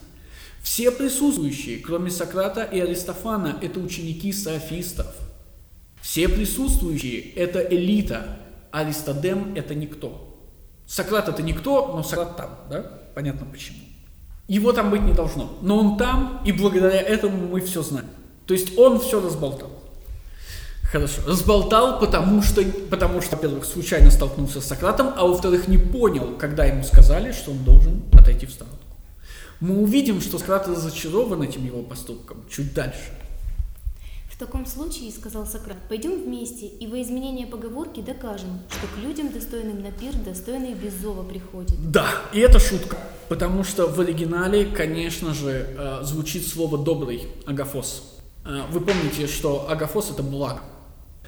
Все 0.62 0.90
присутствующие, 0.90 1.78
кроме 1.78 2.10
Сократа 2.10 2.62
и 2.62 2.80
Аристофана, 2.80 3.56
это 3.62 3.78
ученики 3.80 4.32
софистов. 4.32 5.06
Все 6.00 6.28
присутствующие– 6.28 7.20
это 7.34 7.60
элита, 7.60 8.38
Аристодем– 8.70 9.54
это 9.56 9.74
никто. 9.74 10.40
Сократ– 10.86 11.28
это 11.30 11.42
никто, 11.42 11.92
но 11.94 12.02
Сократ 12.02 12.36
там, 12.36 12.58
да? 12.70 12.82
Понятно 13.14 13.46
почему. 13.46 13.78
Его 14.48 14.72
там 14.72 14.90
быть 14.90 15.02
не 15.02 15.12
должно. 15.12 15.52
Но 15.60 15.78
он 15.78 15.96
там, 15.96 16.42
и 16.44 16.52
благодаря 16.52 17.00
этому 17.00 17.48
мы 17.48 17.60
все 17.60 17.82
знаем. 17.82 18.08
То 18.46 18.54
есть 18.54 18.76
он 18.78 18.98
все 18.98 19.20
разболтал. 19.20 19.70
Хорошо. 20.90 21.20
Разболтал, 21.26 22.00
потому 22.00 22.42
что, 22.42 22.62
потому 22.88 23.20
что, 23.20 23.36
во-первых, 23.36 23.66
случайно 23.66 24.10
столкнулся 24.10 24.62
с 24.62 24.64
Сократом, 24.64 25.12
а 25.16 25.26
во-вторых, 25.26 25.68
не 25.68 25.76
понял, 25.76 26.34
когда 26.38 26.64
ему 26.64 26.82
сказали, 26.82 27.32
что 27.32 27.50
он 27.50 27.58
должен 27.58 28.02
отойти 28.14 28.46
в 28.46 28.50
сторонку. 28.50 28.78
Мы 29.60 29.82
увидим, 29.82 30.22
что 30.22 30.38
Сократ 30.38 30.66
разочарован 30.66 31.42
этим 31.42 31.66
его 31.66 31.82
поступком 31.82 32.38
чуть 32.48 32.72
дальше. 32.72 33.12
В 34.38 34.40
таком 34.40 34.66
случае, 34.66 35.10
сказал 35.10 35.46
Сократ, 35.46 35.78
пойдем 35.88 36.22
вместе 36.22 36.66
и 36.68 36.86
во 36.86 37.02
изменение 37.02 37.44
поговорки 37.44 37.98
докажем, 37.98 38.60
что 38.70 38.86
к 38.86 39.04
людям, 39.04 39.32
достойным 39.32 39.82
на 39.82 39.90
пир, 39.90 40.14
достойные 40.14 40.76
без 40.76 40.94
зова 40.94 41.24
приходят. 41.24 41.74
Да, 41.90 42.06
и 42.32 42.38
это 42.38 42.60
шутка, 42.60 42.98
потому 43.28 43.64
что 43.64 43.88
в 43.88 43.98
оригинале, 43.98 44.66
конечно 44.66 45.34
же, 45.34 45.66
э, 45.76 45.98
звучит 46.04 46.46
слово 46.46 46.78
«добрый»– 46.78 47.26
агофос. 47.46 48.20
Э, 48.44 48.60
вы 48.70 48.80
помните, 48.80 49.26
что 49.26 49.68
агофос– 49.68 50.10
это 50.12 50.22
благо. 50.22 50.60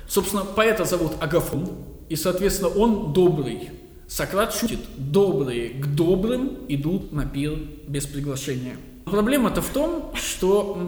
Собственно, 0.06 0.44
поэта 0.44 0.84
зовут 0.84 1.14
Агафон, 1.20 1.68
и, 2.08 2.14
соответственно, 2.14 2.68
он 2.68 3.12
добрый. 3.12 3.70
Сократ 4.06 4.54
шутит, 4.54 4.78
добрые 4.96 5.70
к 5.70 5.96
добрым 5.96 6.58
идут 6.68 7.10
на 7.10 7.26
пир 7.26 7.58
без 7.88 8.06
приглашения. 8.06 8.76
Проблема-то 9.04 9.62
в 9.62 9.68
том, 9.70 10.12
что 10.14 10.78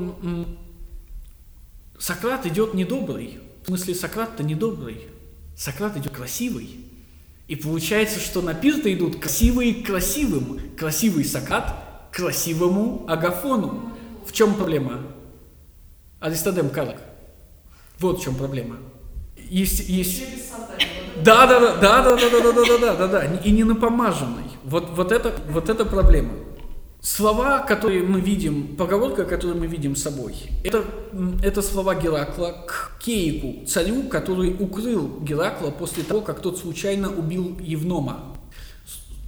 Сократ 2.03 2.44
идет 2.46 2.74
недобрый. 2.74 3.38
В 3.62 3.66
смысле, 3.66 3.94
Сократ-то 3.94 4.42
недобрый. 4.42 5.07
Сократ 5.57 5.96
идет 5.96 6.12
красивый. 6.12 6.80
И 7.46 7.55
получается, 7.55 8.18
что 8.18 8.42
на 8.42 8.55
пир-то 8.55 8.92
идут 8.92 9.20
красивые 9.20 9.72
к 9.74 9.86
красивым. 9.86 10.59
Красивый 10.76 11.24
Сократ 11.24 11.72
к 12.11 12.16
красивому 12.16 13.05
Агафону. 13.07 13.92
В 14.26 14.32
чем 14.32 14.55
проблема? 14.55 14.98
Аристодем 16.18 16.70
Карак. 16.70 17.00
Вот 18.00 18.18
в 18.18 18.24
чем 18.24 18.34
проблема. 18.34 18.78
Есть, 19.36 19.88
есть... 19.88 20.24
Да, 21.22 21.46
да, 21.46 21.61
да, 21.61 21.76
да, 21.76 22.03
да, 22.03 22.16
да, 22.16 22.30
да, 22.30 22.53
да, 22.53 22.53
да, 22.53 22.78
да, 22.78 22.96
да, 22.96 23.07
да, 23.07 23.24
и 23.44 23.53
не 23.53 23.62
напомаженный. 23.62 24.50
Вот, 24.64 24.90
вот 24.90 25.12
это, 25.12 25.32
вот 25.50 25.68
это 25.68 25.84
проблема. 25.84 26.32
Слова, 27.05 27.59
которые 27.59 28.05
мы 28.05 28.20
видим, 28.20 28.76
поговорка, 28.76 29.24
которую 29.24 29.59
мы 29.59 29.66
видим 29.66 29.96
с 29.96 30.03
собой, 30.05 30.36
это, 30.62 30.84
это 31.42 31.61
слова 31.61 31.96
Геракла 31.96 32.64
к 32.64 32.96
Кейку, 33.05 33.66
царю, 33.66 34.05
который 34.05 34.55
укрыл 34.55 35.18
Геракла 35.20 35.72
после 35.72 36.05
того, 36.05 36.20
как 36.20 36.40
тот 36.40 36.59
случайно 36.59 37.11
убил 37.11 37.59
Евнома. 37.61 38.36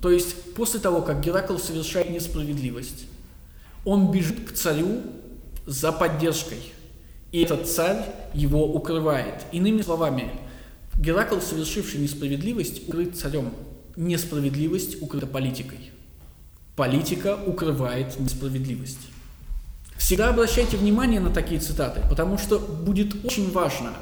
То 0.01 0.09
есть 0.09 0.55
после 0.55 0.79
того, 0.79 1.03
как 1.03 1.21
Геракл 1.21 1.59
совершает 1.59 2.11
несправедливость, 2.11 3.07
он 3.85 4.13
бежит 4.13 4.49
к 4.49 4.53
царю 4.53 5.03
за 5.67 5.91
поддержкой. 5.91 6.61
И 7.33 7.43
этот 7.43 7.69
царь 7.69 8.07
его 8.35 8.73
укрывает. 8.73 9.47
Иными 9.51 9.83
словами, 9.83 10.31
Геракл, 10.97 11.41
совершивший 11.41 11.99
несправедливость, 11.99 12.87
укрыт 12.87 13.17
царем. 13.17 13.51
Несправедливость 13.97 15.03
укрыта 15.03 15.27
политикой. 15.27 15.91
Политика 16.77 17.39
укрывает 17.47 18.19
несправедливость. 18.19 19.09
Всегда 19.97 20.31
обращайте 20.31 20.77
внимание 20.77 21.21
на 21.21 21.31
такие 21.31 21.61
цитаты, 21.61 22.03
потому 22.11 22.37
что 22.37 22.59
будет 22.59 23.25
очень 23.25 23.53
важно, 23.53 23.93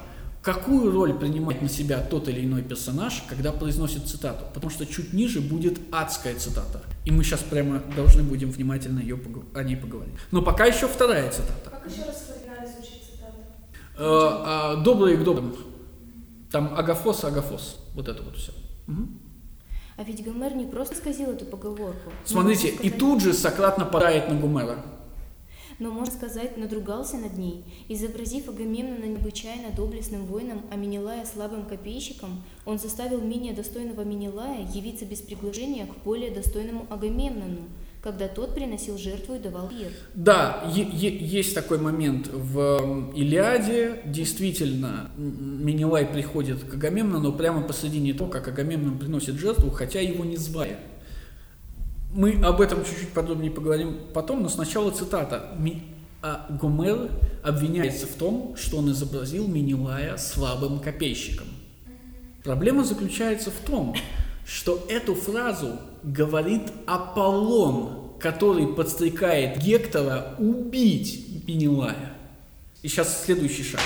какую 0.40 0.90
роль 0.90 1.12
принимает 1.12 1.60
на 1.60 1.68
себя 1.68 2.00
тот 2.00 2.28
или 2.28 2.44
иной 2.44 2.62
персонаж, 2.62 3.24
когда 3.28 3.52
произносит 3.52 4.06
цитату. 4.06 4.46
Потому 4.54 4.70
что 4.70 4.86
чуть 4.86 5.12
ниже 5.12 5.42
будет 5.42 5.78
адская 5.92 6.34
цитата. 6.34 6.82
И 7.04 7.10
мы 7.10 7.24
сейчас 7.24 7.40
прямо 7.40 7.82
должны 7.94 8.22
будем 8.22 8.50
внимательно 8.50 9.00
ее 9.00 9.20
о 9.54 9.62
ней 9.62 9.76
поговорить. 9.76 10.14
Но 10.30 10.40
пока 10.40 10.64
еще 10.64 10.88
вторая 10.88 11.30
цитата. 11.30 11.70
Как 11.70 11.86
еще 11.86 12.04
раз 12.06 12.24
в 12.26 12.30
оригинале 12.30 12.68
звучит 12.68 13.02
цитата? 13.04 14.78
Э, 14.78 14.82
добрые 14.82 15.18
к 15.18 15.24
добрым. 15.24 15.54
Там 16.50 16.74
агафос, 16.74 17.24
агафос. 17.24 17.76
Вот 17.94 18.08
это 18.08 18.22
вот 18.22 18.36
все. 18.36 18.52
А 19.96 20.04
ведь 20.04 20.24
Гомер 20.24 20.54
не 20.54 20.64
просто 20.64 20.96
сказал 20.96 21.32
эту 21.32 21.44
поговорку. 21.44 22.10
Смотрите, 22.24 22.68
и 22.68 22.90
тут 22.90 23.20
же 23.20 23.32
Сократ 23.32 23.78
нападает 23.78 24.28
на 24.28 24.38
Гумера. 24.38 24.84
Но, 25.78 25.90
можно 25.90 26.14
сказать, 26.14 26.56
надругался 26.56 27.16
над 27.16 27.36
ней, 27.36 27.64
изобразив 27.88 28.48
Агамемнона 28.48 29.04
необычайно 29.04 29.70
доблестным 29.74 30.26
воином, 30.26 30.62
а 30.70 30.76
Менелая 30.76 31.24
слабым 31.24 31.66
копейщиком, 31.66 32.44
он 32.64 32.78
заставил 32.78 33.20
менее 33.20 33.52
достойного 33.52 34.02
Менелая 34.02 34.66
явиться 34.72 35.04
без 35.04 35.20
приглашения 35.20 35.86
к 35.86 36.04
более 36.04 36.30
достойному 36.30 36.86
Агамемнону, 36.88 37.62
когда 38.02 38.26
тот 38.26 38.54
приносил 38.54 38.98
жертву 38.98 39.36
и 39.36 39.38
давал 39.38 39.68
пир. 39.68 39.92
Да, 40.14 40.64
есть 40.74 41.54
такой 41.54 41.78
момент 41.78 42.28
в 42.32 43.12
Илиаде. 43.14 44.02
Действительно, 44.04 45.10
м, 45.16 45.64
Менелай 45.64 46.06
приходит 46.06 46.64
к 46.64 46.74
Агамемнону 46.74 47.32
прямо 47.32 47.62
посредине 47.62 48.12
того, 48.12 48.28
как 48.28 48.48
Агамемнон 48.48 48.98
приносит 48.98 49.36
жертву, 49.36 49.70
хотя 49.70 50.00
его 50.00 50.24
не 50.24 50.36
звали. 50.36 50.78
Мы 52.12 52.42
об 52.42 52.60
этом 52.60 52.84
чуть-чуть 52.84 53.10
подробнее 53.10 53.52
поговорим 53.52 53.96
потом, 54.12 54.42
но 54.42 54.48
сначала 54.48 54.90
цитата. 54.90 55.56
А 56.24 56.46
Гомер 56.60 57.10
обвиняется 57.42 58.06
в 58.06 58.14
том, 58.14 58.54
что 58.56 58.78
он 58.78 58.90
изобразил 58.90 59.46
Менелая 59.46 60.16
слабым 60.16 60.80
копейщиком. 60.80 61.46
Проблема 62.44 62.84
заключается 62.84 63.50
в 63.50 63.58
том, 63.64 63.94
что 64.44 64.84
эту 64.88 65.14
фразу 65.14 65.78
говорит 66.02 66.62
Аполлон, 66.86 68.12
который 68.18 68.66
подстрекает 68.68 69.58
Гектора 69.58 70.34
убить 70.38 71.44
Менелая. 71.46 72.14
И 72.82 72.88
сейчас 72.88 73.24
следующий 73.24 73.62
шаг. 73.62 73.80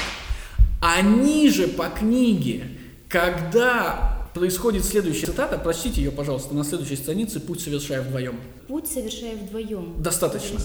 А 0.80 1.00
ниже 1.00 1.68
по 1.68 1.88
книге, 1.88 2.68
когда 3.08 4.16
происходит 4.34 4.84
следующая 4.84 5.26
цитата, 5.26 5.58
прочтите 5.58 6.02
ее, 6.02 6.10
пожалуйста, 6.10 6.54
на 6.54 6.64
следующей 6.64 6.96
странице 6.96 7.40
«Путь 7.40 7.60
совершая 7.60 8.02
вдвоем». 8.02 8.38
Путь 8.68 8.86
совершая 8.86 9.36
вдвоем. 9.36 9.94
Достаточно. 10.02 10.60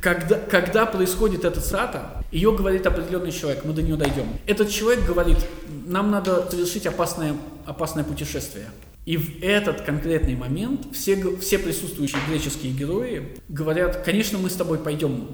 Когда, 0.00 0.38
когда 0.38 0.86
происходит 0.86 1.44
эта 1.44 1.60
цитата, 1.60 2.24
ее 2.32 2.50
говорит 2.50 2.84
определенный 2.84 3.30
человек, 3.30 3.64
мы 3.64 3.72
до 3.72 3.82
нее 3.82 3.96
дойдем. 3.96 4.26
Этот 4.46 4.70
человек 4.70 5.06
говорит, 5.06 5.38
нам 5.86 6.10
надо 6.10 6.50
совершить 6.50 6.86
опасное, 6.86 7.36
опасное 7.64 8.02
путешествие. 8.02 8.66
И 9.04 9.16
в 9.16 9.42
этот 9.42 9.80
конкретный 9.80 10.36
момент 10.36 10.86
все, 10.92 11.36
все 11.38 11.58
присутствующие 11.58 12.20
греческие 12.28 12.72
герои 12.72 13.36
говорят, 13.48 14.02
конечно, 14.04 14.38
мы 14.38 14.48
с 14.48 14.54
тобой 14.54 14.78
пойдем. 14.78 15.26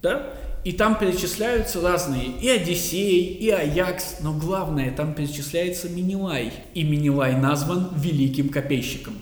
Да? 0.00 0.34
И 0.64 0.72
там 0.72 0.96
перечисляются 0.96 1.80
разные 1.80 2.26
и 2.40 2.48
Одиссей, 2.48 3.24
и 3.24 3.50
Аякс, 3.50 4.18
но 4.20 4.32
главное, 4.32 4.92
там 4.92 5.14
перечисляется 5.14 5.88
Минилай. 5.88 6.52
И 6.74 6.84
Минилай 6.84 7.34
назван 7.34 7.90
великим 7.96 8.48
копейщиком. 8.48 9.14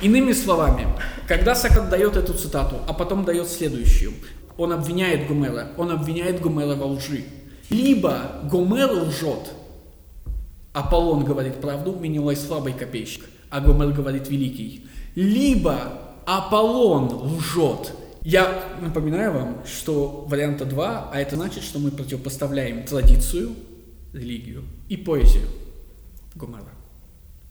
Иными 0.00 0.32
словами, 0.32 0.86
когда 1.28 1.54
Сократ 1.54 1.90
дает 1.90 2.16
эту 2.16 2.32
цитату, 2.32 2.76
а 2.88 2.94
потом 2.94 3.24
дает 3.24 3.48
следующую, 3.48 4.14
он 4.56 4.72
обвиняет 4.72 5.28
Гомера, 5.28 5.72
он 5.76 5.90
обвиняет 5.90 6.40
Гомера 6.40 6.74
во 6.74 6.86
лжи. 6.86 7.24
Либо 7.68 8.40
Гомер 8.50 8.90
лжет, 8.90 9.52
Аполлон 10.72 11.24
говорит 11.24 11.60
правду, 11.60 11.94
Менелай 11.94 12.36
слабый 12.36 12.72
копейщик, 12.72 13.24
а 13.50 13.60
Гомер 13.60 13.92
говорит 13.92 14.28
великий. 14.28 14.86
Либо 15.14 15.98
Аполлон 16.26 17.12
лжет. 17.36 17.92
Я 18.22 18.64
напоминаю 18.80 19.32
вам, 19.32 19.62
что 19.66 20.24
варианта 20.28 20.64
2, 20.64 21.10
а 21.12 21.20
это 21.20 21.36
значит, 21.36 21.62
что 21.64 21.78
мы 21.78 21.90
противопоставляем 21.90 22.84
традицию, 22.84 23.50
религию 24.12 24.62
и 24.88 24.96
поэзию 24.96 25.48
Гомера. 26.34 26.70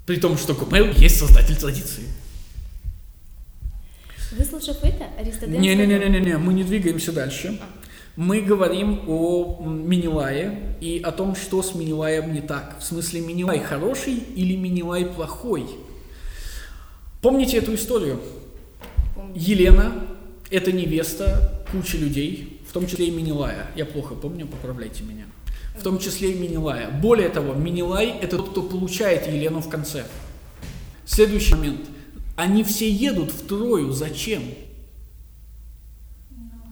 При 0.06 0.18
том, 0.18 0.38
что 0.38 0.54
Гомер 0.54 0.98
есть 0.98 1.20
создатель 1.20 1.58
традиции. 1.58 2.04
Выслушав 4.38 4.78
это, 4.84 5.06
Аристодем 5.20 5.54
сказал- 5.54 5.60
Не-не-не-не-не, 5.62 6.38
мы 6.38 6.54
не 6.54 6.64
двигаемся 6.64 7.12
дальше. 7.12 7.60
Мы 8.18 8.42
говорим 8.42 9.02
о 9.08 9.64
Минилае 9.66 10.76
и 10.82 11.00
о 11.04 11.12
том, 11.12 11.36
что 11.36 11.64
с 11.64 11.74
Минилаем 11.76 12.34
не 12.34 12.42
так. 12.42 12.78
В 12.80 12.84
смысле, 12.84 13.22
Минилай 13.22 13.60
хороший 13.60 14.16
или 14.16 14.56
Минилай 14.58 15.06
плохой? 15.06 15.66
Помните 17.22 17.58
эту 17.58 17.74
историю? 17.74 18.20
Елена– 19.34 19.94
это 20.52 20.74
невеста 20.74 21.64
кучи 21.72 21.96
людей, 21.96 22.60
в 22.68 22.74
том 22.74 22.86
числе 22.86 23.08
и 23.08 23.12
Минилая. 23.12 23.68
Я 23.76 23.86
плохо 23.86 24.16
помню, 24.16 24.46
поправляйте 24.46 25.04
меня. 25.04 25.26
В 25.78 25.82
том 25.84 25.98
числе 25.98 26.34
и 26.34 26.36
Минилая. 26.38 26.92
Более 26.92 27.30
того, 27.30 27.54
Минилай– 27.54 28.10
это 28.22 28.38
тот, 28.38 28.50
кто 28.50 28.62
получает 28.64 29.28
Елену 29.28 29.62
в 29.62 29.70
конце. 29.70 30.06
Следующий 31.06 31.56
момент. 31.56 31.82
Они 32.36 32.64
все 32.66 32.92
едут 32.92 33.32
в 33.32 33.48
Трою. 33.48 33.94
Зачем? 33.94 34.42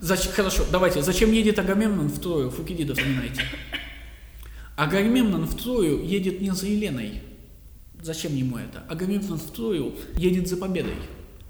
Зач- 0.02 0.30
Хорошо, 0.32 0.64
давайте. 0.72 1.02
Зачем 1.02 1.32
едет 1.32 1.60
Агамемнон 1.60 2.08
в 2.08 2.20
Трою? 2.20 2.50
Фукидида 2.52 2.96
вспоминайте. 2.96 3.42
Агамемнон 4.78 5.46
в 5.46 5.56
Трою 5.62 6.04
едет 6.06 6.42
не 6.42 6.52
за 6.52 6.68
Еленой. 6.68 7.22
Зачем 8.02 8.34
ему 8.36 8.58
это? 8.58 8.82
Агамемнон 8.90 9.38
в 9.38 9.52
Трою 9.52 9.94
едет 10.16 10.48
за 10.48 10.56
победой. 10.56 10.96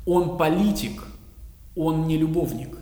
Он 0.06 0.38
политик, 0.38 1.04
он 1.76 2.08
не 2.08 2.18
любовник. 2.18 2.78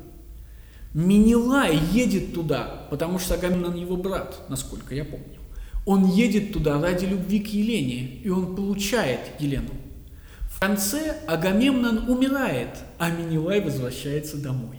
Минилай 0.93 1.77
едет 1.91 2.33
туда, 2.33 2.87
потому 2.89 3.19
что 3.19 3.33
Агамемнон 3.33 3.75
его 3.75 3.97
брат, 3.97 4.39
насколько 4.47 4.95
я 4.95 5.03
помню. 5.03 5.25
Он 5.85 6.05
едет 6.05 6.53
туда 6.53 6.81
ради 6.81 7.05
любви 7.05 7.39
к 7.39 7.47
Елене, 7.47 8.21
и 8.23 8.29
он 8.29 8.55
получает 8.55 9.19
Елену. 9.39 9.71
В 10.49 10.59
конце 10.59 11.17
Агамемнон 11.27 12.09
умирает, 12.09 12.69
а 12.97 13.09
Минилай 13.09 13.59
возвращается 13.61 14.37
домой. 14.37 14.77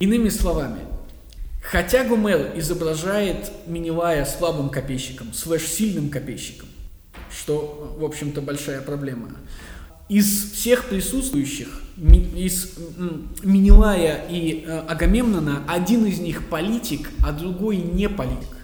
Иными 0.00 0.28
словами, 0.28 0.80
хотя 1.62 2.04
Гомер 2.04 2.52
изображает 2.56 3.52
Минилая 3.66 4.24
слабым 4.24 4.68
копейщиком, 4.68 5.32
слэш 5.32 5.62
сильным 5.62 6.10
копейщиком, 6.10 6.68
что, 7.30 7.96
в 7.98 8.04
общем-то, 8.04 8.40
большая 8.40 8.82
проблема, 8.82 9.30
из 10.08 10.52
всех 10.52 10.86
присутствующих, 10.86 11.80
из 11.96 12.74
Минилая 13.42 14.26
и 14.28 14.64
э, 14.66 14.80
Агамемнона, 14.80 15.62
один 15.68 16.04
из 16.04 16.18
них 16.18 16.48
политик, 16.48 17.10
а 17.24 17.32
другой 17.32 17.76
не 17.78 18.08
политик. 18.08 18.56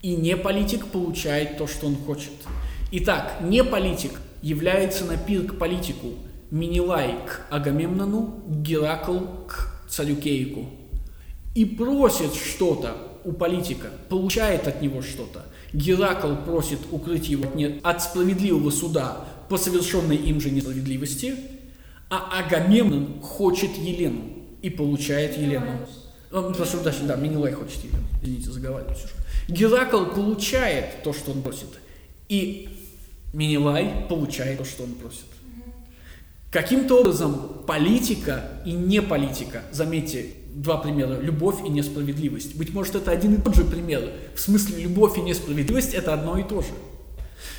И 0.00 0.14
не 0.14 0.36
политик 0.36 0.86
получает 0.86 1.58
то, 1.58 1.66
что 1.66 1.86
он 1.86 1.96
хочет. 1.96 2.32
Итак, 2.92 3.38
не 3.42 3.64
политик 3.64 4.12
является 4.40 5.04
на 5.04 5.16
пир 5.18 5.42
к 5.42 5.58
политику, 5.58 6.14
Минилай 6.50 7.16
к 7.26 7.52
Агамемнону, 7.52 8.42
Геракл 8.46 9.18
к 9.46 9.77
царю 9.88 10.16
Кейку. 10.16 10.66
И 11.54 11.64
просит 11.64 12.34
что-то 12.34 12.96
у 13.24 13.32
политика, 13.32 13.88
получает 14.08 14.66
от 14.66 14.80
него 14.80 15.02
что-то. 15.02 15.44
Геракл 15.72 16.34
просит 16.46 16.78
укрыть 16.90 17.28
его 17.28 17.44
от 17.82 18.02
справедливого 18.02 18.70
суда 18.70 19.24
по 19.48 19.58
совершенной 19.58 20.16
им 20.16 20.40
же 20.40 20.50
несправедливости, 20.50 21.34
а 22.10 22.38
Агамемнон 22.38 23.20
хочет 23.20 23.76
Елену 23.76 24.22
и 24.62 24.70
получает 24.70 25.36
Елену. 25.36 25.86
Он, 26.32 26.54
прошу, 26.54 26.78
да, 26.82 26.92
да, 27.02 27.16
Минилай 27.16 27.52
хочет 27.52 27.84
Елену. 27.84 28.04
Извините, 28.22 28.50
заговариваюсь 28.50 29.04
уже. 29.04 29.14
Геракл 29.48 30.04
получает 30.06 31.02
то, 31.02 31.12
что 31.12 31.32
он 31.32 31.42
просит, 31.42 31.68
и 32.28 32.68
Минилай 33.32 34.06
получает 34.08 34.58
то, 34.58 34.64
что 34.64 34.84
он 34.84 34.92
просит. 34.94 35.24
Каким-то 36.50 37.00
образом 37.00 37.62
политика 37.66 38.42
и 38.64 38.72
не 38.72 39.02
политика, 39.02 39.64
заметьте, 39.70 40.32
два 40.54 40.78
примера, 40.78 41.20
любовь 41.20 41.56
и 41.66 41.68
несправедливость. 41.68 42.56
Быть 42.56 42.72
может, 42.72 42.94
это 42.94 43.10
один 43.10 43.34
и 43.34 43.40
тот 43.40 43.54
же 43.54 43.64
пример. 43.64 44.10
В 44.34 44.40
смысле, 44.40 44.82
любовь 44.82 45.18
и 45.18 45.20
несправедливость– 45.20 45.92
это 45.94 46.14
одно 46.14 46.38
и 46.38 46.42
то 46.42 46.62
же. 46.62 46.68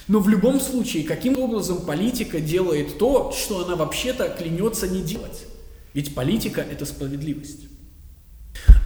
Но 0.07 0.19
в 0.19 0.27
любом 0.27 0.59
случае, 0.59 1.03
каким 1.03 1.37
образом 1.37 1.81
политика 1.81 2.39
делает 2.39 2.97
то, 2.97 3.31
что 3.31 3.63
она 3.63 3.75
вообще-то 3.75 4.27
клянется 4.29 4.87
не 4.87 5.03
делать? 5.03 5.45
Ведь 5.93 6.15
политика– 6.15 6.61
это 6.71 6.85
справедливость. 6.85 7.67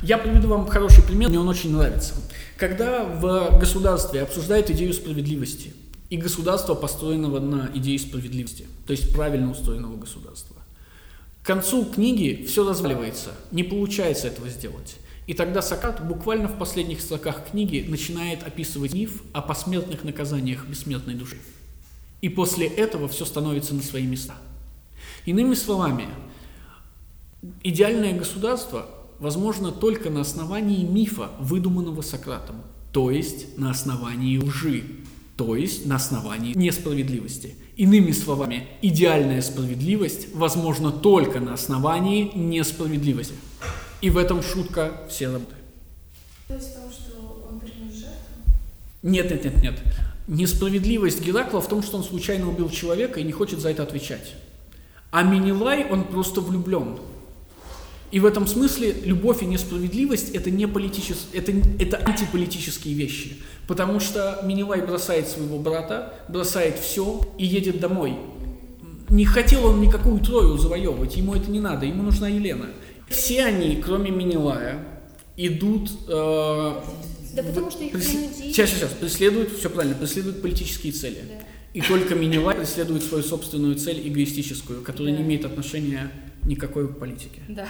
Я 0.03 0.17
приведу 0.17 0.49
вам 0.49 0.67
хороший 0.67 1.01
пример, 1.01 1.29
мне 1.29 1.39
он 1.39 1.47
очень 1.47 1.71
нравится. 1.71 2.13
Когда 2.57 3.05
в 3.05 3.57
государстве 3.57 4.21
обсуждают 4.21 4.69
идею 4.69 4.93
справедливости– 4.93 5.71
и 6.13 6.17
государства, 6.17 6.75
построенного 6.75 7.39
на 7.39 7.71
идее 7.73 7.97
справедливости, 7.97 8.67
то 8.85 8.91
есть 8.91 9.11
правильно 9.11 9.49
устроенного 9.49 9.97
государства. 9.97 10.55
К 11.41 11.47
концу 11.47 11.85
книги 11.85 12.45
все 12.47 12.69
разваливается, 12.69 13.31
не 13.49 13.63
получается 13.63 14.27
этого 14.27 14.47
сделать. 14.47 14.97
И 15.25 15.33
тогда 15.33 15.63
Сократ 15.63 16.05
буквально 16.05 16.49
в 16.49 16.59
последних 16.59 17.01
строках 17.01 17.49
книги 17.49 17.83
начинает 17.89 18.43
описывать 18.45 18.93
миф 18.93 19.23
о 19.33 19.41
посмертных 19.41 20.03
наказаниях 20.03 20.67
бессмертной 20.67 21.15
души. 21.15 21.39
И 22.21 22.29
после 22.29 22.67
этого 22.67 23.07
все 23.07 23.25
становится 23.25 23.73
на 23.73 23.81
свои 23.81 24.05
места. 24.05 24.35
Иными 25.25 25.55
словами, 25.55 26.05
идеальное 27.63 28.15
государство 28.15 28.87
возможно 29.17 29.71
только 29.71 30.11
на 30.11 30.21
основании 30.21 30.85
мифа, 30.85 31.31
выдуманного 31.39 32.03
Сократом, 32.03 32.57
то 32.91 33.09
есть 33.09 33.57
на 33.57 33.71
основании 33.71 34.37
лжи, 34.37 34.83
то 35.35 35.55
есть 35.55 35.85
на 35.85 35.95
основании 35.95 36.53
несправедливости. 36.53 37.55
Иными 37.75 38.11
словами, 38.11 38.67
идеальная 38.81 39.41
справедливость 39.41 40.33
возможна 40.35 40.91
только 40.91 41.39
на 41.39 41.53
основании 41.53 42.31
несправедливости. 42.35 43.33
И 44.01 44.09
в 44.09 44.17
этом 44.17 44.43
шутка 44.43 45.01
все 45.09 45.29
работы. 45.29 45.55
То 46.47 46.55
есть 46.55 46.69
в 46.69 46.73
том, 46.73 46.91
что 46.91 47.47
он 47.49 47.59
принес 47.59 47.93
жертву? 47.93 48.17
Нет, 49.01 49.31
нет, 49.31 49.45
нет, 49.45 49.63
нет. 49.63 49.83
Несправедливость 50.27 51.21
Геракла 51.21 51.61
в 51.61 51.67
том, 51.67 51.81
что 51.81 51.97
он 51.97 52.03
случайно 52.03 52.49
убил 52.49 52.69
человека 52.69 53.19
и 53.19 53.23
не 53.23 53.31
хочет 53.31 53.59
за 53.59 53.71
это 53.71 53.83
отвечать. 53.83 54.35
А 55.09 55.23
Минилай, 55.23 55.85
он 55.89 56.05
просто 56.05 56.41
влюблен. 56.41 56.97
И 58.13 58.19
в 58.19 58.27
этом 58.27 58.45
смысле 58.45 58.93
любовь 59.05 59.41
и 59.41 59.45
несправедливость 59.47 60.35
это 60.35 60.51
не 60.51 60.67
политичес... 60.67 61.29
это, 61.33 61.51
это 61.79 61.97
антиполитические 61.97 62.93
вещи. 62.93 63.37
Потому 63.67 63.99
что 63.99 64.39
Минилай 64.43 64.85
бросает 64.85 65.27
своего 65.27 65.57
брата, 65.57 66.13
бросает 66.29 66.77
все 66.77 67.21
и 67.39 67.45
едет 67.47 67.79
домой. 67.79 68.15
Не 69.09 69.25
хотел 69.25 69.65
он 69.65 69.81
никакую 69.81 70.19
Трою 70.19 70.59
завоевывать, 70.59 71.17
ему 71.17 71.33
это 71.33 71.49
не 71.49 71.59
надо, 71.59 71.87
ему 71.87 72.03
нужна 72.03 72.27
Елена. 72.27 72.67
Все 73.09 73.45
они, 73.45 73.77
кроме 73.77 74.11
Минилая, 74.11 74.85
идут... 75.35 75.89
Э, 76.07 76.81
да 77.33 77.41
потому 77.41 77.71
что 77.71 77.83
их 77.83 77.93
преслед... 77.93 78.27
принудили. 78.29 78.51
Сейчас, 78.53 78.69
сейчас, 78.69 78.79
сейчас, 78.79 78.91
преследуют, 78.91 79.57
все 79.57 79.71
правильно, 79.71 79.95
преследуют 79.95 80.39
политические 80.43 80.93
цели. 80.93 81.17
Да. 81.27 81.45
И 81.73 81.81
только 81.81 82.13
Минилай 82.13 82.53
преследует 82.53 83.01
свою 83.01 83.23
собственную 83.23 83.73
цель 83.73 84.07
эгоистическую, 84.07 84.83
которая 84.83 85.13
Да. 85.13 85.19
не 85.19 85.25
имеет 85.25 85.45
отношения 85.45 86.11
никакой 86.43 86.87
к 86.87 86.99
политике. 86.99 87.41
Да. 87.47 87.67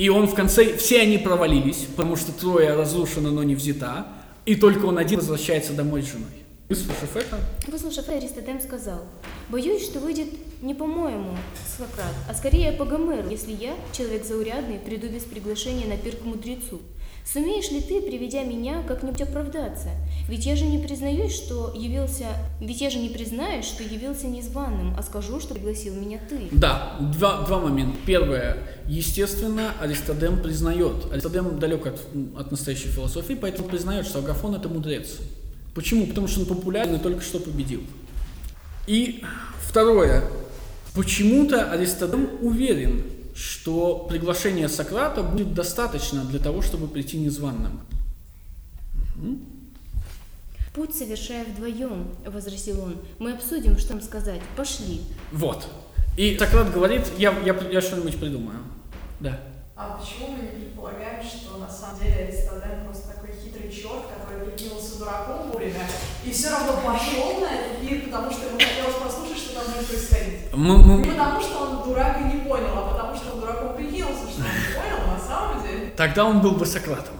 И 0.00 0.08
он 0.08 0.26
в 0.26 0.34
конце, 0.34 0.78
все 0.78 1.02
они 1.02 1.18
провалились, 1.18 1.86
потому 1.94 2.16
что 2.16 2.32
Троя 2.32 2.74
разрушена, 2.74 3.30
но 3.30 3.42
не 3.42 3.54
взята, 3.54 4.06
и 4.46 4.54
только 4.54 4.86
он 4.86 4.96
один 4.96 5.18
возвращается 5.18 5.74
домой 5.74 6.00
с 6.00 6.06
женой. 6.06 6.30
Выслушав 6.70 7.16
это, 7.16 7.38
Выслушав 7.66 8.08
это, 8.08 8.16
Аристотем 8.16 8.62
сказал, 8.62 9.02
«Боюсь, 9.50 9.84
что 9.84 10.00
выйдет 10.00 10.28
не 10.62 10.74
по-моему, 10.74 11.36
Сократ, 11.76 12.14
а 12.26 12.32
скорее 12.32 12.72
по 12.72 12.86
Гомеру, 12.86 13.28
если 13.28 13.52
я, 13.52 13.74
человек 13.92 14.24
заурядный, 14.24 14.78
приду 14.78 15.06
без 15.08 15.24
приглашения 15.24 15.86
на 15.86 15.98
пир 15.98 16.16
к 16.16 16.24
мудрецу. 16.24 16.80
Сумеешь 17.30 17.70
ли 17.70 17.82
ты, 17.82 18.00
приведя 18.00 18.42
меня, 18.44 18.82
как-нибудь 18.88 19.20
оправдаться? 19.20 19.90
Ведь 20.28 20.46
я 20.46 20.56
же 20.56 20.64
не 20.64 20.78
признаюсь, 20.78 21.34
что 21.34 21.72
явился... 21.74 22.26
Ведь 22.60 22.80
я 22.80 22.90
же 22.90 22.98
не 22.98 23.08
признаюсь, 23.08 23.64
что 23.64 23.82
явился 23.82 24.26
незваным, 24.26 24.94
а 24.96 25.02
скажу, 25.02 25.40
что 25.40 25.54
пригласил 25.54 25.94
меня 25.94 26.18
ты». 26.28 26.48
да, 26.52 26.96
два, 27.00 27.42
два 27.46 27.58
момента. 27.58 27.98
Первое, 28.06 28.58
естественно, 28.86 29.74
Аристодем 29.80 30.40
признает. 30.42 31.12
Аристодем 31.12 31.58
далек 31.58 31.86
от, 31.86 32.00
от 32.36 32.50
настоящей 32.50 32.88
философии, 32.88 33.34
поэтому 33.34 33.68
признает, 33.68 34.06
что 34.06 34.20
Агафон 34.20 34.54
это 34.54 34.68
мудрец. 34.68 35.18
Почему? 35.74 36.06
Потому 36.06 36.28
что 36.28 36.40
он 36.40 36.46
популярен 36.46 36.96
и 36.96 36.98
только 36.98 37.22
что 37.22 37.38
победил. 37.40 37.82
И 38.86 39.22
второе, 39.60 40.24
почему-то 40.94 41.70
Аристодем 41.70 42.28
уверен, 42.40 43.04
что 43.34 44.06
приглашение 44.08 44.68
Сократа 44.68 45.22
будет 45.22 45.54
достаточно 45.54 46.24
для 46.24 46.38
того, 46.38 46.62
чтобы 46.62 46.88
прийти 46.88 47.18
незваным. 47.18 47.80
«Путь 50.74 50.94
совершая 50.94 51.44
вдвоем»,— 51.44 52.06
возразил 52.26 52.80
он. 52.82 52.96
«Мы 53.18 53.32
обсудим, 53.32 53.76
что 53.78 53.94
нам 53.94 54.02
сказать. 54.02 54.40
Пошли». 54.56 55.02
Вот. 55.32 55.66
И 56.16 56.36
Сократ 56.38 56.72
говорит, 56.72 57.02
я, 57.18 57.32
я, 57.44 57.54
я 57.70 57.80
что-нибудь 57.80 58.18
придумаю. 58.20 58.58
Да. 59.20 59.40
А 59.76 59.98
почему 59.98 60.36
мы 60.36 60.42
не 60.42 60.48
предполагаем, 60.48 61.22
что 61.24 61.56
на 61.58 61.68
самом 61.68 61.98
деле 62.00 62.14
Аристотель 62.28 62.84
просто 62.84 63.08
такой 63.08 63.30
хитрый 63.42 63.70
черт, 63.72 64.04
который 64.14 64.46
прикинулся 64.50 64.98
дураком 64.98 65.50
вовремя 65.50 65.80
и 66.24 66.30
все 66.30 66.50
равно 66.50 66.74
пошел 66.84 67.40
на 67.40 67.46
этот 67.50 67.80
пир, 67.80 68.02
потому 68.04 68.30
что 68.30 68.46
ему 68.46 68.58
хотелось 68.58 68.96
послушать, 69.02 69.38
что 69.38 69.54
там 69.54 69.72
будет 69.72 69.86
происходить. 69.88 70.52
Мы, 70.52 70.78
мы- 70.84 70.98
Не 71.04 71.10
потому, 71.10 71.40
что 71.40 71.58
он 71.62 71.88
дурак 71.88 72.20
и 72.20 72.24
не 72.24 72.40
понял, 72.44 72.76
а 72.76 72.92
потому, 72.92 73.16
что 73.16 73.32
он 73.34 73.40
дураком 73.40 73.74
прикинулся, 73.76 74.28
что 74.28 74.42
он 74.42 74.52
не 74.52 74.74
понял 74.76 75.06
на 75.14 75.18
самом 75.18 75.62
деле. 75.62 75.92
Тогда 75.96 76.24
он 76.26 76.40
был 76.42 76.52
бы 76.52 76.66
Сократом. 76.66 77.14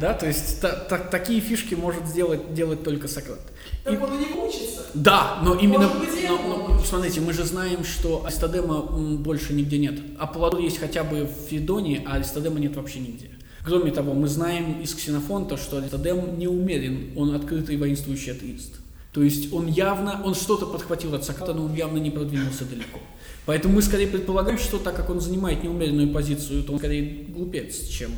Да, 0.00 0.14
то 0.14 0.26
есть 0.26 0.60
та- 0.60 0.76
та- 0.76 0.98
такие 0.98 1.40
фишки 1.40 1.74
может 1.74 2.06
сделать, 2.06 2.54
делать 2.54 2.82
только 2.82 3.06
Сократ. 3.08 3.40
И- 3.82 3.84
Так 3.84 4.02
он 4.02 4.14
и 4.14 4.18
не 4.18 4.40
учится. 4.40 4.86
да, 4.94 5.40
но 5.44 5.54
именно, 5.54 5.88
быть, 5.88 6.08
и 6.22 6.26
но- 6.26 6.68
но, 6.68 6.82
смотрите, 6.84 7.20
мы 7.20 7.32
же 7.32 7.44
знаем, 7.44 7.84
что 7.84 8.24
Аристодема 8.24 8.80
больше 8.80 9.52
нигде 9.52 9.78
нет. 9.78 9.98
Аполлодор 10.18 10.60
есть 10.60 10.78
хотя 10.78 11.04
бы 11.04 11.24
в 11.24 11.48
Федоне, 11.50 12.02
а 12.06 12.14
Аристодема 12.14 12.58
нет 12.60 12.76
вообще 12.76 13.00
нигде. 13.00 13.30
Кроме 13.64 13.90
того, 13.90 14.14
мы 14.14 14.26
знаем 14.26 14.80
из 14.80 14.94
Ксенофонта, 14.94 15.56
что 15.58 15.78
Аристодем 15.78 16.38
не 16.38 16.48
умерен, 16.48 17.10
он 17.16 17.34
открытый 17.34 17.76
воинствующий 17.76 18.32
атеист. 18.32 18.76
То 19.12 19.22
есть 19.22 19.52
он 19.52 19.66
явно, 19.66 20.22
он 20.24 20.34
что-то 20.34 20.66
подхватил 20.66 21.14
от 21.14 21.24
Сократа, 21.24 21.52
но 21.52 21.64
он 21.64 21.74
явно 21.74 21.98
не 21.98 22.10
продвинулся 22.10 22.64
далеко. 22.64 23.00
Поэтому 23.44 23.74
мы 23.74 23.82
скорее 23.82 24.06
предполагаем, 24.06 24.58
что 24.58 24.78
так 24.78 24.94
как 24.96 25.10
он 25.10 25.20
занимает 25.20 25.62
неумеренную 25.64 26.08
позицию, 26.12 26.62
то 26.62 26.72
он 26.72 26.78
скорее 26.78 27.24
глупец, 27.28 27.86
чем 27.88 28.12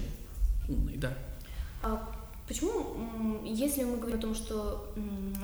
умный, 0.68 0.96
да. 0.96 1.16
А 1.82 2.08
почему, 2.46 3.40
если 3.44 3.84
мы 3.84 3.96
говорим 3.96 4.18
о 4.18 4.22
том, 4.22 4.34
что 4.34 4.92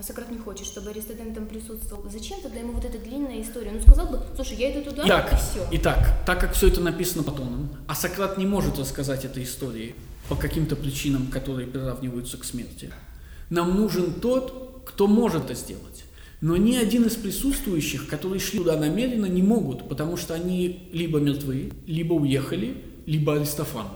Сократ 0.02 0.30
не 0.30 0.38
хочет, 0.38 0.66
чтобы 0.66 0.90
Аристотель 0.90 1.34
там 1.34 1.46
присутствовал, 1.46 2.08
зачем 2.10 2.40
тогда 2.40 2.60
ему 2.60 2.72
вот 2.72 2.84
эта 2.84 2.98
длинная 2.98 3.42
история? 3.42 3.72
Ну, 3.72 3.80
сказал 3.80 4.06
бы, 4.08 4.20
слушай, 4.36 4.56
я 4.56 4.72
иду 4.72 4.88
туда, 4.88 5.02
Итак, 5.06 5.32
и 5.32 5.36
все. 5.36 5.66
итак, 5.72 6.22
так 6.26 6.40
как 6.40 6.52
все 6.52 6.68
это 6.68 6.80
написано 6.80 7.22
Платоном, 7.24 7.70
а 7.86 7.94
Сократ 7.94 8.38
не 8.38 8.46
может 8.46 8.78
рассказать 8.78 9.24
этой 9.24 9.44
истории 9.44 9.94
по 10.28 10.36
каким-то 10.36 10.76
причинам, 10.76 11.26
которые 11.26 11.66
приравниваются 11.66 12.36
к 12.36 12.44
смерти, 12.44 12.92
нам 13.50 13.74
нужен 13.76 14.12
тот, 14.14 14.82
кто 14.86 15.06
может 15.06 15.44
это 15.46 15.54
сделать. 15.54 16.04
Но 16.40 16.56
ни 16.56 16.76
один 16.76 17.04
из 17.04 17.16
присутствующих, 17.16 18.06
которые 18.06 18.38
шли 18.38 18.60
туда 18.60 18.76
намеренно, 18.76 19.26
не 19.26 19.42
могут, 19.42 19.88
потому 19.88 20.16
что 20.16 20.34
они 20.34 20.88
либо 20.92 21.18
мертвы, 21.18 21.72
либо 21.86 22.12
уехали, 22.12 22.84
либо 23.06 23.34
Аристофан. 23.34 23.88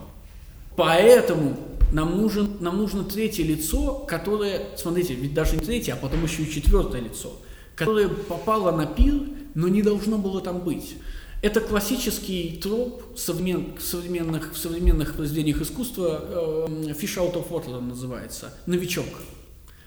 Поэтому 0.75 1.57
нам, 1.93 2.21
нужен, 2.21 2.57
нам 2.61 2.79
нужно 2.79 3.05
третье 3.05 3.45
лицо, 3.45 4.05
которое, 4.09 4.69
смотрите, 4.77 5.15
ведь 5.15 5.35
даже 5.35 5.57
не 5.57 5.65
третье, 5.65 5.93
а 5.93 5.97
потом 5.97 6.25
еще 6.25 6.43
и 6.43 6.51
четвертое 6.51 7.03
лицо, 7.03 7.33
которое 7.77 8.09
попало 8.09 8.73
на 8.73 8.87
пир, 8.87 9.15
но 9.55 9.69
не 9.69 9.83
должно 9.83 10.19
было 10.19 10.41
там 10.41 10.61
быть. 10.61 10.97
Это 11.43 11.61
классический 11.61 12.61
троп 12.63 13.03
современ- 13.17 13.79
современных, 13.81 14.55
в 14.55 14.59
современных 14.59 15.15
произведениях 15.15 15.61
искусства, 15.61 16.21
э, 16.23 16.93
Fish 16.93 17.19
out 17.19 17.35
of 17.35 17.49
water 17.51 17.81
называется, 17.81 18.55
новичок. 18.67 19.07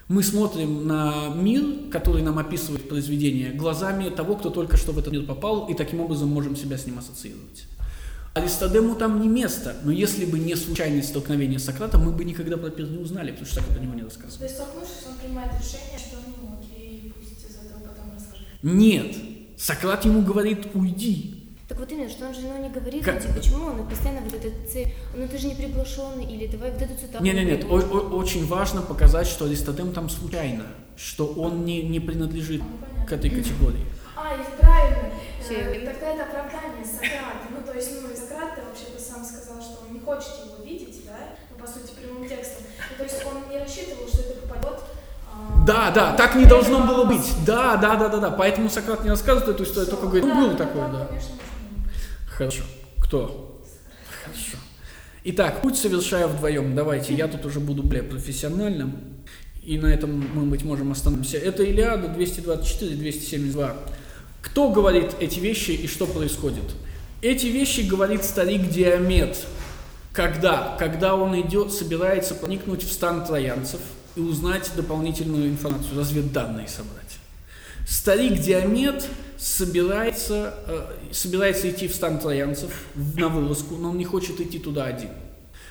Мы 0.07 0.21
смотрим 0.21 0.85
на 0.85 1.29
мир, 1.29 1.89
который 1.89 2.21
нам 2.21 2.37
описывает 2.37 2.87
произведение, 2.87 3.51
глазами 3.51 4.09
того, 4.09 4.35
кто 4.35 4.51
только 4.51 4.77
что 4.77 4.91
в 4.91 4.99
этот 4.99 5.13
мир 5.13 5.25
попал, 5.25 5.67
и 5.67 5.73
таким 5.73 6.01
образом 6.01 6.29
можем 6.29 6.55
себя 6.55 6.77
с 6.77 6.85
ним 6.85 6.99
ассоциировать. 6.99 7.65
Аристодему 8.35 8.95
там 8.95 9.21
не 9.21 9.29
место, 9.29 9.75
но 9.85 9.91
если 9.93 10.25
бы 10.25 10.37
не 10.37 10.55
случайное 10.55 11.01
столкновение 11.01 11.57
с 11.57 11.63
Сократом, 11.63 12.03
мы 12.03 12.11
бы 12.11 12.25
никогда 12.25 12.57
про 12.57 12.69
пир 12.69 12.85
не 12.89 12.97
узнали, 12.97 13.31
потому 13.31 13.45
что 13.47 13.61
Сократ 13.61 13.77
о 13.77 13.79
него 13.81 13.93
не 13.93 14.03
рассказывал. 14.03 14.37
То 14.39 14.43
есть, 14.43 14.55
столкнувшись, 14.55 15.05
он 15.09 15.15
принимает 15.17 15.51
решение, 15.53 15.97
что 15.97 16.17
ну 16.27 16.59
окей, 16.59 17.13
пусть 17.17 17.45
из 17.49 17.55
этого 17.55 17.79
потом 17.79 18.11
расскажет. 18.13 18.45
Нет, 18.61 19.15
Сократ 19.57 20.03
ему 20.03 20.21
говорит, 20.21 20.67
уйди. 20.73 21.43
Так 21.69 21.79
вот 21.79 21.89
именно, 21.93 22.09
что 22.09 22.27
он 22.27 22.35
же 22.35 22.41
ну, 22.41 22.61
не 22.61 22.69
говорит, 22.69 23.05
Как- 23.05 23.21
типа, 23.21 23.35
почему 23.35 23.65
он 23.67 23.87
постоянно 23.87 24.19
вот 24.19 24.33
эта 24.35 24.49
цель, 24.69 24.93
ну 25.15 25.25
ты 25.29 25.37
же 25.37 25.47
не 25.47 25.55
приглашенный, 25.55 26.25
или 26.25 26.47
давай 26.47 26.71
вот 26.71 26.81
эту 26.81 26.93
цитату. 26.99 27.23
Нет, 27.23 27.35
нет, 27.35 27.45
нет, 27.47 27.63
о- 27.63 27.77
о- 27.77 28.17
очень 28.17 28.45
важно 28.47 28.81
показать, 28.81 29.27
что 29.27 29.45
Аристотем 29.45 29.93
там 29.93 30.09
случайно, 30.09 30.65
что 30.97 31.25
он 31.25 31.63
не, 31.63 31.81
не 31.83 32.01
принадлежит 32.01 32.61
Ну, 32.61 33.05
к 33.05 33.13
этой 33.13 33.29
категории. 33.29 33.85
А, 34.25 34.33
и 34.33 34.59
правильно. 34.59 35.11
Э, 35.49 35.85
Тогда 35.85 36.13
это 36.13 36.23
оправдание 36.23 36.83
Сократа. 36.83 37.45
Ну, 37.51 37.61
то 37.63 37.73
есть, 37.73 37.91
ну, 38.01 38.09
и 38.09 38.15
Сократ 38.15 38.57
вообще-то 38.57 38.99
сам 38.99 39.23
сказал, 39.23 39.61
что 39.61 39.85
он 39.85 39.93
не 39.93 39.99
хочет 39.99 40.31
его 40.43 40.63
видеть, 40.65 41.05
да, 41.05 41.35
ну, 41.51 41.63
по 41.63 41.67
сути, 41.71 41.93
прямым 41.93 42.27
текстом. 42.27 42.63
Ну, 42.89 42.97
то 42.97 43.03
есть, 43.03 43.23
он 43.23 43.51
не 43.51 43.59
рассчитывал, 43.59 44.07
что 44.07 44.21
это 44.21 44.41
попадет... 44.47 44.79
а, 45.31 45.65
Да, 45.67 45.91
да, 45.91 46.13
так 46.13 46.33
не 46.35 46.45
должно 46.45 46.87
было 46.87 47.05
быть. 47.05 47.27
Да, 47.45 47.77
да, 47.77 47.95
да, 47.95 48.09
да, 48.09 48.17
да. 48.17 48.31
Поэтому 48.31 48.67
Сократ 48.69 49.03
не 49.03 49.11
рассказывает 49.11 49.53
эту 49.53 49.63
историю, 49.63 49.91
только 49.91 50.07
говорит, 50.07 50.25
ну 50.25 50.33
Да, 50.33 50.41
было 50.41 50.57
такое, 50.57 50.83
там, 50.83 50.91
да. 50.93 51.07
Хорошо. 52.27 52.63
Кто? 52.99 53.61
Хорошо. 54.23 54.57
Итак, 55.23 55.61
путь 55.61 55.77
совершаю 55.77 56.29
вдвоем. 56.29 56.73
Давайте, 56.75 57.13
я 57.13 57.27
тут 57.27 57.45
уже 57.45 57.59
буду 57.59 57.83
более 57.83 58.03
профессиональным. 58.03 59.15
И 59.63 59.77
на 59.79 59.87
этом 59.87 60.27
мы, 60.33 60.45
быть 60.45 60.63
можем, 60.63 60.91
остановимся. 60.91 61.37
Это 61.37 61.63
Илиада 61.63 62.07
224-272. 62.07 63.75
Кто 64.45 64.69
говорит 64.69 65.15
эти 65.19 65.39
вещи 65.39 65.71
и 65.71 65.87
что 65.87 66.05
происходит? 66.05 66.63
Эти 67.21 67.47
вещи 67.47 67.81
говорит 67.81 68.23
старик 68.23 68.69
Диамет. 68.69 69.37
Когда? 70.13 70.77
Когда 70.79 71.15
он 71.15 71.39
идет, 71.41 71.73
собирается 71.73 72.35
проникнуть 72.35 72.83
в 72.83 72.91
стан 72.91 73.25
троянцев 73.25 73.81
и 74.15 74.21
узнать 74.21 74.71
дополнительную 74.75 75.49
информацию, 75.49 75.97
разведданные 75.97 76.67
собрать. 76.67 77.17
Старик 77.87 78.39
Диамет 78.39 79.05
собирается, 79.37 80.53
э, 80.67 81.11
собирается 81.11 81.69
идти 81.69 81.87
в 81.87 81.95
стан 81.95 82.19
троянцев 82.19 82.71
на 82.95 83.29
вылазку, 83.29 83.75
но 83.75 83.89
он 83.89 83.97
не 83.97 84.05
хочет 84.05 84.39
идти 84.39 84.59
туда 84.59 84.85
один. 84.85 85.09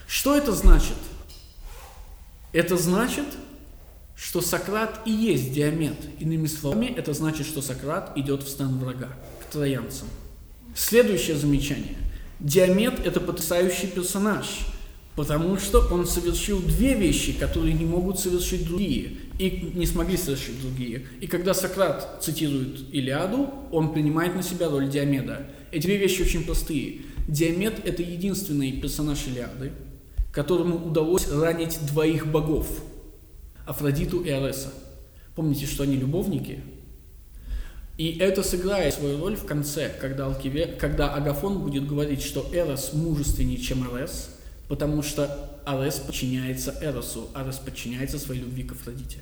Что 0.06 0.36
это 0.36 0.52
значит? 0.52 0.96
Это 2.52 2.76
значит, 2.76 3.26
что 4.24 4.40
Сократ 4.40 5.00
и 5.04 5.10
есть 5.10 5.52
Диамет. 5.52 5.98
Иными 6.18 6.46
словами, 6.46 6.86
это 6.86 7.12
значит, 7.12 7.46
что 7.46 7.60
Сократ 7.60 8.16
идет 8.16 8.42
в 8.42 8.48
стан 8.48 8.78
врага, 8.78 9.10
к 9.42 9.52
троянцам. 9.52 10.08
Следующее 10.74 11.36
замечание. 11.36 11.96
Диамет– 12.40 13.00
это 13.06 13.20
потрясающий 13.20 13.86
персонаж, 13.86 14.60
потому 15.14 15.58
что 15.58 15.86
он 15.92 16.06
совершил 16.06 16.58
две 16.60 16.94
вещи, 16.94 17.34
которые 17.34 17.74
не 17.74 17.84
могут 17.84 18.18
совершить 18.18 18.66
другие, 18.66 19.12
и 19.38 19.72
не 19.74 19.84
смогли 19.84 20.16
совершить 20.16 20.58
другие. 20.58 21.06
И 21.20 21.26
когда 21.26 21.52
Сократ 21.52 22.22
цитирует 22.22 22.80
Илиаду, 22.94 23.50
он 23.70 23.92
принимает 23.92 24.34
на 24.34 24.42
себя 24.42 24.70
роль 24.70 24.88
Диомеда. 24.88 25.46
Эти 25.70 25.82
две 25.82 25.98
вещи 25.98 26.22
очень 26.22 26.44
простые. 26.44 27.02
Диамет– 27.28 27.74
это 27.84 28.02
единственный 28.02 28.72
персонаж 28.72 29.18
Илиады, 29.26 29.72
которому 30.32 30.76
удалось 30.76 31.28
ранить 31.30 31.78
двоих 31.86 32.26
богов– 32.26 32.68
Афродиту 33.66 34.20
и 34.20 34.30
Ареса. 34.30 34.70
Помните, 35.34 35.66
что 35.66 35.82
они 35.82 35.96
любовники? 35.96 36.60
И 37.96 38.18
это 38.18 38.42
сыграет 38.42 38.94
свою 38.94 39.20
роль 39.20 39.36
в 39.36 39.44
конце, 39.44 39.88
когда, 40.00 40.26
Алкиве, 40.26 40.66
когда 40.66 41.14
Агафон 41.14 41.60
будет 41.60 41.86
говорить, 41.86 42.22
что 42.22 42.48
Эрос 42.52 42.92
мужественнее, 42.92 43.56
чем 43.58 43.88
Арес, 43.92 44.30
потому 44.68 45.02
что 45.02 45.60
Арес 45.64 45.96
подчиняется 45.96 46.74
Эросу, 46.82 47.28
Арес 47.34 47.56
подчиняется 47.56 48.18
своей 48.18 48.40
любви 48.40 48.64
к 48.64 48.72
Афродите. 48.72 49.18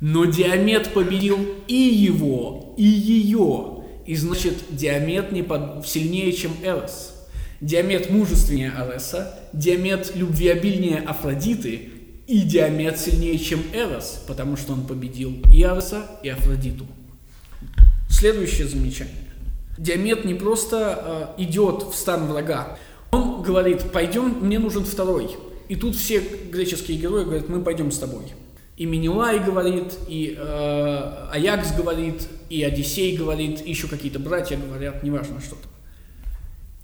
Но 0.00 0.24
Диамет 0.24 0.94
победил 0.94 1.38
и 1.68 1.74
его, 1.74 2.74
и 2.78 2.84
ее. 2.84 3.84
И 4.06 4.16
значит, 4.16 4.54
Диамет 4.70 5.30
не 5.30 5.42
под- 5.42 5.86
сильнее, 5.86 6.32
чем 6.32 6.52
Эрос. 6.64 7.12
Диамет 7.60 8.08
мужественнее 8.08 8.70
Ареса, 8.70 9.38
Диамет 9.52 10.16
любвеобильнее 10.16 11.00
Афродиты, 11.00 11.90
и 12.30 12.42
Диамет 12.42 12.96
сильнее, 12.96 13.36
чем 13.40 13.60
Эрос, 13.72 14.22
потому 14.28 14.56
что 14.56 14.72
он 14.72 14.86
победил 14.86 15.34
и 15.52 15.64
Ареса, 15.64 16.06
и 16.22 16.28
Афродиту. 16.28 16.86
Следующее 18.08 18.68
замечание. 18.68 19.32
Диамет 19.76 20.24
не 20.24 20.34
просто 20.34 21.34
э, 21.36 21.42
идет 21.42 21.82
в 21.82 21.92
стан 21.92 22.28
врага. 22.28 22.78
Он 23.10 23.42
говорит, 23.42 23.90
пойдем, 23.90 24.38
мне 24.42 24.60
нужен 24.60 24.84
второй. 24.84 25.36
И 25.68 25.74
тут 25.74 25.96
все 25.96 26.20
греческие 26.20 26.98
герои 26.98 27.24
говорят, 27.24 27.48
мы 27.48 27.62
пойдем 27.62 27.90
с 27.90 27.98
тобой. 27.98 28.26
И 28.76 28.86
Менелай 28.86 29.40
говорит, 29.40 29.98
и 30.06 30.36
э, 30.38 31.28
Аякс 31.32 31.72
говорит, 31.72 32.28
и 32.48 32.62
Одиссей 32.62 33.16
говорит, 33.16 33.66
еще 33.66 33.88
какие-то 33.88 34.20
братья 34.20 34.56
говорят, 34.56 35.02
неважно 35.02 35.40
что-то. 35.40 35.66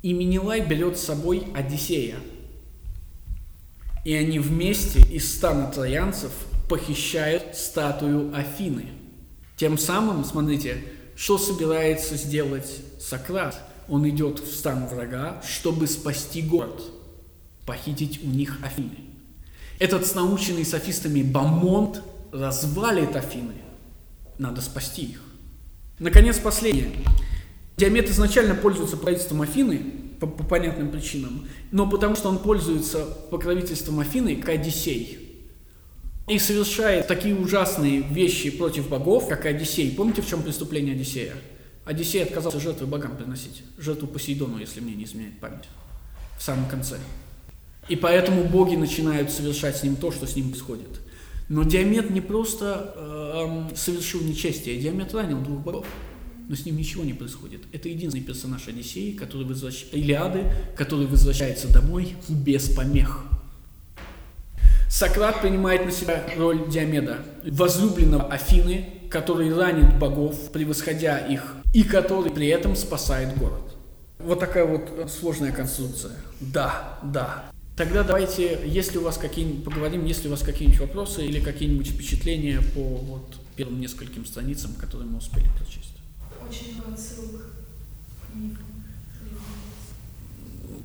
И 0.03 0.13
Менелай 0.13 0.67
берет 0.67 0.99
с 0.99 1.03
собой 1.03 1.45
Одиссея. 1.55 2.17
И 4.07 4.15
они 4.15 4.39
вместе 4.39 5.01
из 5.01 5.35
стана 5.35 5.67
троянцев 5.67 6.31
похищают 6.69 7.57
статую 7.57 8.33
Афины. 8.37 8.85
Тем 9.57 9.77
самым, 9.77 10.25
смотрите, 10.25 10.77
что 11.17 11.39
собирается 11.39 12.15
сделать 12.15 12.71
Сократ? 13.01 13.61
Он 13.89 14.09
идет 14.09 14.39
в 14.39 14.47
стан 14.55 14.87
врага, 14.87 15.43
чтобы 15.45 15.89
спасти 15.89 16.41
город, 16.41 16.85
похитить 17.67 18.23
у 18.23 18.29
них 18.29 18.61
Афины. 18.63 18.97
Этот 19.81 20.15
наученный 20.15 20.65
софистами 20.65 21.23
Бамонт 21.23 22.01
развалит 22.31 23.17
Афины. 23.17 23.55
Надо 24.39 24.61
спасти 24.61 25.03
их. 25.03 25.21
Наконец, 25.99 26.39
последнее. 26.39 26.93
Диамет 27.77 28.09
изначально 28.09 28.55
пользуется 28.55 28.97
правительством 28.97 29.43
Афины 29.43 30.06
по, 30.21 30.27
по 30.27 30.45
понятным 30.45 30.91
причинам, 30.91 31.47
но 31.73 31.89
потому 31.89 32.17
что 32.17 32.29
он 32.29 32.39
пользуется 32.39 33.05
покровительством 33.31 34.01
Афины, 34.01 34.37
как 34.37 34.51
Одиссей. 34.51 35.19
И 36.29 36.39
совершает 36.39 37.07
такие 37.07 37.37
ужасные 37.37 38.01
вещи 38.01 38.51
против 38.51 38.89
богов, 38.89 39.29
как 39.29 39.47
Одиссей. 39.47 39.95
Помните, 39.95 40.23
в 40.23 40.29
чем 40.29 40.43
преступление 40.43 40.95
Одиссея? 40.95 41.35
Одиссей 41.85 42.25
отказался 42.25 42.59
жертвы 42.59 42.87
богам 42.87 43.17
приносить. 43.17 43.63
Жертву 43.79 44.09
Посейдону, 44.09 44.59
если 44.59 44.81
мне 44.81 44.95
не 44.95 45.05
изменяет 45.05 45.39
память. 45.39 45.65
В 46.37 46.43
самом 46.43 46.69
конце. 46.69 46.99
И 47.89 47.95
поэтому 47.95 48.43
боги 48.43 48.75
начинают 48.75 49.31
совершать 49.31 49.77
с 49.77 49.83
ним 49.85 49.95
то, 49.95 50.11
что 50.11 50.27
с 50.27 50.35
ним 50.35 50.51
происходит. 50.51 51.01
Но 51.49 51.63
Диамет 51.63 52.11
не 52.11 52.21
просто 52.21 52.93
эм, 52.97 53.77
совершил 53.77 54.21
нечестие, 54.23 54.81
Диамет 54.81 55.15
ранил 55.15 55.41
двух 55.41 55.61
богов. 55.61 55.87
Но 56.49 56.55
с 56.55 56.65
ним 56.65 56.77
ничего 56.77 57.03
не 57.05 57.13
происходит. 57.13 57.63
Это 57.73 57.89
единственный 57.89 58.23
персонаж 58.23 58.69
Одиссеи, 58.69 59.13
который 59.13 59.47
возвращ... 59.47 59.87
Илиады, 59.93 60.45
который 60.77 61.07
возвращается 61.07 61.73
домой 61.73 62.15
без 62.29 62.69
помех. 62.69 63.25
Сократ 64.89 65.43
принимает 65.43 65.85
на 65.85 65.91
себя 65.91 66.25
роль 66.37 66.71
Диомеда, 66.71 67.19
возлюбленного 67.45 68.29
Афины, 68.29 68.89
который 69.11 69.53
ранит 69.53 69.99
богов, 69.99 70.53
превосходя 70.53 71.19
их, 71.19 71.57
и 71.75 71.83
который 71.83 72.31
при 72.31 72.47
этом 72.47 72.77
спасает 72.77 73.37
город. 73.37 73.75
Вот 74.21 74.39
такая 74.39 74.65
вот 74.65 75.11
сложная 75.11 75.53
конструкция. 75.53 76.13
Да, 76.41 76.99
да. 77.03 77.51
Тогда 77.77 78.05
давайте, 78.05 78.61
если 78.65 78.99
у 78.99 79.03
вас 79.03 79.19
какие 79.19 79.53
поговорим, 79.61 80.07
если 80.07 80.29
у 80.29 80.31
вас 80.31 80.43
какие-нибудь 80.43 80.81
вопросы 80.81 81.27
или 81.27 81.41
какие-нибудь 81.41 81.89
впечатления 81.89 82.61
по 82.75 82.81
вот 82.81 83.35
первым 83.57 83.81
нескольким 83.81 84.25
страницам, 84.25 84.73
которые 84.75 85.09
мы 85.11 85.19
успели 85.19 85.47
прочесть. 85.59 85.96
Очень 86.49 86.75
много 86.83 86.97
ссылок 86.97 87.43
к 88.23 88.33
книгам. 88.33 88.59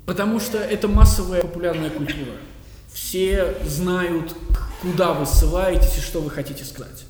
Потому 0.06 0.40
что 0.40 0.58
это 0.58 0.88
массовая 0.88 1.42
популярная 1.42 1.90
культура. 1.90 2.32
Все 2.92 3.56
знают, 3.66 4.36
куда 4.82 5.14
вы 5.14 5.26
ссылаетесь 5.26 5.98
и 5.98 6.02
что 6.02 6.22
вы 6.22 6.30
хотите 6.30 6.66
сказать. 6.66 7.06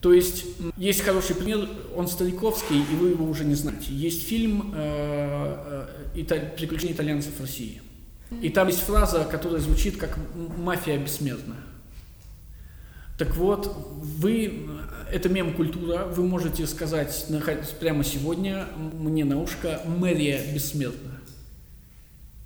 То 0.00 0.14
есть 0.14 0.46
есть 0.78 1.02
хороший 1.02 1.36
пример, 1.36 1.68
он 1.94 2.08
стариковский, 2.08 2.80
и 2.80 2.94
вы 2.96 3.10
его 3.10 3.26
уже 3.26 3.44
не 3.44 3.54
знаете. 3.54 3.92
Есть 3.92 4.26
фильм 4.26 4.72
э, 4.74 5.86
э, 6.14 6.20
«Ита- 6.20 6.54
«Приключения 6.56 6.94
итальянцев 6.94 7.34
в 7.36 7.40
России». 7.40 7.82
И 8.40 8.48
там 8.48 8.68
есть 8.68 8.80
фраза, 8.80 9.24
которая 9.30 9.60
звучит 9.60 9.98
как 9.98 10.16
«м- 10.16 10.62
«мафия 10.62 10.96
бессмертна». 10.96 11.56
Так 13.20 13.36
вот, 13.36 13.76
вы, 14.00 14.66
это 15.12 15.28
мем-культура, 15.28 16.06
вы 16.06 16.26
можете 16.26 16.66
сказать 16.66 17.26
прямо 17.78 18.02
сегодня 18.02 18.64
мне 18.98 19.26
на 19.26 19.38
ушко 19.38 19.82
«Мэрия 19.84 20.40
бессмертна». 20.54 21.20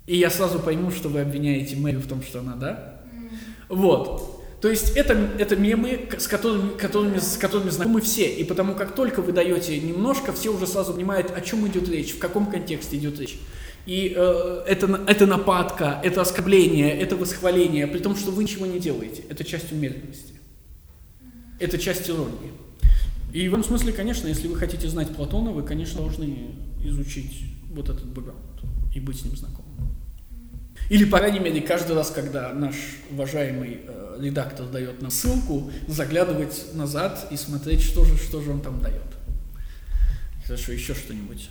И 0.05 0.17
я 0.17 0.29
сразу 0.29 0.59
пойму, 0.59 0.91
что 0.91 1.07
вы 1.07 1.21
обвиняете 1.21 1.77
Мэрию 1.77 2.01
в 2.01 2.07
том, 2.07 2.21
что 2.21 2.41
она, 2.41 2.55
да? 2.55 3.01
Вот. 3.69 4.59
То 4.59 4.67
есть 4.67 4.97
это, 4.97 5.13
это 5.39 5.55
мемы, 5.55 6.09
с 6.17 6.27
которыми, 6.27 6.77
которыми, 6.77 7.19
с 7.19 7.37
которыми 7.37 7.69
знакомы 7.69 8.01
все. 8.01 8.35
И 8.35 8.43
потому 8.43 8.75
как 8.75 8.95
только 8.95 9.21
вы 9.21 9.31
даете 9.31 9.79
немножко, 9.79 10.33
все 10.33 10.53
уже 10.53 10.67
сразу 10.67 10.93
понимают, 10.93 11.31
о 11.33 11.39
чем 11.39 11.65
идет 11.69 11.87
речь, 11.87 12.11
в 12.11 12.19
каком 12.19 12.47
контексте 12.47 12.97
идет 12.97 13.17
речь. 13.17 13.39
И 13.85 14.13
э, 14.13 14.63
это, 14.67 14.99
это 15.07 15.25
нападка, 15.25 16.01
это 16.03 16.19
оскорбление, 16.19 16.91
это 16.99 17.15
восхваление, 17.15 17.87
при 17.87 17.99
том, 17.99 18.17
что 18.17 18.31
вы 18.31 18.43
ничего 18.43 18.65
не 18.65 18.79
делаете. 18.79 19.23
Это 19.29 19.45
часть 19.45 19.71
умеренности. 19.71 20.34
Это 21.59 21.77
часть 21.77 22.09
иронии. 22.09 22.51
И 23.33 23.47
в 23.49 23.53
этом 23.53 23.63
смысле, 23.63 23.91
конечно, 23.91 24.27
если 24.27 24.47
вы 24.47 24.55
хотите 24.55 24.87
знать 24.87 25.15
Платона, 25.15 25.51
вы, 25.51 25.63
конечно, 25.63 26.01
должны 26.01 26.55
изучить 26.83 27.43
вот 27.69 27.89
этот 27.89 28.05
бэкграунд 28.05 28.61
и 28.93 28.99
быть 28.99 29.19
с 29.19 29.25
ним 29.25 29.35
знакомым. 29.35 29.65
Или, 30.89 31.05
по 31.05 31.17
крайней 31.17 31.39
мере, 31.39 31.61
каждый 31.61 31.95
раз, 31.95 32.11
когда 32.11 32.53
наш 32.53 32.75
уважаемый 33.09 33.81
э, 33.87 34.17
редактор 34.21 34.67
дает 34.67 35.01
нам 35.01 35.09
ссылку, 35.09 35.71
заглядывать 35.87 36.73
назад 36.73 37.27
и 37.31 37.37
смотреть, 37.37 37.81
что 37.81 38.05
же, 38.05 38.17
что 38.17 38.41
же 38.41 38.51
он 38.51 38.61
там 38.61 38.79
дает. 38.81 39.01
Хорошо, 40.45 40.73
еще 40.73 40.93
что-нибудь. 40.93 41.49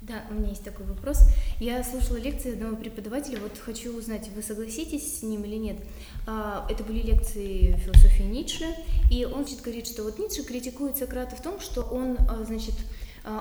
Да, 0.00 0.24
у 0.30 0.34
меня 0.34 0.48
есть 0.48 0.64
такой 0.64 0.86
вопрос. 0.86 1.18
Я 1.58 1.84
слушала 1.84 2.16
лекции 2.16 2.54
одного 2.54 2.74
преподавателя, 2.74 3.38
вот 3.38 3.58
хочу 3.58 3.94
узнать, 3.94 4.30
вы 4.34 4.42
согласитесь 4.42 5.18
с 5.18 5.22
ним 5.22 5.44
или 5.44 5.56
нет. 5.56 5.76
А, 6.26 6.66
это 6.70 6.82
были 6.84 7.02
лекции 7.02 7.76
философии 7.76 8.22
Ницше, 8.22 8.64
и 9.10 9.26
он 9.26 9.44
значит, 9.44 9.60
говорит, 9.60 9.86
что 9.86 10.02
вот 10.04 10.18
Ницше 10.18 10.42
критикует 10.42 10.96
Сократа 10.96 11.36
в 11.36 11.42
том, 11.42 11.60
что 11.60 11.82
он, 11.82 12.16
а, 12.30 12.42
значит, 12.44 12.74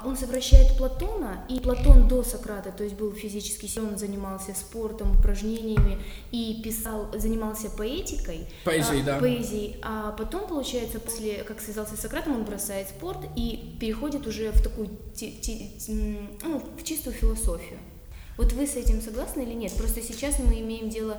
он 0.05 0.17
совращает 0.17 0.77
Платона, 0.77 1.45
и 1.49 1.59
Платон 1.59 2.07
до 2.07 2.23
Сократа, 2.23 2.71
то 2.71 2.83
есть 2.83 2.95
был 2.95 3.13
физически 3.13 3.65
силен, 3.65 3.97
занимался 3.97 4.53
спортом, 4.53 5.17
упражнениями 5.17 5.99
и 6.31 6.61
писал, 6.63 7.09
занимался 7.17 7.69
поэтикой. 7.69 8.47
Поэзией, 8.65 9.01
а, 9.01 9.05
да. 9.05 9.19
Поэзией. 9.19 9.77
А 9.81 10.11
потом, 10.11 10.47
получается, 10.47 10.99
после, 10.99 11.43
как 11.43 11.61
связался 11.61 11.95
с 11.95 12.01
Сократом, 12.01 12.35
он 12.35 12.43
бросает 12.43 12.89
спорт 12.89 13.19
и 13.35 13.75
переходит 13.79 14.27
уже 14.27 14.51
в 14.51 14.61
такую, 14.61 14.89
ну, 15.87 16.61
в 16.77 16.83
чистую 16.83 17.15
философию. 17.15 17.79
Вот 18.37 18.53
вы 18.53 18.67
с 18.67 18.75
этим 18.75 19.01
согласны 19.01 19.41
или 19.41 19.53
нет? 19.53 19.73
Просто 19.73 20.01
сейчас 20.01 20.39
мы 20.39 20.61
имеем 20.61 20.89
дело 20.89 21.17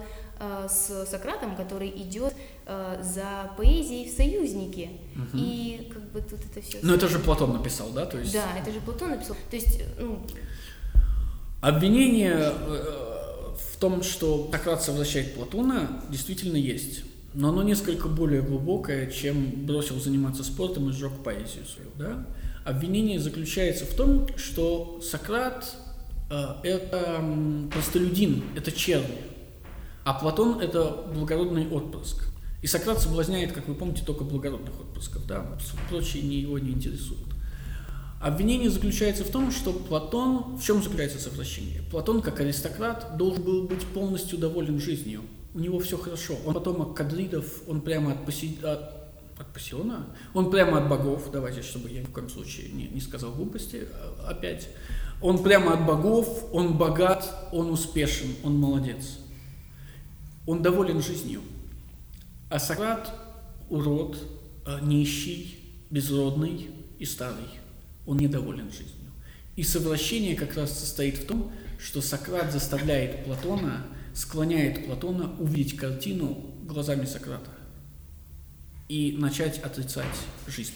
с 0.69 1.07
Сократом, 1.07 1.57
который 1.57 1.89
идет 1.89 2.35
э, 2.67 3.03
за 3.03 3.51
поэзией 3.57 4.09
в 4.09 4.17
союзнике. 4.17 4.91
Угу. 5.15 5.39
И 5.39 5.91
как 5.93 6.11
бы 6.13 6.21
тут 6.21 6.41
это 6.51 6.61
все... 6.61 6.79
Ну 6.83 6.95
это 6.95 7.09
же 7.09 7.19
Платон 7.19 7.53
написал, 7.53 7.91
да? 7.91 8.07
То 8.07 8.19
есть... 8.19 8.33
Да, 8.33 8.47
это 8.59 8.73
же 8.73 8.81
Платон 8.81 9.11
написал. 9.11 9.37
То 9.51 9.57
есть, 9.57 9.81
ну... 9.99 10.21
Обвинение 11.61 12.37
э, 12.39 13.55
в 13.73 13.77
том, 13.79 14.03
что 14.03 14.49
Сократ 14.51 14.83
совращает 14.83 15.35
Платона, 15.35 16.03
действительно 16.09 16.57
есть. 16.57 17.05
Но 17.35 17.51
оно 17.51 17.63
несколько 17.63 18.09
более 18.09 18.43
глубокое, 18.43 19.07
чем 19.11 19.67
бросил 19.67 20.01
заниматься 20.01 20.43
спортом 20.43 20.89
и 20.91 20.93
сжег 20.93 21.13
поэзию 21.23 21.65
свою, 21.67 21.91
да? 21.97 22.27
Обвинение 22.65 23.21
заключается 23.21 23.85
в 23.85 23.95
том, 23.95 24.27
что 24.37 25.01
Сократ 25.03 25.77
Э, 26.31 26.55
это 26.63 27.23
простолюдин, 27.73 28.45
это 28.57 28.71
червь. 28.71 29.05
А 30.05 30.15
Платон– 30.15 30.61
это 30.63 31.05
благородный 31.15 31.69
отпрыск. 31.69 32.25
И 32.63 32.67
Сократ 32.67 33.01
соблазняет, 33.01 33.53
как 33.53 33.69
вы 33.69 33.75
помните, 33.75 34.03
только 34.05 34.25
благородных 34.25 34.79
отпрысков, 34.81 35.27
да, 35.27 35.59
прочие 35.89 36.23
не 36.23 36.37
его 36.37 36.59
не 36.59 36.71
интересуют. 36.71 37.31
Обвинение 38.21 38.69
заключается 38.69 39.25
в 39.25 39.31
том, 39.31 39.51
что 39.51 39.73
Платон, 39.73 40.57
в 40.59 40.63
чем 40.63 40.83
заключается 40.83 41.19
совращение? 41.19 41.83
Платон, 41.91 42.21
как 42.21 42.39
аристократ, 42.41 43.17
должен 43.17 43.43
был 43.43 43.67
быть 43.67 43.83
полностью 43.87 44.39
доволен 44.39 44.79
жизнью. 44.79 45.23
У 45.55 45.59
него 45.59 45.79
все 45.79 45.97
хорошо. 45.97 46.37
Он 46.45 46.53
потомок 46.53 46.95
кадридов, 46.95 47.63
он 47.67 47.81
прямо 47.81 48.13
от, 48.13 48.27
поси... 48.27 48.59
от, 48.63 48.95
от 49.39 49.47
Пассиона, 49.55 50.07
он 50.35 50.51
прямо 50.51 50.79
от 50.79 50.89
богов, 50.91 51.31
давайте, 51.33 51.63
чтобы 51.63 51.89
я 51.89 52.03
ни 52.03 52.05
в 52.05 52.13
коем 52.13 52.29
случае 52.29 52.69
не, 52.73 52.89
не 52.89 53.01
сказал 53.01 53.33
глупости 53.33 53.89
а, 53.91 54.31
опять. 54.33 54.69
Он 55.23 55.43
прямо 55.43 55.73
от 55.73 55.87
богов, 55.87 56.45
он 56.53 56.77
богат, 56.77 57.49
он 57.53 57.71
успешен, 57.71 58.29
он 58.45 58.59
молодец. 58.59 59.19
Он 60.47 60.63
доволен 60.63 61.03
жизнью. 61.03 61.43
А 62.49 62.59
Сократ– 62.59 63.13
урод, 63.71 64.17
а, 64.67 64.81
нищий, 64.81 65.59
безродный 65.91 66.71
и 66.99 67.05
старый. 67.05 67.49
Он 68.07 68.17
недоволен 68.17 68.71
жизнью. 68.71 69.13
И 69.57 69.63
совращение 69.63 70.35
как 70.35 70.57
раз 70.57 70.79
состоит 70.79 71.19
в 71.19 71.27
том, 71.27 71.53
что 71.79 72.01
Сократ 72.01 72.53
заставляет 72.53 73.25
Платона, 73.25 73.87
склоняет 74.15 74.87
Платона 74.87 75.35
увидеть 75.39 75.77
картину 75.77 76.55
глазами 76.65 77.05
Сократа 77.05 77.51
и 78.89 79.17
начать 79.19 79.59
отрицать 79.59 80.07
жизнь. 80.49 80.75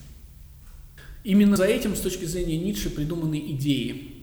Именно 1.25 1.57
за 1.57 1.65
этим, 1.65 1.97
с 1.97 2.01
точки 2.01 2.27
зрения 2.27 2.59
Ницше, 2.59 2.91
придуманы 2.91 3.39
идеи, 3.53 4.14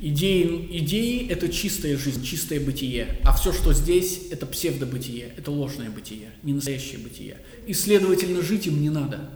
Идеи, 0.00 0.68
идеи– 0.78 1.26
это 1.30 1.48
чистая 1.48 1.96
жизнь, 1.96 2.22
чистое 2.22 2.60
бытие, 2.60 3.18
а 3.24 3.32
все, 3.32 3.52
что 3.52 3.72
здесь– 3.72 4.28
это 4.30 4.46
псевдобытие, 4.46 5.32
это 5.36 5.50
ложное 5.50 5.90
бытие, 5.90 6.30
не 6.44 6.52
настоящее 6.52 6.98
бытие. 6.98 7.38
И, 7.66 7.74
следовательно, 7.74 8.40
жить 8.40 8.68
им 8.68 8.80
не 8.80 8.90
надо. 8.90 9.28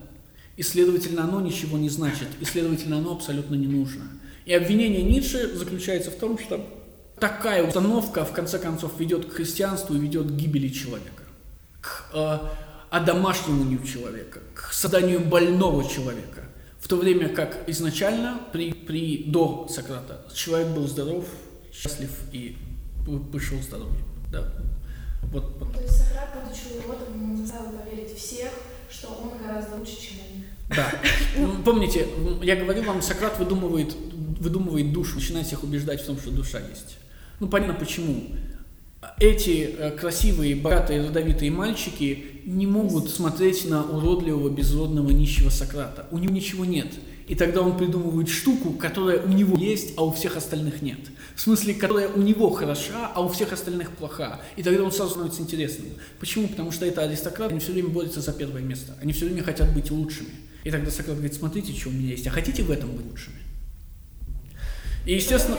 И, 0.56 0.62
следовательно, 0.62 1.24
оно 1.24 1.40
ничего 1.40 1.78
не 1.78 1.88
значит, 1.88 2.28
и, 2.40 2.44
следовательно, 2.44 2.98
оно 2.98 3.12
абсолютно 3.12 3.56
не 3.56 3.66
нужно. 3.66 4.04
И 4.44 4.52
обвинение 4.52 5.02
Ницше 5.02 5.56
заключается 5.56 6.12
в 6.12 6.14
том, 6.14 6.38
что 6.38 6.64
такая 7.18 7.66
установка, 7.66 8.24
в 8.24 8.32
конце 8.32 8.60
концов, 8.60 8.92
ведет 9.00 9.26
к 9.26 9.32
христианству 9.32 9.96
и 9.96 9.98
ведет 9.98 10.28
к 10.28 10.36
гибели 10.36 10.68
человека, 10.68 11.24
к 11.80 12.08
э, 12.14 12.38
одомашниванию 12.90 13.82
человека, 13.82 14.40
к 14.54 14.72
созданию 14.72 15.18
больного 15.18 15.88
человека. 15.88 16.44
В 16.83 16.89
то 16.89 16.97
время 16.97 17.28
как 17.28 17.68
изначально, 17.68 18.41
при, 18.53 18.72
при, 18.72 19.22
до 19.22 19.68
Сократа, 19.70 20.26
человек 20.35 20.68
был 20.74 20.89
здоров, 20.89 21.24
счастлив 21.72 22.11
и 22.33 22.57
вышел 23.07 23.57
здоровьем. 23.62 24.05
Да. 24.33 24.53
Вот, 25.22 25.57
вот. 25.61 25.72
То 25.72 25.80
есть 25.80 25.97
Сократ, 25.97 26.30
будучи 26.35 26.85
уродом, 26.85 27.37
заставил 27.37 27.78
поверить 27.78 28.18
всех, 28.18 28.51
что 28.91 29.09
он 29.09 29.30
гораздо 29.47 29.76
лучше, 29.76 29.93
чем 29.93 30.16
они. 30.28 30.45
Да. 30.70 30.91
Ну, 31.39 31.62
помните, 31.62 32.09
я 32.43 32.57
говорил 32.57 32.83
вам, 32.83 33.01
Сократ 33.01 33.39
выдумывает, 33.39 33.95
выдумывает 34.41 34.93
душу, 34.93 35.14
начинает 35.14 35.51
их 35.53 35.62
убеждать 35.62 36.03
в 36.03 36.07
том, 36.07 36.18
что 36.18 36.33
душа 36.33 36.59
есть. 36.59 36.99
Ну, 37.39 37.49
понятно 37.49 37.74
почему 37.74 38.35
эти 39.18 39.74
э, 39.76 39.90
красивые, 39.90 40.57
богатые, 40.57 41.07
родовитые 41.07 41.50
мальчики 41.50 42.42
не 42.44 42.66
могут 42.66 43.11
смотреть 43.11 43.68
на 43.68 43.84
уродливого, 43.84 44.48
безродного, 44.48 45.11
нищего 45.11 45.50
Сократа. 45.50 46.07
У 46.11 46.18
него 46.18 46.32
ничего 46.32 46.64
нет. 46.64 46.88
И 47.28 47.34
тогда 47.34 47.62
он 47.62 47.76
придумывает 47.76 48.28
штуку, 48.28 48.72
которая 48.72 49.22
у 49.22 49.28
него 49.28 49.57
есть, 49.57 49.94
а 49.96 50.05
у 50.05 50.12
всех 50.12 50.36
остальных 50.36 50.82
нет. 50.82 50.98
В 51.34 51.40
смысле, 51.40 51.74
которая 51.74 52.09
у 52.09 52.20
него 52.20 52.50
хороша, 52.50 53.11
а 53.14 53.22
у 53.22 53.28
всех 53.28 53.53
остальных 53.53 53.92
плоха. 53.92 54.40
И 54.57 54.62
тогда 54.62 54.82
он 54.82 54.92
сразу 54.92 55.12
становится 55.12 55.42
интересным. 55.42 55.86
Почему? 56.18 56.48
Потому 56.48 56.72
что 56.72 56.84
это 56.84 57.03
аристократы, 57.03 57.53
они 57.53 57.61
все 57.61 57.72
время 57.72 57.88
борются 57.88 58.20
за 58.20 58.32
первое 58.32 58.62
место. 58.62 58.96
Они 59.00 59.12
все 59.12 59.26
время 59.26 59.42
хотят 59.42 59.72
быть 59.72 59.90
лучшими. 59.90 60.30
И 60.64 60.70
тогда 60.70 60.90
Сократ 60.90 61.16
говорит, 61.16 61.34
смотрите, 61.34 61.72
что 61.72 61.88
у 61.88 61.92
меня 61.92 62.11
есть, 62.11 62.26
а 62.26 62.30
хотите 62.30 62.62
в 62.62 62.70
этом 62.70 62.90
быть 62.90 63.07
лучшими? 63.07 63.36
И, 65.07 65.14
естественно... 65.14 65.59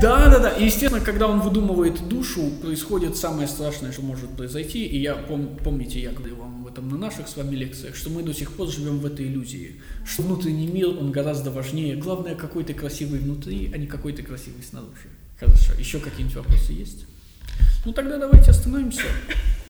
Да, 0.00 0.28
да, 0.28 0.38
да. 0.38 0.50
И, 0.50 0.64
естественно, 0.64 1.00
когда 1.00 1.26
он 1.26 1.40
выдумывает 1.40 2.08
душу, 2.08 2.50
происходит 2.60 3.16
самое 3.16 3.48
страшное, 3.48 3.92
что 3.92 4.02
может 4.02 4.30
произойти. 4.30 4.84
И 4.84 4.98
я, 4.98 5.14
пом, 5.14 5.56
помните, 5.62 6.00
я 6.00 6.12
говорил 6.12 6.36
вам 6.36 6.62
об 6.62 6.66
этом 6.66 6.88
на 6.88 6.98
наших 6.98 7.28
с 7.28 7.36
вами 7.36 7.54
лекциях, 7.54 7.94
что 7.94 8.10
мы 8.10 8.22
до 8.22 8.34
сих 8.34 8.52
пор 8.52 8.68
живем 8.68 8.98
в 8.98 9.06
этой 9.06 9.26
иллюзии, 9.26 9.76
что 10.04 10.22
внутренний 10.22 10.66
мир, 10.66 10.88
он 10.88 11.12
гораздо 11.12 11.50
важнее. 11.50 11.96
Главное, 11.96 12.34
какой 12.34 12.64
ты 12.64 12.74
красивый 12.74 13.20
внутри, 13.20 13.70
а 13.72 13.78
не 13.78 13.86
какой 13.86 14.12
ты 14.12 14.22
красивый 14.22 14.62
снаружи. 14.62 15.08
Хорошо. 15.38 15.72
Еще 15.78 16.00
какие-нибудь 16.00 16.36
вопросы 16.36 16.72
есть? 16.72 17.06
Ну, 17.84 17.92
тогда 17.92 18.18
давайте 18.18 18.50
остановимся. 18.50 19.02